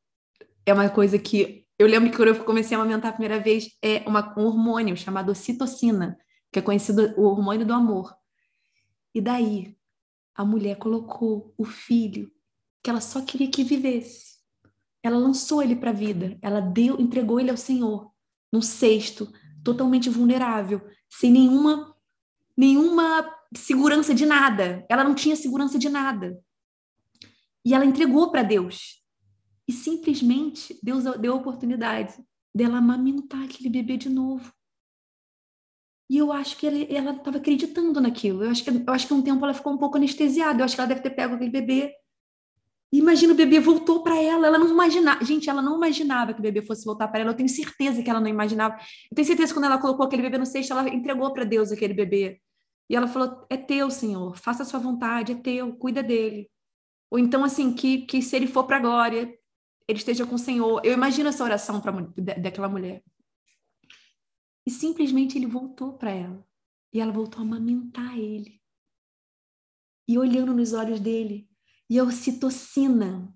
é 0.65 0.73
uma 0.73 0.89
coisa 0.89 1.19
que 1.19 1.67
eu 1.79 1.87
lembro 1.87 2.11
que 2.11 2.17
quando 2.17 2.29
eu 2.29 2.45
comecei 2.45 2.77
a 2.77 2.81
amamentar 2.81 3.11
a 3.11 3.13
primeira 3.13 3.41
vez, 3.41 3.77
é 3.83 3.99
uma, 4.09 4.35
um 4.39 4.47
hormônio 4.47 4.97
chamado 4.97 5.31
ocitocina, 5.31 6.19
que 6.53 6.59
é 6.59 6.63
conhecido 6.63 7.15
o 7.17 7.25
hormônio 7.25 7.67
do 7.67 7.73
amor. 7.73 8.13
E 9.15 9.21
daí, 9.21 9.77
a 10.35 10.45
mulher 10.45 10.77
colocou 10.77 11.55
o 11.57 11.65
filho 11.65 12.31
que 12.83 12.91
ela 12.91 13.01
só 13.01 13.25
queria 13.25 13.51
que 13.51 13.63
vivesse. 13.63 14.38
Ela 15.03 15.17
lançou 15.17 15.63
ele 15.63 15.77
para 15.77 15.91
a 15.91 15.95
vida, 15.95 16.39
ela 16.43 16.61
deu, 16.61 17.01
entregou 17.01 17.39
ele 17.39 17.51
ao 17.51 17.57
Senhor, 17.57 18.13
num 18.53 18.63
cesto, 18.63 19.33
totalmente 19.63 20.11
vulnerável, 20.11 20.81
sem 21.09 21.31
nenhuma 21.31 21.95
nenhuma 22.57 23.33
segurança 23.57 24.13
de 24.13 24.27
nada. 24.27 24.85
Ela 24.89 25.05
não 25.05 25.15
tinha 25.15 25.37
segurança 25.37 25.79
de 25.79 25.89
nada. 25.89 26.37
E 27.65 27.73
ela 27.73 27.85
entregou 27.85 28.33
para 28.33 28.43
Deus. 28.43 29.01
E 29.69 29.73
simplesmente 29.73 30.77
Deus 30.83 31.05
deu 31.21 31.35
a 31.35 31.37
oportunidade 31.37 32.15
dela 32.53 32.79
amamentar 32.79 33.45
aquele 33.45 33.69
bebê 33.69 33.97
de 33.97 34.09
novo. 34.09 34.53
E 36.11 36.17
eu 36.17 36.33
acho 36.33 36.57
que 36.57 36.67
ela 36.67 37.13
estava 37.13 37.37
acreditando 37.37 38.01
naquilo. 38.01 38.43
Eu 38.43 38.51
acho, 38.51 38.65
que, 38.65 38.71
eu 38.71 38.93
acho 38.93 39.07
que 39.07 39.15
um 39.15 39.23
tempo 39.23 39.45
ela 39.45 39.55
ficou 39.55 39.73
um 39.73 39.79
pouco 39.79 39.99
anestesiada. 39.99 40.61
Eu 40.61 40.65
acho 40.65 40.75
que 40.75 40.81
ela 40.81 40.89
deve 40.89 41.03
ter 41.03 41.11
pego 41.11 41.35
aquele 41.35 41.51
bebê. 41.51 41.95
Imagina, 42.91 43.35
o 43.35 43.37
bebê 43.37 43.61
voltou 43.61 44.03
para 44.03 44.17
ela. 44.21 44.47
Ela 44.47 44.59
não 44.59 44.69
imaginava. 44.69 45.25
Gente, 45.25 45.49
ela 45.51 45.61
não 45.61 45.77
imaginava 45.77 46.33
que 46.33 46.41
o 46.41 46.43
bebê 46.43 46.63
fosse 46.63 46.85
voltar 46.85 47.09
para 47.09 47.21
ela. 47.21 47.31
Eu 47.31 47.37
tenho 47.37 47.49
certeza 47.49 48.03
que 48.03 48.09
ela 48.09 48.21
não 48.21 48.29
imaginava. 48.29 48.77
Eu 49.11 49.15
tenho 49.15 49.27
certeza 49.27 49.49
que 49.53 49.59
quando 49.59 49.67
ela 49.67 49.79
colocou 49.79 50.07
aquele 50.07 50.23
bebê 50.23 50.39
no 50.39 50.47
cesto, 50.47 50.73
ela 50.73 50.89
entregou 50.89 51.33
para 51.33 51.45
Deus 51.45 51.71
aquele 51.71 51.93
bebê. 51.93 52.41
E 52.89 52.97
ela 52.97 53.07
falou: 53.07 53.47
É 53.51 53.57
teu, 53.57 53.91
Senhor. 53.91 54.37
Faça 54.39 54.63
a 54.63 54.67
sua 54.67 54.81
vontade. 54.81 55.33
É 55.33 55.35
teu. 55.35 55.75
Cuida 55.77 56.03
dele. 56.03 56.51
Ou 57.11 57.19
então, 57.19 57.45
assim, 57.45 57.75
que, 57.75 58.03
que 58.03 58.23
se 58.23 58.37
ele 58.37 58.47
for 58.47 58.65
para 58.65 58.77
a 58.79 58.81
glória, 58.81 59.39
ele 59.87 59.99
esteja 59.99 60.27
com 60.27 60.35
o 60.35 60.39
Senhor. 60.39 60.81
Eu 60.85 60.93
imagino 60.93 61.29
essa 61.29 61.45
oração 61.45 61.81
pra, 61.81 61.93
daquela 62.39 62.69
mulher. 62.69 63.03
E 64.67 64.71
simplesmente 64.71 65.39
ele 65.39 65.47
voltou 65.47 65.95
para 65.95 66.11
ela. 66.11 66.47
E 66.93 67.01
ela 67.01 67.13
voltou 67.13 67.41
a 67.41 67.43
amamentar 67.43 68.19
ele. 68.19 68.61
E 70.07 70.19
olhando 70.19 70.55
nos 70.55 70.73
olhos 70.73 71.01
dele. 71.01 71.48
E 71.89 71.99
a 71.99 72.05
ocitocina 72.05 73.35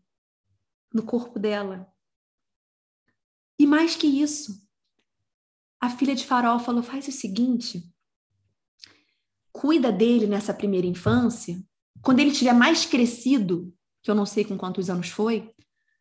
no 0.92 1.02
corpo 1.02 1.38
dela. 1.38 1.90
E 3.58 3.66
mais 3.66 3.96
que 3.96 4.06
isso, 4.06 4.60
a 5.80 5.88
filha 5.90 6.14
de 6.14 6.26
Farol 6.26 6.58
falou: 6.58 6.82
faz 6.82 7.08
o 7.08 7.12
seguinte, 7.12 7.82
cuida 9.52 9.90
dele 9.92 10.26
nessa 10.26 10.52
primeira 10.54 10.86
infância. 10.86 11.62
Quando 12.02 12.20
ele 12.20 12.32
tiver 12.32 12.52
mais 12.52 12.84
crescido, 12.84 13.72
que 14.02 14.10
eu 14.10 14.14
não 14.14 14.26
sei 14.26 14.44
com 14.44 14.58
quantos 14.58 14.90
anos 14.90 15.08
foi, 15.08 15.54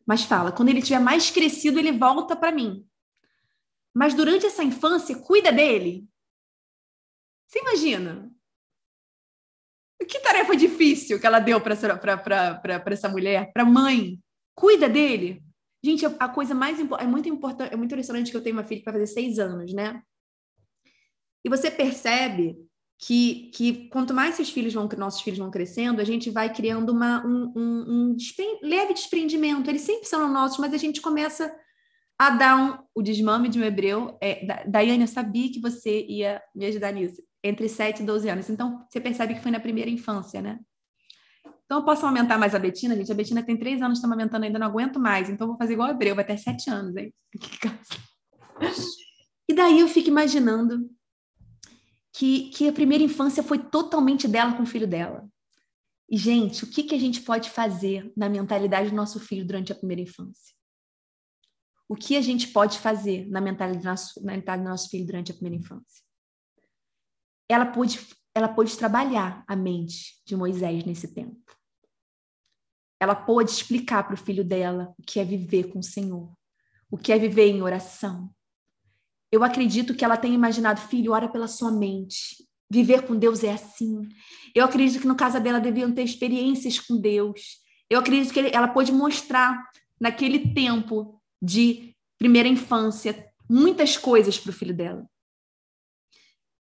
mas 0.06 0.22
fala, 0.24 0.50
quando 0.50 0.70
ele 0.70 0.82
tiver 0.82 0.98
mais 0.98 1.30
crescido, 1.30 1.78
ele 1.78 1.92
volta 1.92 2.34
para 2.34 2.50
mim. 2.50 2.86
Mas 3.94 4.14
durante 4.14 4.46
essa 4.46 4.64
infância, 4.64 5.16
cuida 5.18 5.52
dele. 5.52 6.08
Você 7.46 7.60
imagina? 7.60 8.31
Que 10.06 10.20
tarefa 10.20 10.56
difícil 10.56 11.20
que 11.20 11.26
ela 11.26 11.38
deu 11.38 11.60
para 11.60 11.74
essa 12.86 13.08
mulher, 13.08 13.50
para 13.52 13.64
mãe. 13.64 14.18
Cuida 14.54 14.88
dele. 14.88 15.42
Gente, 15.84 16.06
a 16.06 16.28
coisa 16.28 16.54
mais 16.54 16.78
é 16.78 17.06
muito 17.06 17.28
importante, 17.28 17.72
é 17.72 17.76
muito 17.76 17.90
interessante 17.90 18.30
que 18.30 18.36
eu 18.36 18.42
tenho 18.42 18.56
uma 18.56 18.64
filha 18.64 18.80
vai 18.84 18.94
fazer 18.94 19.06
seis 19.06 19.38
anos, 19.38 19.72
né? 19.72 20.00
E 21.44 21.48
você 21.48 21.70
percebe 21.70 22.56
que, 22.98 23.50
que 23.52 23.88
quanto 23.88 24.14
mais 24.14 24.36
filhos 24.48 24.72
vão, 24.72 24.88
nossos 24.96 25.22
filhos 25.22 25.38
vão 25.38 25.50
crescendo, 25.50 26.00
a 26.00 26.04
gente 26.04 26.30
vai 26.30 26.54
criando 26.54 26.90
uma, 26.90 27.26
um, 27.26 27.52
um, 27.56 27.84
um 27.88 28.16
leve 28.62 28.94
desprendimento. 28.94 29.68
Eles 29.68 29.82
sempre 29.82 30.06
são 30.06 30.32
nossos, 30.32 30.58
mas 30.58 30.72
a 30.72 30.76
gente 30.76 31.00
começa 31.00 31.52
a 32.16 32.30
dar 32.30 32.56
um, 32.56 32.78
o 32.94 33.02
desmame 33.02 33.48
de 33.48 33.58
um 33.58 33.64
hebreu. 33.64 34.16
É, 34.22 34.64
Daiane, 34.68 35.02
eu 35.02 35.08
sabia 35.08 35.50
que 35.50 35.60
você 35.60 36.06
ia 36.06 36.40
me 36.54 36.66
ajudar 36.66 36.92
nisso. 36.92 37.20
Entre 37.42 37.68
7 37.68 38.02
e 38.02 38.06
12 38.06 38.28
anos. 38.28 38.50
Então, 38.50 38.86
você 38.88 39.00
percebe 39.00 39.34
que 39.34 39.40
foi 39.40 39.50
na 39.50 39.60
primeira 39.60 39.90
infância, 39.90 40.40
né? 40.40 40.60
Então, 41.64 41.78
eu 41.78 41.84
posso 41.84 42.04
aumentar 42.04 42.38
mais 42.38 42.54
a 42.54 42.58
Betina, 42.58 42.94
gente. 42.94 43.10
A 43.10 43.14
Betina 43.14 43.42
tem 43.42 43.56
3 43.56 43.82
anos, 43.82 43.98
está 43.98 44.08
aumentando 44.08 44.44
ainda, 44.44 44.58
não 44.58 44.66
aguento 44.66 45.00
mais. 45.00 45.28
Então, 45.28 45.48
vou 45.48 45.56
fazer 45.56 45.72
igual 45.72 45.88
o 45.88 45.92
hebreu, 45.92 46.14
vai 46.14 46.24
ter 46.24 46.38
7 46.38 46.70
anos, 46.70 46.96
hein? 46.96 47.12
E 49.48 49.54
daí 49.54 49.80
eu 49.80 49.88
fico 49.88 50.08
imaginando 50.08 50.88
que, 52.12 52.48
que 52.50 52.68
a 52.68 52.72
primeira 52.72 53.04
infância 53.04 53.42
foi 53.42 53.58
totalmente 53.58 54.28
dela 54.28 54.56
com 54.56 54.62
o 54.62 54.66
filho 54.66 54.86
dela. 54.86 55.28
E, 56.08 56.16
gente, 56.16 56.64
o 56.64 56.66
que, 56.66 56.82
que 56.82 56.94
a 56.94 56.98
gente 56.98 57.22
pode 57.22 57.50
fazer 57.50 58.12
na 58.16 58.28
mentalidade 58.28 58.90
do 58.90 58.96
nosso 58.96 59.18
filho 59.18 59.46
durante 59.46 59.72
a 59.72 59.74
primeira 59.74 60.02
infância? 60.02 60.54
O 61.88 61.94
que 61.94 62.16
a 62.16 62.20
gente 62.20 62.48
pode 62.48 62.78
fazer 62.78 63.28
na 63.28 63.40
mentalidade 63.40 63.82
do 63.82 63.88
nosso, 63.88 64.24
na 64.24 64.32
mentalidade 64.32 64.62
do 64.62 64.68
nosso 64.70 64.88
filho 64.88 65.06
durante 65.06 65.32
a 65.32 65.34
primeira 65.34 65.56
infância? 65.56 66.02
Ela 67.52 67.66
pôde, 67.66 68.00
ela 68.34 68.48
pôde 68.48 68.76
trabalhar 68.76 69.44
a 69.46 69.54
mente 69.56 70.20
de 70.24 70.36
Moisés 70.36 70.84
nesse 70.84 71.08
tempo. 71.08 71.36
Ela 73.00 73.14
pôde 73.14 73.50
explicar 73.50 74.04
para 74.04 74.14
o 74.14 74.18
filho 74.18 74.44
dela 74.44 74.94
o 74.98 75.02
que 75.02 75.18
é 75.18 75.24
viver 75.24 75.64
com 75.72 75.80
o 75.80 75.82
Senhor, 75.82 76.32
o 76.90 76.96
que 76.96 77.12
é 77.12 77.18
viver 77.18 77.48
em 77.48 77.62
oração. 77.62 78.30
Eu 79.30 79.42
acredito 79.42 79.94
que 79.94 80.04
ela 80.04 80.16
tenha 80.16 80.34
imaginado, 80.34 80.80
filho, 80.80 81.12
ora 81.12 81.28
pela 81.28 81.48
sua 81.48 81.72
mente. 81.72 82.46
Viver 82.70 83.06
com 83.06 83.16
Deus 83.16 83.42
é 83.42 83.52
assim. 83.52 84.08
Eu 84.54 84.64
acredito 84.64 85.00
que 85.00 85.06
no 85.06 85.16
caso 85.16 85.40
dela 85.40 85.58
deviam 85.58 85.92
ter 85.92 86.02
experiências 86.02 86.78
com 86.78 87.00
Deus. 87.00 87.58
Eu 87.88 87.98
acredito 87.98 88.32
que 88.32 88.40
ela 88.40 88.68
pôde 88.68 88.92
mostrar 88.92 89.70
naquele 90.00 90.52
tempo 90.54 91.20
de 91.40 91.94
primeira 92.18 92.48
infância 92.48 93.26
muitas 93.48 93.96
coisas 93.96 94.38
para 94.38 94.50
o 94.50 94.54
filho 94.54 94.74
dela. 94.74 95.06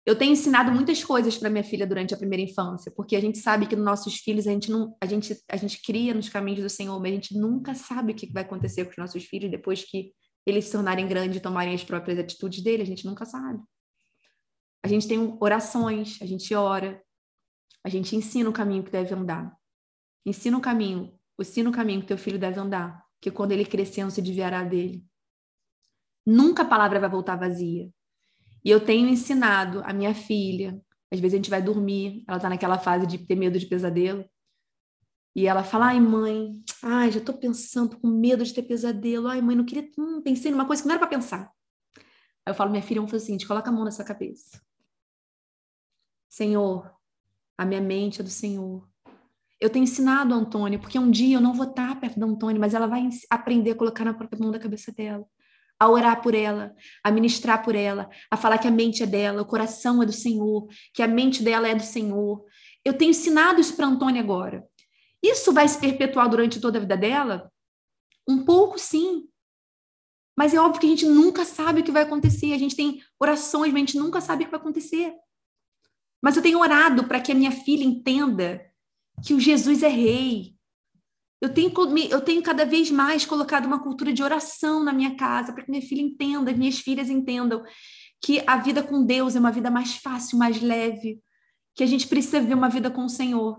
Eu 0.07 0.17
tenho 0.17 0.33
ensinado 0.33 0.73
muitas 0.73 1.05
coisas 1.05 1.37
para 1.37 1.51
minha 1.51 1.63
filha 1.63 1.87
durante 1.87 2.15
a 2.15 2.17
primeira 2.17 2.43
infância, 2.43 2.91
porque 2.97 3.15
a 3.15 3.21
gente 3.21 3.39
sabe 3.39 3.67
que 3.67 3.77
nos 3.77 3.85
nossos 3.85 4.17
filhos 4.17 4.47
a 4.47 4.51
gente 4.51 4.71
não, 4.71 4.97
a 5.01 5.07
gente, 5.07 5.37
a 5.49 5.57
gente 5.57 5.83
cria 5.83 6.15
nos 6.15 6.29
caminhos 6.29 6.63
do 6.63 6.71
Senhor, 6.71 6.99
mas 7.01 7.13
a 7.13 7.15
gente 7.15 7.39
nunca 7.39 7.75
sabe 7.75 8.13
o 8.13 8.15
que 8.15 8.33
vai 8.33 8.43
acontecer 8.43 8.85
com 8.85 8.91
os 8.93 8.97
nossos 8.97 9.25
filhos 9.25 9.51
depois 9.51 9.85
que 9.85 10.13
eles 10.47 10.65
se 10.65 10.73
tornarem 10.73 11.07
grandes 11.07 11.37
e 11.37 11.41
tomarem 11.41 11.75
as 11.75 11.85
próprias 11.85 12.19
atitudes 12.19 12.63
dele, 12.63 12.83
a 12.83 12.87
gente 12.87 13.05
nunca 13.05 13.27
sabe. 13.27 13.61
A 14.83 14.89
gente 14.89 15.07
tem 15.07 15.37
orações, 15.39 16.19
a 16.23 16.27
gente 16.27 16.55
ora, 16.55 17.03
a 17.85 17.89
gente 17.89 18.17
ensina 18.17 18.49
o 18.49 18.53
caminho 18.53 18.83
que 18.83 18.91
deve 18.91 19.15
andar. 19.15 19.55
Ensina 20.25 20.57
o 20.57 20.61
caminho, 20.61 21.13
ensina 21.39 21.69
o 21.69 21.73
caminho 21.73 22.01
que 22.01 22.07
teu 22.07 22.19
filho 22.19 22.39
deve 22.39 22.59
andar, 22.59 23.05
que 23.21 23.31
quando 23.31 23.53
ele 23.53 23.65
crescer 23.67 24.03
não 24.03 24.11
se 24.11 24.23
desviará 24.23 24.65
dele. 24.65 25.05
Nunca 26.27 26.63
a 26.63 26.67
palavra 26.67 26.99
vai 26.99 27.09
voltar 27.09 27.37
vazia. 27.37 27.91
E 28.65 28.71
eu 28.71 28.85
tenho 28.85 29.09
ensinado 29.09 29.83
a 29.85 29.93
minha 29.93 30.15
filha, 30.15 30.81
às 31.11 31.19
vezes 31.19 31.35
a 31.35 31.37
gente 31.37 31.51
vai 31.51 31.63
dormir, 31.63 32.25
ela 32.29 32.37
está 32.37 32.49
naquela 32.49 32.79
fase 32.79 33.07
de 33.07 33.19
ter 33.19 33.35
medo 33.35 33.59
de 33.59 33.67
pesadelo, 33.67 34.25
e 35.35 35.47
ela 35.47 35.65
fala: 35.65 35.87
ai, 35.87 36.01
mãe, 36.01 36.63
ai, 36.83 37.11
já 37.11 37.19
estou 37.19 37.37
pensando, 37.37 37.99
com 37.99 38.09
medo 38.09 38.45
de 38.45 38.53
ter 38.53 38.63
pesadelo, 38.63 39.29
ai, 39.29 39.41
mãe, 39.41 39.57
não 39.57 39.65
queria, 39.65 39.89
hum, 39.99 40.21
pensei 40.23 40.51
numa 40.51 40.67
coisa 40.67 40.83
que 40.83 40.89
não 40.89 40.95
era 40.95 41.01
para 41.01 41.17
pensar. 41.17 41.51
Aí 41.97 42.53
eu 42.53 42.55
falo: 42.55 42.71
minha 42.71 42.83
filha, 42.83 43.01
vamos 43.01 43.11
fazer 43.11 43.25
o 43.25 43.27
seguinte, 43.27 43.47
coloca 43.47 43.71
a 43.71 43.73
mão 43.73 43.85
nessa 43.85 44.05
cabeça. 44.05 44.61
Senhor, 46.29 46.95
a 47.59 47.65
minha 47.65 47.81
mente 47.81 48.21
é 48.21 48.25
do 48.25 48.31
Senhor. 48.31 48.89
Eu 49.61 49.69
tenho 49.69 49.83
ensinado 49.83 50.33
a 50.33 50.37
Antônia, 50.37 50.79
porque 50.79 50.99
um 50.99 51.11
dia 51.11 51.37
eu 51.37 51.41
não 51.41 51.53
vou 51.53 51.69
estar 51.69 51.99
perto 52.01 52.19
da 52.19 52.27
Antônia, 52.27 52.59
mas 52.59 52.73
ela 52.73 52.87
vai 52.87 53.07
aprender 53.29 53.73
a 53.73 53.75
colocar 53.75 54.05
na 54.05 54.15
própria 54.15 54.39
mão 54.41 54.51
da 54.51 54.59
cabeça 54.59 54.91
dela 54.93 55.27
a 55.81 55.89
orar 55.89 56.21
por 56.21 56.35
ela, 56.35 56.77
a 57.03 57.11
ministrar 57.11 57.65
por 57.65 57.75
ela, 57.75 58.11
a 58.31 58.37
falar 58.37 58.59
que 58.59 58.69
a 58.69 58.71
mente 58.71 59.03
é 59.03 59.07
dela, 59.07 59.41
o 59.41 59.47
coração 59.47 60.03
é 60.03 60.07
do 60.07 60.13
Senhor, 60.13 60.69
que 60.93 61.03
a 61.03 61.09
mente 61.09 61.43
dela 61.43 61.67
é 61.67 61.75
do 61.75 61.83
Senhor. 61.83 62.45
Eu 62.85 62.93
tenho 62.93 63.13
ensinado 63.13 63.61
isso 63.63 63.75
para 63.75 63.87
Antônia 63.87 64.21
agora. 64.21 64.63
Isso 65.23 65.53
vai 65.55 65.67
se 65.67 65.81
perpetuar 65.81 66.29
durante 66.29 66.61
toda 66.61 66.77
a 66.77 66.81
vida 66.83 66.99
dela? 66.99 67.51
Um 68.29 68.45
pouco, 68.45 68.79
sim. 68.79 69.27
Mas 70.37 70.53
é 70.53 70.61
óbvio 70.61 70.81
que 70.81 70.87
a 70.87 70.91
gente 70.91 71.07
nunca 71.07 71.47
sabe 71.47 71.81
o 71.81 71.85
que 71.85 71.91
vai 71.91 72.03
acontecer. 72.03 72.53
A 72.53 72.59
gente 72.59 72.77
tem 72.77 73.03
orações, 73.19 73.73
mas 73.73 73.83
a 73.83 73.87
gente 73.87 73.99
nunca 73.99 74.21
sabe 74.21 74.43
o 74.43 74.47
que 74.47 74.51
vai 74.51 74.61
acontecer. 74.61 75.15
Mas 76.23 76.37
eu 76.37 76.43
tenho 76.43 76.59
orado 76.59 77.05
para 77.05 77.21
que 77.21 77.33
a 77.33 77.35
minha 77.35 77.51
filha 77.51 77.85
entenda 77.85 78.71
que 79.25 79.33
o 79.33 79.41
Jesus 79.41 79.83
é 79.83 79.89
rei, 79.89 80.55
eu 81.41 81.53
tenho, 81.53 81.73
eu 82.11 82.21
tenho 82.21 82.43
cada 82.43 82.67
vez 82.67 82.91
mais 82.91 83.25
colocado 83.25 83.65
uma 83.65 83.83
cultura 83.83 84.13
de 84.13 84.23
oração 84.23 84.85
na 84.85 84.93
minha 84.93 85.17
casa, 85.17 85.53
para 85.53 85.65
que 85.65 85.71
minha 85.71 85.83
filha 85.83 86.03
entenda, 86.03 86.53
minhas 86.53 86.79
filhas 86.79 87.09
entendam 87.09 87.63
que 88.23 88.43
a 88.47 88.59
vida 88.59 88.83
com 88.83 89.05
Deus 89.05 89.35
é 89.35 89.41
uma 89.41 89.51
vida 89.51 89.71
mais 89.71 89.97
fácil, 89.97 90.39
mais 90.39 90.61
leve, 90.61 91.19
que 91.75 91.83
a 91.83 91.87
gente 91.87 92.07
precisa 92.07 92.41
viver 92.41 92.55
uma 92.55 92.69
vida 92.69 92.91
com 92.91 93.07
o 93.07 93.09
Senhor. 93.09 93.59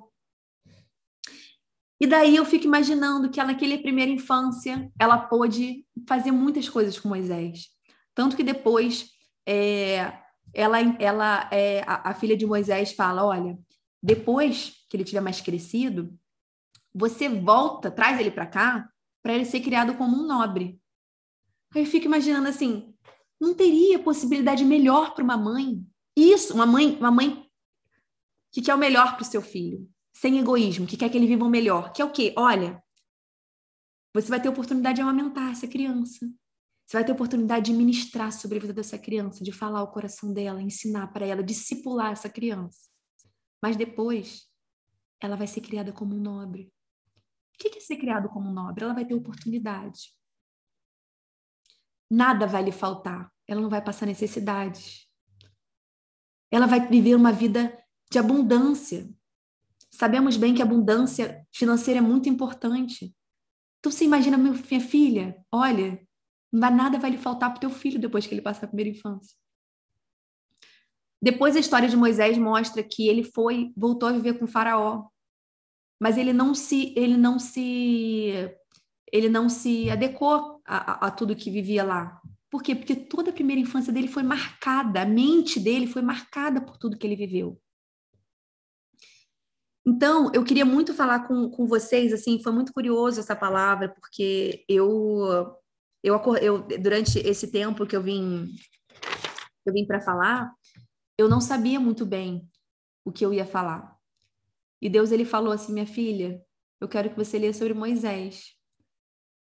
E 1.99 2.05
daí 2.05 2.35
eu 2.35 2.45
fico 2.45 2.65
imaginando 2.65 3.29
que 3.29 3.39
ela, 3.39 3.51
naquela 3.51 3.77
primeira 3.79 4.11
infância, 4.11 4.91
ela 4.99 5.17
pôde 5.17 5.85
fazer 6.07 6.31
muitas 6.31 6.69
coisas 6.69 6.99
com 6.99 7.09
Moisés. 7.09 7.67
Tanto 8.13 8.35
que 8.35 8.43
depois 8.43 9.09
é, 9.47 10.13
ela, 10.53 10.79
ela 10.99 11.49
é, 11.51 11.81
a, 11.87 12.11
a 12.11 12.13
filha 12.13 12.37
de 12.37 12.45
Moisés 12.45 12.91
fala: 12.93 13.23
olha, 13.25 13.57
depois 14.01 14.73
que 14.89 14.97
ele 14.97 15.03
tiver 15.03 15.21
mais 15.21 15.41
crescido, 15.41 16.11
você 16.93 17.29
volta, 17.29 17.89
traz 17.89 18.19
ele 18.19 18.31
para 18.31 18.45
cá, 18.45 18.89
para 19.23 19.33
ele 19.33 19.45
ser 19.45 19.61
criado 19.61 19.95
como 19.95 20.17
um 20.17 20.27
nobre. 20.27 20.79
Aí 21.73 21.81
eu 21.81 21.85
fico 21.85 22.05
imaginando 22.05 22.49
assim, 22.49 22.93
não 23.39 23.53
teria 23.53 23.99
possibilidade 23.99 24.63
melhor 24.65 25.13
para 25.13 25.23
uma 25.23 25.37
mãe? 25.37 25.85
Isso, 26.15 26.53
uma 26.53 26.65
mãe, 26.65 26.95
uma 26.97 27.11
mãe 27.11 27.49
que 28.51 28.61
quer 28.61 28.75
o 28.75 28.77
melhor 28.77 29.15
para 29.15 29.21
o 29.21 29.25
seu 29.25 29.41
filho, 29.41 29.89
sem 30.13 30.37
egoísmo, 30.37 30.85
que 30.85 30.97
quer 30.97 31.09
que 31.09 31.17
ele 31.17 31.27
viva 31.27 31.45
o 31.45 31.49
melhor. 31.49 31.93
Que 31.93 32.01
é 32.01 32.05
o 32.05 32.11
quê? 32.11 32.33
Olha, 32.37 32.83
você 34.13 34.27
vai 34.27 34.41
ter 34.41 34.49
oportunidade 34.49 34.97
de 34.97 35.01
amamentar 35.01 35.51
essa 35.51 35.67
criança. 35.67 36.29
Você 36.85 36.97
vai 36.97 37.05
ter 37.05 37.13
oportunidade 37.13 37.71
de 37.71 37.77
ministrar 37.77 38.33
sobre 38.33 38.57
a 38.57 38.61
vida 38.61 38.73
dessa 38.73 38.97
criança, 38.97 39.41
de 39.41 39.53
falar 39.53 39.81
o 39.81 39.91
coração 39.91 40.33
dela, 40.33 40.61
ensinar 40.61 41.07
para 41.13 41.25
ela, 41.25 41.41
discipular 41.41 42.11
essa 42.11 42.27
criança. 42.27 42.89
Mas 43.63 43.77
depois, 43.77 44.45
ela 45.21 45.37
vai 45.37 45.47
ser 45.47 45.61
criada 45.61 45.93
como 45.93 46.13
um 46.13 46.19
nobre 46.19 46.69
que 47.69 47.77
é 47.77 47.81
ser 47.81 47.97
criado 47.97 48.29
como 48.29 48.51
nobre? 48.51 48.83
Ela 48.83 48.93
vai 48.93 49.05
ter 49.05 49.13
oportunidade. 49.13 50.13
Nada 52.09 52.47
vai 52.47 52.63
lhe 52.63 52.71
faltar. 52.71 53.31
Ela 53.47 53.61
não 53.61 53.69
vai 53.69 53.81
passar 53.81 54.05
necessidades. 54.05 55.07
Ela 56.49 56.65
vai 56.65 56.87
viver 56.87 57.15
uma 57.15 57.31
vida 57.31 57.77
de 58.09 58.19
abundância. 58.19 59.09
Sabemos 59.89 60.37
bem 60.37 60.53
que 60.53 60.61
a 60.61 60.65
abundância 60.65 61.45
financeira 61.51 61.99
é 61.99 62.01
muito 62.01 62.27
importante. 62.27 63.15
Então 63.79 63.91
você 63.91 64.05
imagina 64.05 64.37
minha 64.37 64.53
filha, 64.53 65.43
olha, 65.51 66.05
nada 66.51 66.99
vai 66.99 67.11
lhe 67.11 67.17
faltar 67.17 67.49
para 67.49 67.57
o 67.57 67.61
teu 67.61 67.69
filho 67.69 67.99
depois 67.99 68.27
que 68.27 68.33
ele 68.33 68.41
passar 68.41 68.65
a 68.65 68.69
primeira 68.69 68.91
infância. 68.91 69.35
Depois 71.21 71.55
a 71.55 71.59
história 71.59 71.87
de 71.87 71.95
Moisés 71.95 72.37
mostra 72.37 72.83
que 72.83 73.07
ele 73.07 73.23
foi, 73.23 73.71
voltou 73.75 74.09
a 74.09 74.11
viver 74.11 74.39
com 74.39 74.47
Faraó 74.47 75.10
mas 76.01 76.17
ele 76.17 76.33
não 76.33 76.55
se 76.55 76.95
ele 76.97 77.15
não 77.15 77.37
se 77.37 78.33
ele 79.13 79.29
não 79.29 79.47
se 79.47 79.87
adequou 79.87 80.59
a, 80.65 81.05
a, 81.05 81.07
a 81.07 81.11
tudo 81.11 81.35
que 81.35 81.51
vivia 81.51 81.83
lá. 81.83 82.19
Por 82.49 82.63
quê? 82.63 82.75
Porque 82.75 82.95
toda 82.95 83.29
a 83.29 83.33
primeira 83.33 83.61
infância 83.61 83.93
dele 83.93 84.07
foi 84.07 84.23
marcada, 84.23 85.03
a 85.03 85.05
mente 85.05 85.59
dele 85.59 85.85
foi 85.85 86.01
marcada 86.01 86.59
por 86.59 86.77
tudo 86.77 86.97
que 86.97 87.05
ele 87.05 87.15
viveu. 87.15 87.61
Então, 89.85 90.31
eu 90.33 90.43
queria 90.43 90.65
muito 90.65 90.93
falar 90.93 91.27
com, 91.27 91.49
com 91.49 91.67
vocês, 91.67 92.13
assim, 92.13 92.41
foi 92.41 92.51
muito 92.51 92.73
curioso 92.73 93.19
essa 93.19 93.35
palavra, 93.35 93.89
porque 93.89 94.63
eu, 94.67 95.55
eu, 96.03 96.19
eu 96.41 96.61
durante 96.79 97.19
esse 97.19 97.51
tempo 97.51 97.85
que 97.85 97.95
eu 97.95 98.01
vim, 98.01 98.47
eu 99.65 99.73
vim 99.73 99.85
para 99.85 100.01
falar, 100.01 100.51
eu 101.17 101.27
não 101.27 101.41
sabia 101.41 101.79
muito 101.79 102.05
bem 102.05 102.47
o 103.05 103.11
que 103.11 103.25
eu 103.25 103.33
ia 103.33 103.45
falar. 103.45 103.90
E 104.81 104.89
Deus 104.89 105.11
ele 105.11 105.25
falou 105.25 105.53
assim: 105.53 105.73
"Minha 105.73 105.85
filha, 105.85 106.43
eu 106.79 106.87
quero 106.87 107.09
que 107.09 107.15
você 107.15 107.37
leia 107.37 107.53
sobre 107.53 107.73
Moisés". 107.73 108.55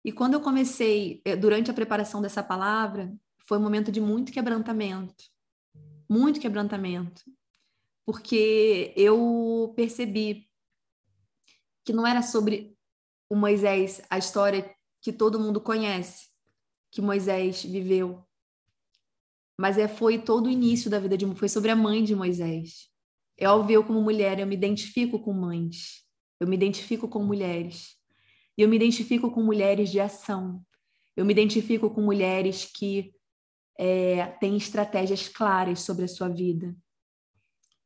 E 0.05 0.13
quando 0.13 0.35
eu 0.35 0.41
comecei, 0.41 1.21
eh, 1.25 1.37
durante 1.37 1.71
a 1.71 1.75
preparação 1.75 2.23
dessa 2.23 2.43
palavra, 2.43 3.13
foi 3.47 3.59
um 3.59 3.63
momento 3.63 3.93
de 3.93 4.01
muito 4.01 4.33
quebrantamento. 4.33 5.25
Muito 6.09 6.41
quebrantamento. 6.41 7.23
Porque 8.07 8.93
eu 8.97 9.73
percebi 9.77 10.49
que 11.85 11.93
não 11.93 12.07
era 12.07 12.23
sobre 12.23 12.77
o 13.29 13.37
Moisés, 13.37 14.03
a 14.11 14.19
história 14.19 14.75
que 15.01 15.13
todo 15.13 15.41
mundo 15.41 15.61
conhece, 15.61 16.29
que 16.91 17.01
Moisés 17.01 17.63
viveu. 17.63 18.25
Mas 19.59 19.79
é, 19.79 19.87
foi 19.87 20.19
todo 20.19 20.47
o 20.47 20.51
início 20.51 20.91
da 20.91 20.99
vida 20.99 21.17
de 21.17 21.27
foi 21.35 21.49
sobre 21.49 21.71
a 21.71 21.77
mãe 21.77 22.03
de 22.03 22.15
Moisés. 22.15 22.90
É 23.41 23.49
óbvio, 23.49 23.77
eu 23.77 23.85
como 23.85 24.03
mulher, 24.03 24.39
eu 24.39 24.47
me 24.47 24.55
identifico 24.55 25.19
com 25.19 25.33
mães, 25.33 26.05
eu 26.39 26.47
me 26.47 26.55
identifico 26.55 27.09
com 27.09 27.25
mulheres, 27.25 27.97
e 28.57 28.61
eu 28.61 28.69
me 28.69 28.77
identifico 28.77 29.31
com 29.31 29.43
mulheres 29.43 29.91
de 29.91 29.99
ação, 29.99 30.63
eu 31.17 31.25
me 31.25 31.33
identifico 31.33 31.89
com 31.89 32.03
mulheres 32.03 32.67
que 32.67 33.15
é, 33.79 34.27
têm 34.33 34.59
estratégias 34.59 35.27
claras 35.27 35.81
sobre 35.81 36.05
a 36.05 36.09
sua 36.09 36.29
vida. 36.29 36.77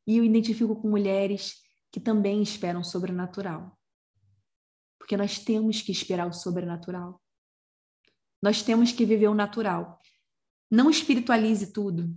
E 0.05 0.19
eu 0.19 0.25
identifico 0.25 0.75
com 0.75 0.91
mulheres 0.91 1.63
que 1.93 2.01
também 2.01 2.43
esperam 2.43 2.81
o 2.81 2.85
sobrenatural. 2.85 3.79
Porque 4.99 5.17
nós 5.17 5.39
temos 5.39 5.81
que 5.81 5.93
esperar 5.93 6.27
o 6.27 6.33
sobrenatural. 6.33 7.23
Nós 8.43 8.61
temos 8.61 8.91
que 8.91 9.07
viver 9.07 9.29
o 9.29 9.35
natural. 9.35 10.01
Não 10.69 10.91
espiritualize 10.91 11.73
tudo 11.73 12.13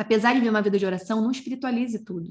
apesar 0.00 0.32
de 0.32 0.38
viver 0.38 0.50
uma 0.50 0.62
vida 0.62 0.78
de 0.78 0.86
oração, 0.86 1.20
não 1.20 1.30
espiritualize 1.30 2.02
tudo. 2.04 2.28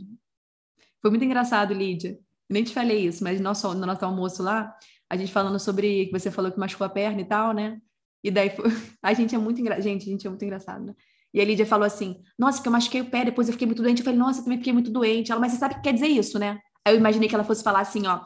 Foi 1.01 1.11
muito 1.11 1.23
engraçado, 1.23 1.73
Lídia. 1.73 2.17
Nem 2.49 2.63
te 2.63 2.73
falei 2.73 3.05
isso, 3.05 3.23
mas 3.23 3.37
no 3.39 3.43
nosso, 3.43 3.73
no 3.75 3.85
nosso 3.85 4.03
almoço 4.03 4.41
lá, 4.41 4.75
a 5.07 5.15
gente 5.15 5.31
falando 5.31 5.59
sobre 5.59 6.07
que 6.07 6.11
você 6.11 6.31
falou 6.31 6.51
que 6.51 6.59
machucou 6.59 6.85
a 6.85 6.89
perna 6.89 7.21
e 7.21 7.25
tal, 7.25 7.53
né? 7.53 7.79
E 8.23 8.31
daí 8.31 8.49
foi... 8.49 8.65
a 9.03 9.13
gente 9.13 9.35
é 9.35 9.37
muito 9.37 9.61
engraçado. 9.61 9.83
Gente, 9.83 10.09
a 10.09 10.11
gente 10.11 10.25
é 10.25 10.29
muito 10.29 10.43
engraçado, 10.43 10.83
né? 10.83 10.95
E 11.31 11.39
a 11.39 11.45
Lídia 11.45 11.65
falou 11.65 11.85
assim: 11.85 12.19
Nossa, 12.37 12.57
porque 12.57 12.69
eu 12.69 12.73
machuquei 12.73 13.01
o 13.01 13.09
pé, 13.09 13.25
depois 13.25 13.47
eu 13.47 13.53
fiquei 13.53 13.67
muito 13.67 13.83
doente. 13.83 13.99
Eu 13.99 14.05
falei: 14.05 14.19
Nossa, 14.19 14.39
eu 14.39 14.43
também 14.45 14.57
fiquei 14.57 14.73
muito 14.73 14.89
doente. 14.89 15.31
Ela, 15.31 15.39
mas 15.39 15.51
você 15.51 15.59
sabe 15.59 15.75
o 15.75 15.77
que 15.77 15.83
quer 15.83 15.93
dizer 15.93 16.07
isso, 16.07 16.39
né? 16.39 16.59
Aí 16.83 16.95
eu 16.95 16.99
imaginei 16.99 17.29
que 17.29 17.35
ela 17.35 17.43
fosse 17.43 17.63
falar 17.63 17.81
assim: 17.81 18.07
Ó, 18.07 18.21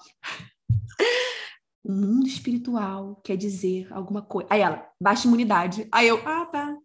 o 1.83 1.91
mundo 1.91 2.27
espiritual 2.27 3.19
quer 3.25 3.35
dizer 3.35 3.91
alguma 3.91 4.21
coisa. 4.21 4.47
Aí 4.49 4.61
ela, 4.61 4.87
baixa 4.99 5.27
imunidade. 5.27 5.85
Aí 5.91 6.07
eu, 6.07 6.17
ah, 6.25 6.45
tá. 6.45 6.77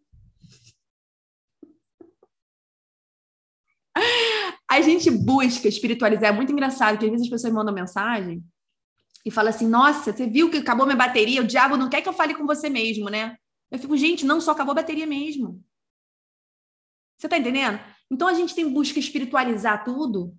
A 4.70 4.80
gente 4.80 5.10
busca 5.10 5.68
espiritualizar. 5.68 6.30
É 6.30 6.32
muito 6.32 6.52
engraçado 6.52 6.98
que 6.98 7.04
às 7.04 7.10
vezes 7.10 7.26
as 7.26 7.30
pessoas 7.30 7.52
mandam 7.52 7.74
mensagem 7.74 8.42
e 9.24 9.30
falam 9.30 9.50
assim: 9.50 9.66
Nossa, 9.66 10.12
você 10.12 10.26
viu 10.26 10.50
que 10.50 10.58
acabou 10.58 10.86
minha 10.86 10.96
bateria? 10.96 11.40
O 11.40 11.46
diabo 11.46 11.76
não 11.76 11.88
quer 11.88 12.02
que 12.02 12.08
eu 12.08 12.12
fale 12.12 12.34
com 12.34 12.46
você 12.46 12.68
mesmo, 12.68 13.08
né? 13.08 13.36
Eu 13.70 13.78
fico, 13.78 13.96
gente, 13.96 14.24
não, 14.24 14.40
só 14.40 14.52
acabou 14.52 14.72
a 14.72 14.76
bateria 14.76 15.06
mesmo. 15.06 15.62
Você 17.16 17.28
tá 17.28 17.36
entendendo? 17.36 17.80
Então 18.10 18.28
a 18.28 18.34
gente 18.34 18.54
tem 18.54 18.68
busca 18.68 18.98
espiritualizar 18.98 19.84
tudo. 19.84 20.34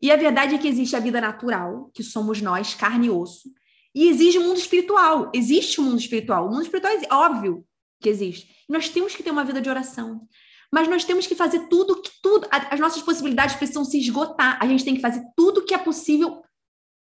E 0.00 0.12
a 0.12 0.16
verdade 0.16 0.54
é 0.54 0.58
que 0.58 0.68
existe 0.68 0.94
a 0.94 1.00
vida 1.00 1.20
natural, 1.20 1.90
que 1.94 2.02
somos 2.02 2.40
nós, 2.40 2.74
carne 2.74 3.06
e 3.06 3.10
osso. 3.10 3.50
E 3.94 4.08
existe 4.08 4.38
o 4.38 4.42
mundo 4.42 4.58
espiritual. 4.58 5.30
Existe 5.34 5.80
o 5.80 5.84
mundo 5.84 5.98
espiritual. 5.98 6.46
O 6.46 6.50
mundo 6.50 6.62
espiritual 6.62 6.92
é 6.92 7.14
óbvio 7.14 7.66
que 8.00 8.08
existe. 8.08 8.64
E 8.68 8.72
nós 8.72 8.88
temos 8.88 9.16
que 9.16 9.22
ter 9.22 9.30
uma 9.30 9.44
vida 9.44 9.60
de 9.60 9.68
oração. 9.68 10.28
Mas 10.72 10.88
nós 10.88 11.04
temos 11.04 11.26
que 11.26 11.34
fazer 11.34 11.68
tudo 11.68 12.00
que 12.00 12.10
tudo. 12.22 12.46
As 12.50 12.78
nossas 12.78 13.02
possibilidades 13.02 13.56
precisam 13.56 13.84
se 13.84 13.98
esgotar. 13.98 14.58
A 14.60 14.66
gente 14.66 14.84
tem 14.84 14.94
que 14.94 15.00
fazer 15.00 15.24
tudo 15.36 15.64
que 15.64 15.74
é 15.74 15.78
possível 15.78 16.42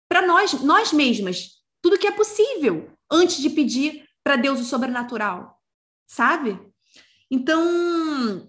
para 0.08 0.22
nós, 0.22 0.52
nós 0.62 0.92
mesmas. 0.92 1.56
Tudo 1.82 1.98
que 1.98 2.06
é 2.06 2.12
possível 2.12 2.90
antes 3.10 3.38
de 3.38 3.50
pedir 3.50 4.04
para 4.22 4.36
Deus 4.36 4.60
o 4.60 4.64
sobrenatural. 4.64 5.60
Sabe? 6.06 6.60
Então, 7.30 8.48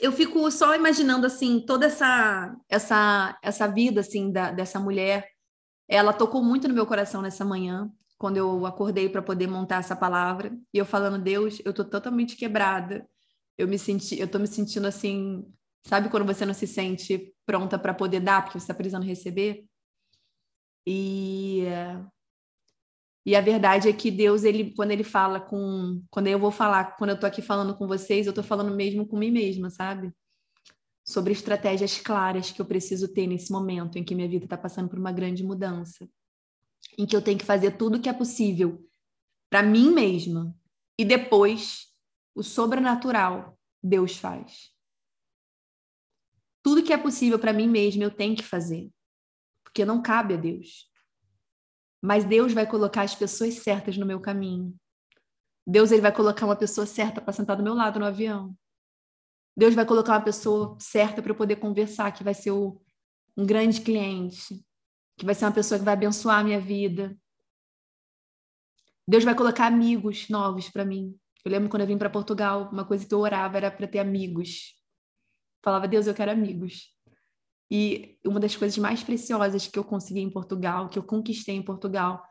eu 0.00 0.10
fico 0.10 0.50
só 0.50 0.74
imaginando 0.74 1.26
assim 1.26 1.60
toda 1.60 1.86
essa 1.86 2.56
essa 2.68 3.38
essa 3.40 3.68
vida 3.68 4.00
assim 4.00 4.32
da, 4.32 4.50
dessa 4.50 4.80
mulher. 4.80 5.28
Ela 5.88 6.12
tocou 6.12 6.42
muito 6.42 6.66
no 6.66 6.74
meu 6.74 6.86
coração 6.86 7.22
nessa 7.22 7.44
manhã, 7.44 7.90
quando 8.18 8.36
eu 8.36 8.66
acordei 8.66 9.08
para 9.08 9.20
poder 9.20 9.46
montar 9.46 9.76
essa 9.76 9.94
palavra, 9.94 10.56
e 10.72 10.78
eu 10.78 10.86
falando, 10.86 11.22
Deus, 11.22 11.60
eu 11.64 11.72
tô 11.72 11.84
totalmente 11.84 12.36
quebrada. 12.36 13.06
Eu 13.62 13.68
me 13.68 13.78
senti, 13.78 14.18
eu 14.18 14.28
tô 14.28 14.38
me 14.38 14.46
sentindo 14.46 14.86
assim, 14.86 15.46
sabe 15.86 16.08
quando 16.08 16.26
você 16.26 16.44
não 16.44 16.54
se 16.54 16.66
sente 16.66 17.34
pronta 17.46 17.78
para 17.78 17.94
poder 17.94 18.20
dar, 18.20 18.42
porque 18.42 18.58
você 18.58 18.64
está 18.64 18.74
precisando 18.74 19.04
receber? 19.04 19.64
E 20.86 21.64
e 23.24 23.36
a 23.36 23.40
verdade 23.40 23.88
é 23.88 23.92
que 23.92 24.10
Deus, 24.10 24.42
ele, 24.42 24.74
quando 24.74 24.90
ele 24.90 25.04
fala 25.04 25.40
com. 25.40 26.02
Quando 26.10 26.26
eu 26.26 26.38
vou 26.38 26.50
falar, 26.50 26.96
quando 26.96 27.10
eu 27.10 27.14
estou 27.14 27.28
aqui 27.28 27.40
falando 27.40 27.76
com 27.76 27.86
vocês, 27.86 28.26
eu 28.26 28.30
estou 28.30 28.42
falando 28.42 28.74
mesmo 28.74 29.06
com 29.06 29.16
mim 29.16 29.30
mesma, 29.30 29.70
sabe? 29.70 30.12
Sobre 31.04 31.32
estratégias 31.32 31.98
claras 31.98 32.50
que 32.50 32.60
eu 32.60 32.66
preciso 32.66 33.06
ter 33.08 33.28
nesse 33.28 33.52
momento 33.52 33.96
em 33.96 34.04
que 34.04 34.14
minha 34.14 34.28
vida 34.28 34.44
está 34.44 34.56
passando 34.56 34.88
por 34.88 34.98
uma 34.98 35.12
grande 35.12 35.44
mudança. 35.44 36.08
Em 36.98 37.06
que 37.06 37.14
eu 37.14 37.22
tenho 37.22 37.38
que 37.38 37.44
fazer 37.44 37.76
tudo 37.76 37.96
o 37.96 38.00
que 38.00 38.08
é 38.08 38.12
possível 38.12 38.84
para 39.48 39.62
mim 39.62 39.92
mesma. 39.92 40.52
E 40.98 41.04
depois, 41.04 41.91
o 42.34 42.42
sobrenatural, 42.42 43.58
Deus 43.82 44.16
faz. 44.16 44.72
Tudo 46.62 46.82
que 46.82 46.92
é 46.92 46.98
possível 46.98 47.38
para 47.38 47.52
mim 47.52 47.68
mesma, 47.68 48.04
eu 48.04 48.10
tenho 48.10 48.36
que 48.36 48.44
fazer. 48.44 48.90
Porque 49.64 49.84
não 49.84 50.00
cabe 50.00 50.34
a 50.34 50.36
Deus. 50.36 50.88
Mas 52.00 52.24
Deus 52.24 52.52
vai 52.52 52.66
colocar 52.66 53.02
as 53.02 53.14
pessoas 53.14 53.54
certas 53.54 53.96
no 53.96 54.06
meu 54.06 54.20
caminho. 54.20 54.76
Deus 55.66 55.92
ele 55.92 56.02
vai 56.02 56.12
colocar 56.12 56.46
uma 56.46 56.56
pessoa 56.56 56.86
certa 56.86 57.20
para 57.20 57.32
sentar 57.32 57.56
do 57.56 57.62
meu 57.62 57.74
lado 57.74 57.98
no 57.98 58.06
avião. 58.06 58.56
Deus 59.56 59.74
vai 59.74 59.84
colocar 59.84 60.12
uma 60.12 60.24
pessoa 60.24 60.76
certa 60.80 61.22
para 61.22 61.30
eu 61.30 61.36
poder 61.36 61.56
conversar, 61.56 62.10
que 62.12 62.24
vai 62.24 62.34
ser 62.34 62.50
o, 62.50 62.80
um 63.36 63.44
grande 63.44 63.80
cliente, 63.80 64.64
que 65.16 65.24
vai 65.24 65.34
ser 65.34 65.44
uma 65.44 65.52
pessoa 65.52 65.78
que 65.78 65.84
vai 65.84 65.94
abençoar 65.94 66.40
a 66.40 66.44
minha 66.44 66.60
vida. 66.60 67.16
Deus 69.06 69.24
vai 69.24 69.34
colocar 69.34 69.66
amigos 69.66 70.28
novos 70.28 70.68
para 70.68 70.84
mim. 70.84 71.18
Eu 71.44 71.50
lembro 71.50 71.68
quando 71.68 71.82
eu 71.82 71.86
vim 71.86 71.98
para 71.98 72.08
Portugal, 72.10 72.68
uma 72.72 72.84
coisa 72.84 73.04
que 73.04 73.14
eu 73.14 73.18
orava 73.18 73.56
era 73.56 73.70
para 73.70 73.86
ter 73.86 73.98
amigos. 73.98 74.74
Falava, 75.62 75.88
Deus, 75.88 76.06
eu 76.06 76.14
quero 76.14 76.30
amigos. 76.30 76.90
E 77.70 78.18
uma 78.24 78.38
das 78.38 78.54
coisas 78.54 78.76
mais 78.78 79.02
preciosas 79.02 79.66
que 79.66 79.78
eu 79.78 79.84
consegui 79.84 80.20
em 80.20 80.30
Portugal, 80.30 80.88
que 80.88 80.98
eu 80.98 81.02
conquistei 81.02 81.56
em 81.56 81.62
Portugal, 81.62 82.22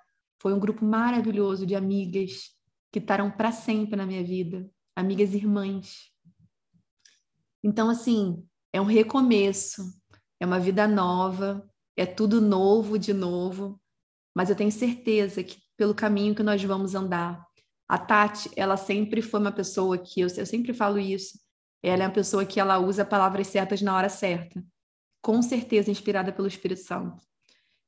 foi 0.41 0.53
um 0.53 0.59
grupo 0.59 0.85
maravilhoso 0.85 1.65
de 1.65 1.75
amigas 1.75 2.51
que 2.91 2.99
estarão 2.99 3.31
para 3.31 3.51
sempre 3.51 3.95
na 3.95 4.05
minha 4.05 4.23
vida, 4.23 4.69
amigas 4.95 5.33
irmãs. 5.33 6.11
Então, 7.63 7.89
assim, 7.89 8.45
é 8.73 8.79
um 8.81 8.85
recomeço, 8.85 9.83
é 10.39 10.45
uma 10.45 10.59
vida 10.59 10.87
nova, 10.87 11.67
é 11.95 12.05
tudo 12.05 12.41
novo 12.41 12.97
de 12.97 13.13
novo, 13.13 13.79
mas 14.35 14.49
eu 14.49 14.55
tenho 14.55 14.71
certeza 14.71 15.43
que 15.43 15.57
pelo 15.77 15.95
caminho 15.95 16.35
que 16.35 16.43
nós 16.43 16.63
vamos 16.63 16.95
andar, 16.95 17.45
a 17.91 17.97
Tati, 17.97 18.49
ela 18.55 18.77
sempre 18.77 19.21
foi 19.21 19.41
uma 19.41 19.51
pessoa 19.51 19.97
que, 19.97 20.21
eu, 20.21 20.27
eu 20.37 20.45
sempre 20.45 20.73
falo 20.73 20.97
isso, 20.97 21.37
ela 21.83 22.03
é 22.03 22.07
uma 22.07 22.13
pessoa 22.13 22.45
que 22.45 22.57
ela 22.57 22.79
usa 22.79 23.03
palavras 23.03 23.47
certas 23.47 23.81
na 23.81 23.93
hora 23.93 24.07
certa 24.07 24.63
com 25.21 25.41
certeza 25.41 25.91
inspirada 25.91 26.31
pelo 26.31 26.47
Espírito 26.47 26.81
Santo. 26.81 27.21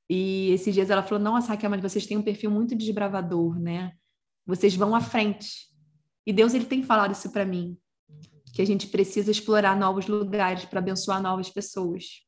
E 0.10 0.52
esses 0.52 0.74
dias 0.74 0.90
ela 0.90 1.02
falou: 1.02 1.24
Nossa, 1.24 1.48
Raquel, 1.48 1.70
mas 1.70 1.82
vocês 1.82 2.06
têm 2.06 2.18
um 2.18 2.22
perfil 2.22 2.52
muito 2.52 2.76
desbravador, 2.76 3.58
né? 3.58 3.94
Vocês 4.46 4.76
vão 4.76 4.94
à 4.94 5.00
frente. 5.00 5.70
E 6.28 6.34
Deus 6.34 6.54
ele 6.54 6.66
tem 6.66 6.84
falado 6.84 7.14
isso 7.14 7.32
para 7.32 7.46
mim, 7.46 7.78
que 8.54 8.62
a 8.62 8.66
gente 8.66 8.88
precisa 8.88 9.32
explorar 9.32 9.74
novos 9.80 10.06
lugares 10.06 10.66
para 10.66 10.80
abençoar 10.80 11.22
novas 11.22 11.50
pessoas. 11.50 12.26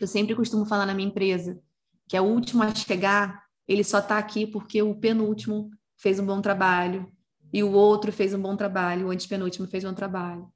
Eu 0.00 0.06
sempre 0.06 0.36
costumo 0.36 0.64
falar 0.64 0.86
na 0.86 0.94
minha 0.94 1.08
empresa 1.08 1.60
que 2.08 2.16
é 2.16 2.20
o 2.20 2.24
último 2.24 2.62
a 2.62 2.72
chegar, 2.72 3.44
ele 3.66 3.82
só 3.82 3.98
está 3.98 4.16
aqui 4.16 4.46
porque 4.46 4.80
o 4.80 4.94
penúltimo 4.94 5.68
fez 5.96 6.18
um 6.18 6.26
bom 6.26 6.40
trabalho 6.40 7.10
e 7.52 7.62
o 7.62 7.72
outro 7.72 8.12
fez 8.12 8.34
um 8.34 8.40
bom 8.40 8.56
trabalho, 8.56 9.06
o 9.06 9.10
antepenúltimo 9.10 9.66
fez 9.66 9.84
um 9.84 9.88
bom 9.88 9.94
trabalho. 9.94 10.52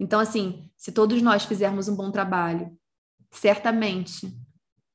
Então, 0.00 0.20
assim, 0.20 0.70
se 0.76 0.92
todos 0.92 1.20
nós 1.20 1.44
fizermos 1.44 1.88
um 1.88 1.96
bom 1.96 2.10
trabalho 2.10 2.76
certamente 3.30 4.32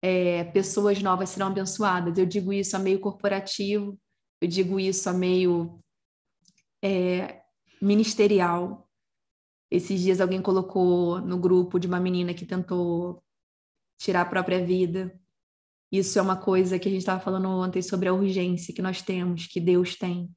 é, 0.01 0.43
pessoas 0.45 1.01
novas 1.01 1.29
serão 1.29 1.47
abençoadas. 1.47 2.17
Eu 2.17 2.25
digo 2.25 2.51
isso 2.51 2.75
a 2.75 2.79
meio 2.79 2.99
corporativo, 2.99 3.97
eu 4.41 4.47
digo 4.47 4.79
isso 4.79 5.09
a 5.09 5.13
meio 5.13 5.79
é, 6.83 7.41
ministerial. 7.81 8.89
Esses 9.71 10.01
dias 10.01 10.19
alguém 10.19 10.41
colocou 10.41 11.21
no 11.21 11.37
grupo 11.37 11.79
de 11.79 11.87
uma 11.87 11.99
menina 11.99 12.33
que 12.33 12.45
tentou 12.45 13.23
tirar 13.97 14.21
a 14.21 14.25
própria 14.25 14.63
vida. 14.63 15.17
Isso 15.93 16.17
é 16.17 16.21
uma 16.23 16.35
coisa 16.35 16.79
que 16.79 16.87
a 16.87 16.91
gente 16.91 17.01
estava 17.01 17.19
falando 17.19 17.47
ontem 17.47 17.79
sobre 17.79 18.09
a 18.09 18.13
urgência 18.13 18.73
que 18.73 18.81
nós 18.81 19.03
temos, 19.03 19.45
que 19.45 19.59
Deus 19.59 19.95
tem, 19.95 20.27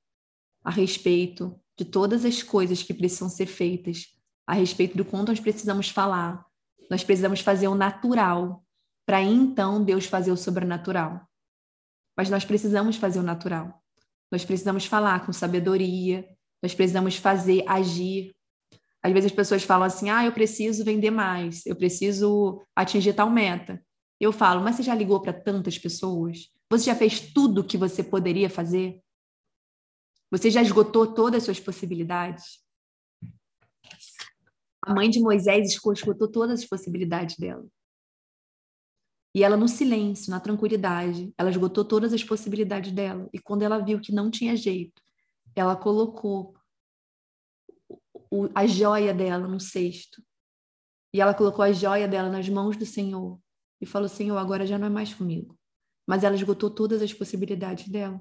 a 0.63 0.71
respeito 0.71 1.59
de 1.79 1.83
todas 1.83 2.27
as 2.27 2.43
coisas 2.43 2.83
que 2.83 2.93
precisam 2.93 3.31
ser 3.31 3.47
feitas, 3.47 4.15
a 4.47 4.53
respeito 4.53 4.99
do 4.99 5.05
quanto 5.05 5.29
nós 5.29 5.41
precisamos 5.41 5.89
falar, 5.89 6.45
nós 6.91 7.03
precisamos 7.03 7.41
fazer 7.41 7.69
o 7.69 7.75
natural 7.75 8.63
para 9.07 9.23
então 9.23 9.83
Deus 9.83 10.05
fazer 10.05 10.31
o 10.31 10.37
sobrenatural. 10.37 11.27
Mas 12.15 12.29
nós 12.29 12.45
precisamos 12.45 12.97
fazer 12.97 13.21
o 13.21 13.23
natural. 13.23 13.83
Nós 14.31 14.45
precisamos 14.45 14.85
falar 14.85 15.25
com 15.25 15.33
sabedoria, 15.33 16.29
nós 16.63 16.75
precisamos 16.75 17.17
fazer, 17.17 17.65
agir. 17.67 18.35
Às 19.03 19.11
vezes 19.11 19.31
as 19.31 19.37
pessoas 19.37 19.63
falam 19.63 19.87
assim: 19.87 20.11
ah, 20.11 20.23
eu 20.23 20.33
preciso 20.33 20.85
vender 20.85 21.11
mais, 21.11 21.65
eu 21.65 21.77
preciso 21.77 22.61
atingir 22.75 23.15
tal 23.15 23.31
meta. 23.31 23.83
Eu 24.21 24.33
falo, 24.33 24.63
mas 24.63 24.77
você 24.77 24.83
já 24.83 24.95
ligou 24.95 25.21
para 25.21 25.33
tantas 25.33 25.79
pessoas? 25.79 26.51
Você 26.71 26.87
já 26.87 26.95
fez 26.95 27.21
tudo 27.21 27.61
o 27.61 27.65
que 27.65 27.77
você 27.77 28.03
poderia 28.03 28.49
fazer? 28.49 29.01
Você 30.31 30.51
já 30.51 30.63
esgotou 30.63 31.13
todas 31.15 31.39
as 31.39 31.45
suas 31.45 31.61
possibilidades? 31.61 32.65
A 34.83 34.95
mãe 34.95 35.11
de 35.11 35.21
Moisés 35.21 35.69
escutou 35.71 36.29
todas 36.29 36.61
as 36.61 36.67
possibilidades 36.67 37.37
dela. 37.37 37.67
E 39.35 39.45
ela, 39.45 39.57
no 39.57 39.69
silêncio, 39.69 40.31
na 40.31 40.41
tranquilidade, 40.41 41.33
ela 41.37 41.51
esgotou 41.51 41.85
todas 41.85 42.13
as 42.15 42.25
possibilidades 42.25 42.91
dela. 42.91 43.29
E 43.35 43.39
quando 43.39 43.63
ela 43.63 43.79
viu 43.79 44.01
que 44.01 44.11
não 44.11 44.31
tinha 44.31 44.57
jeito, 44.57 45.03
ela 45.55 45.77
colocou 45.77 46.57
a 48.55 48.67
joia 48.67 49.13
dela 49.13 49.47
no 49.47 49.61
cesto. 49.61 50.23
E 51.13 51.21
ela 51.21 51.35
colocou 51.35 51.63
a 51.63 51.71
joia 51.71 52.09
dela 52.09 52.31
nas 52.31 52.49
mãos 52.49 52.77
do 52.77 52.87
Senhor. 52.87 53.39
E 53.81 53.87
falou: 53.87 54.09
Senhor, 54.09 54.37
agora 54.37 54.67
já 54.67 54.79
não 54.79 54.87
é 54.87 54.91
mais 54.91 55.13
comigo. 55.13 55.59
Mas 56.07 56.25
ela 56.25 56.35
esgotou 56.35 56.71
todas 56.71 57.03
as 57.03 57.13
possibilidades 57.13 57.89
dela. 57.89 58.21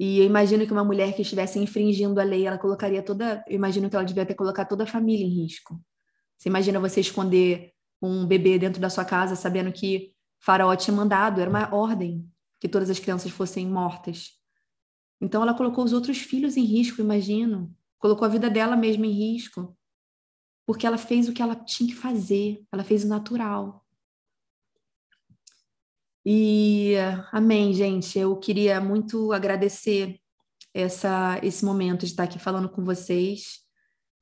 E 0.00 0.20
eu 0.20 0.24
imagino 0.24 0.64
que 0.64 0.72
uma 0.72 0.84
mulher 0.84 1.14
que 1.14 1.22
estivesse 1.22 1.58
infringindo 1.58 2.20
a 2.20 2.24
lei, 2.24 2.46
ela 2.46 2.58
colocaria 2.58 3.02
toda. 3.02 3.44
Eu 3.48 3.56
imagino 3.56 3.90
que 3.90 3.96
ela 3.96 4.04
devia 4.04 4.24
ter 4.24 4.34
colocado 4.34 4.68
toda 4.68 4.84
a 4.84 4.86
família 4.86 5.26
em 5.26 5.42
risco. 5.42 5.80
Você 6.36 6.48
imagina 6.48 6.78
você 6.78 7.00
esconder 7.00 7.72
um 8.00 8.26
bebê 8.26 8.58
dentro 8.58 8.80
da 8.80 8.88
sua 8.88 9.04
casa, 9.04 9.34
sabendo 9.34 9.72
que 9.72 10.12
Faraó 10.40 10.74
tinha 10.76 10.96
mandado, 10.96 11.40
era 11.40 11.50
uma 11.50 11.74
ordem 11.74 12.30
que 12.60 12.68
todas 12.68 12.90
as 12.90 12.98
crianças 12.98 13.30
fossem 13.30 13.66
mortas. 13.66 14.32
Então 15.20 15.42
ela 15.42 15.54
colocou 15.54 15.84
os 15.84 15.92
outros 15.92 16.18
filhos 16.18 16.56
em 16.56 16.64
risco, 16.64 17.00
imagino. 17.00 17.74
colocou 17.98 18.24
a 18.24 18.28
vida 18.28 18.48
dela 18.48 18.76
mesma 18.76 19.06
em 19.06 19.10
risco, 19.10 19.76
porque 20.68 20.86
ela 20.86 20.98
fez 20.98 21.26
o 21.26 21.32
que 21.32 21.40
ela 21.40 21.56
tinha 21.56 21.88
que 21.88 21.96
fazer, 21.96 22.62
ela 22.70 22.84
fez 22.84 23.02
o 23.02 23.08
natural. 23.08 23.86
E 26.26 26.92
amém, 27.32 27.72
gente. 27.72 28.18
Eu 28.18 28.36
queria 28.36 28.78
muito 28.78 29.32
agradecer 29.32 30.20
essa, 30.74 31.40
esse 31.42 31.64
momento 31.64 32.00
de 32.00 32.08
estar 32.12 32.24
aqui 32.24 32.38
falando 32.38 32.68
com 32.68 32.84
vocês. 32.84 33.60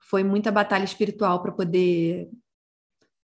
Foi 0.01 0.22
muita 0.22 0.53
batalha 0.53 0.84
espiritual 0.84 1.42
para 1.42 1.51
poder 1.51 2.30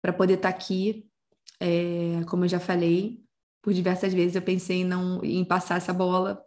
para 0.01 0.11
poder 0.11 0.33
estar 0.33 0.49
aqui. 0.49 1.09
É, 1.57 2.21
como 2.27 2.43
eu 2.43 2.49
já 2.49 2.59
falei, 2.59 3.23
por 3.61 3.73
diversas 3.73 4.13
vezes 4.13 4.35
eu 4.35 4.41
pensei 4.41 4.81
em 4.81 4.83
não 4.83 5.23
em 5.23 5.45
passar 5.45 5.77
essa 5.77 5.93
bola, 5.93 6.43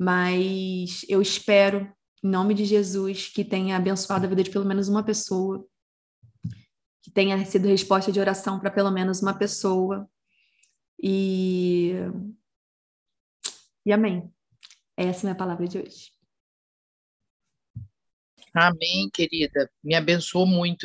mas 0.00 1.04
eu 1.10 1.20
espero 1.20 1.92
em 2.22 2.28
nome 2.30 2.54
de 2.54 2.64
Jesus 2.64 3.28
que 3.28 3.44
tenha 3.44 3.76
abençoado 3.76 4.24
a 4.24 4.28
vida 4.30 4.42
de 4.42 4.50
pelo 4.50 4.64
menos 4.64 4.88
uma 4.88 5.02
pessoa, 5.02 5.68
que 7.04 7.10
tenha 7.10 7.44
sido 7.44 7.68
resposta 7.68 8.10
de 8.10 8.18
oração 8.18 8.58
para 8.58 8.70
pelo 8.70 8.90
menos 8.90 9.20
uma 9.20 9.36
pessoa. 9.38 10.08
E 10.98 11.92
e 13.84 13.92
amém. 13.92 14.32
Essa 14.96 15.18
é 15.18 15.20
a 15.20 15.24
minha 15.24 15.36
palavra 15.36 15.68
de 15.68 15.78
hoje. 15.78 16.10
Amém, 18.54 19.10
querida. 19.12 19.70
Me 19.82 19.94
abençoou 19.94 20.46
muito 20.46 20.82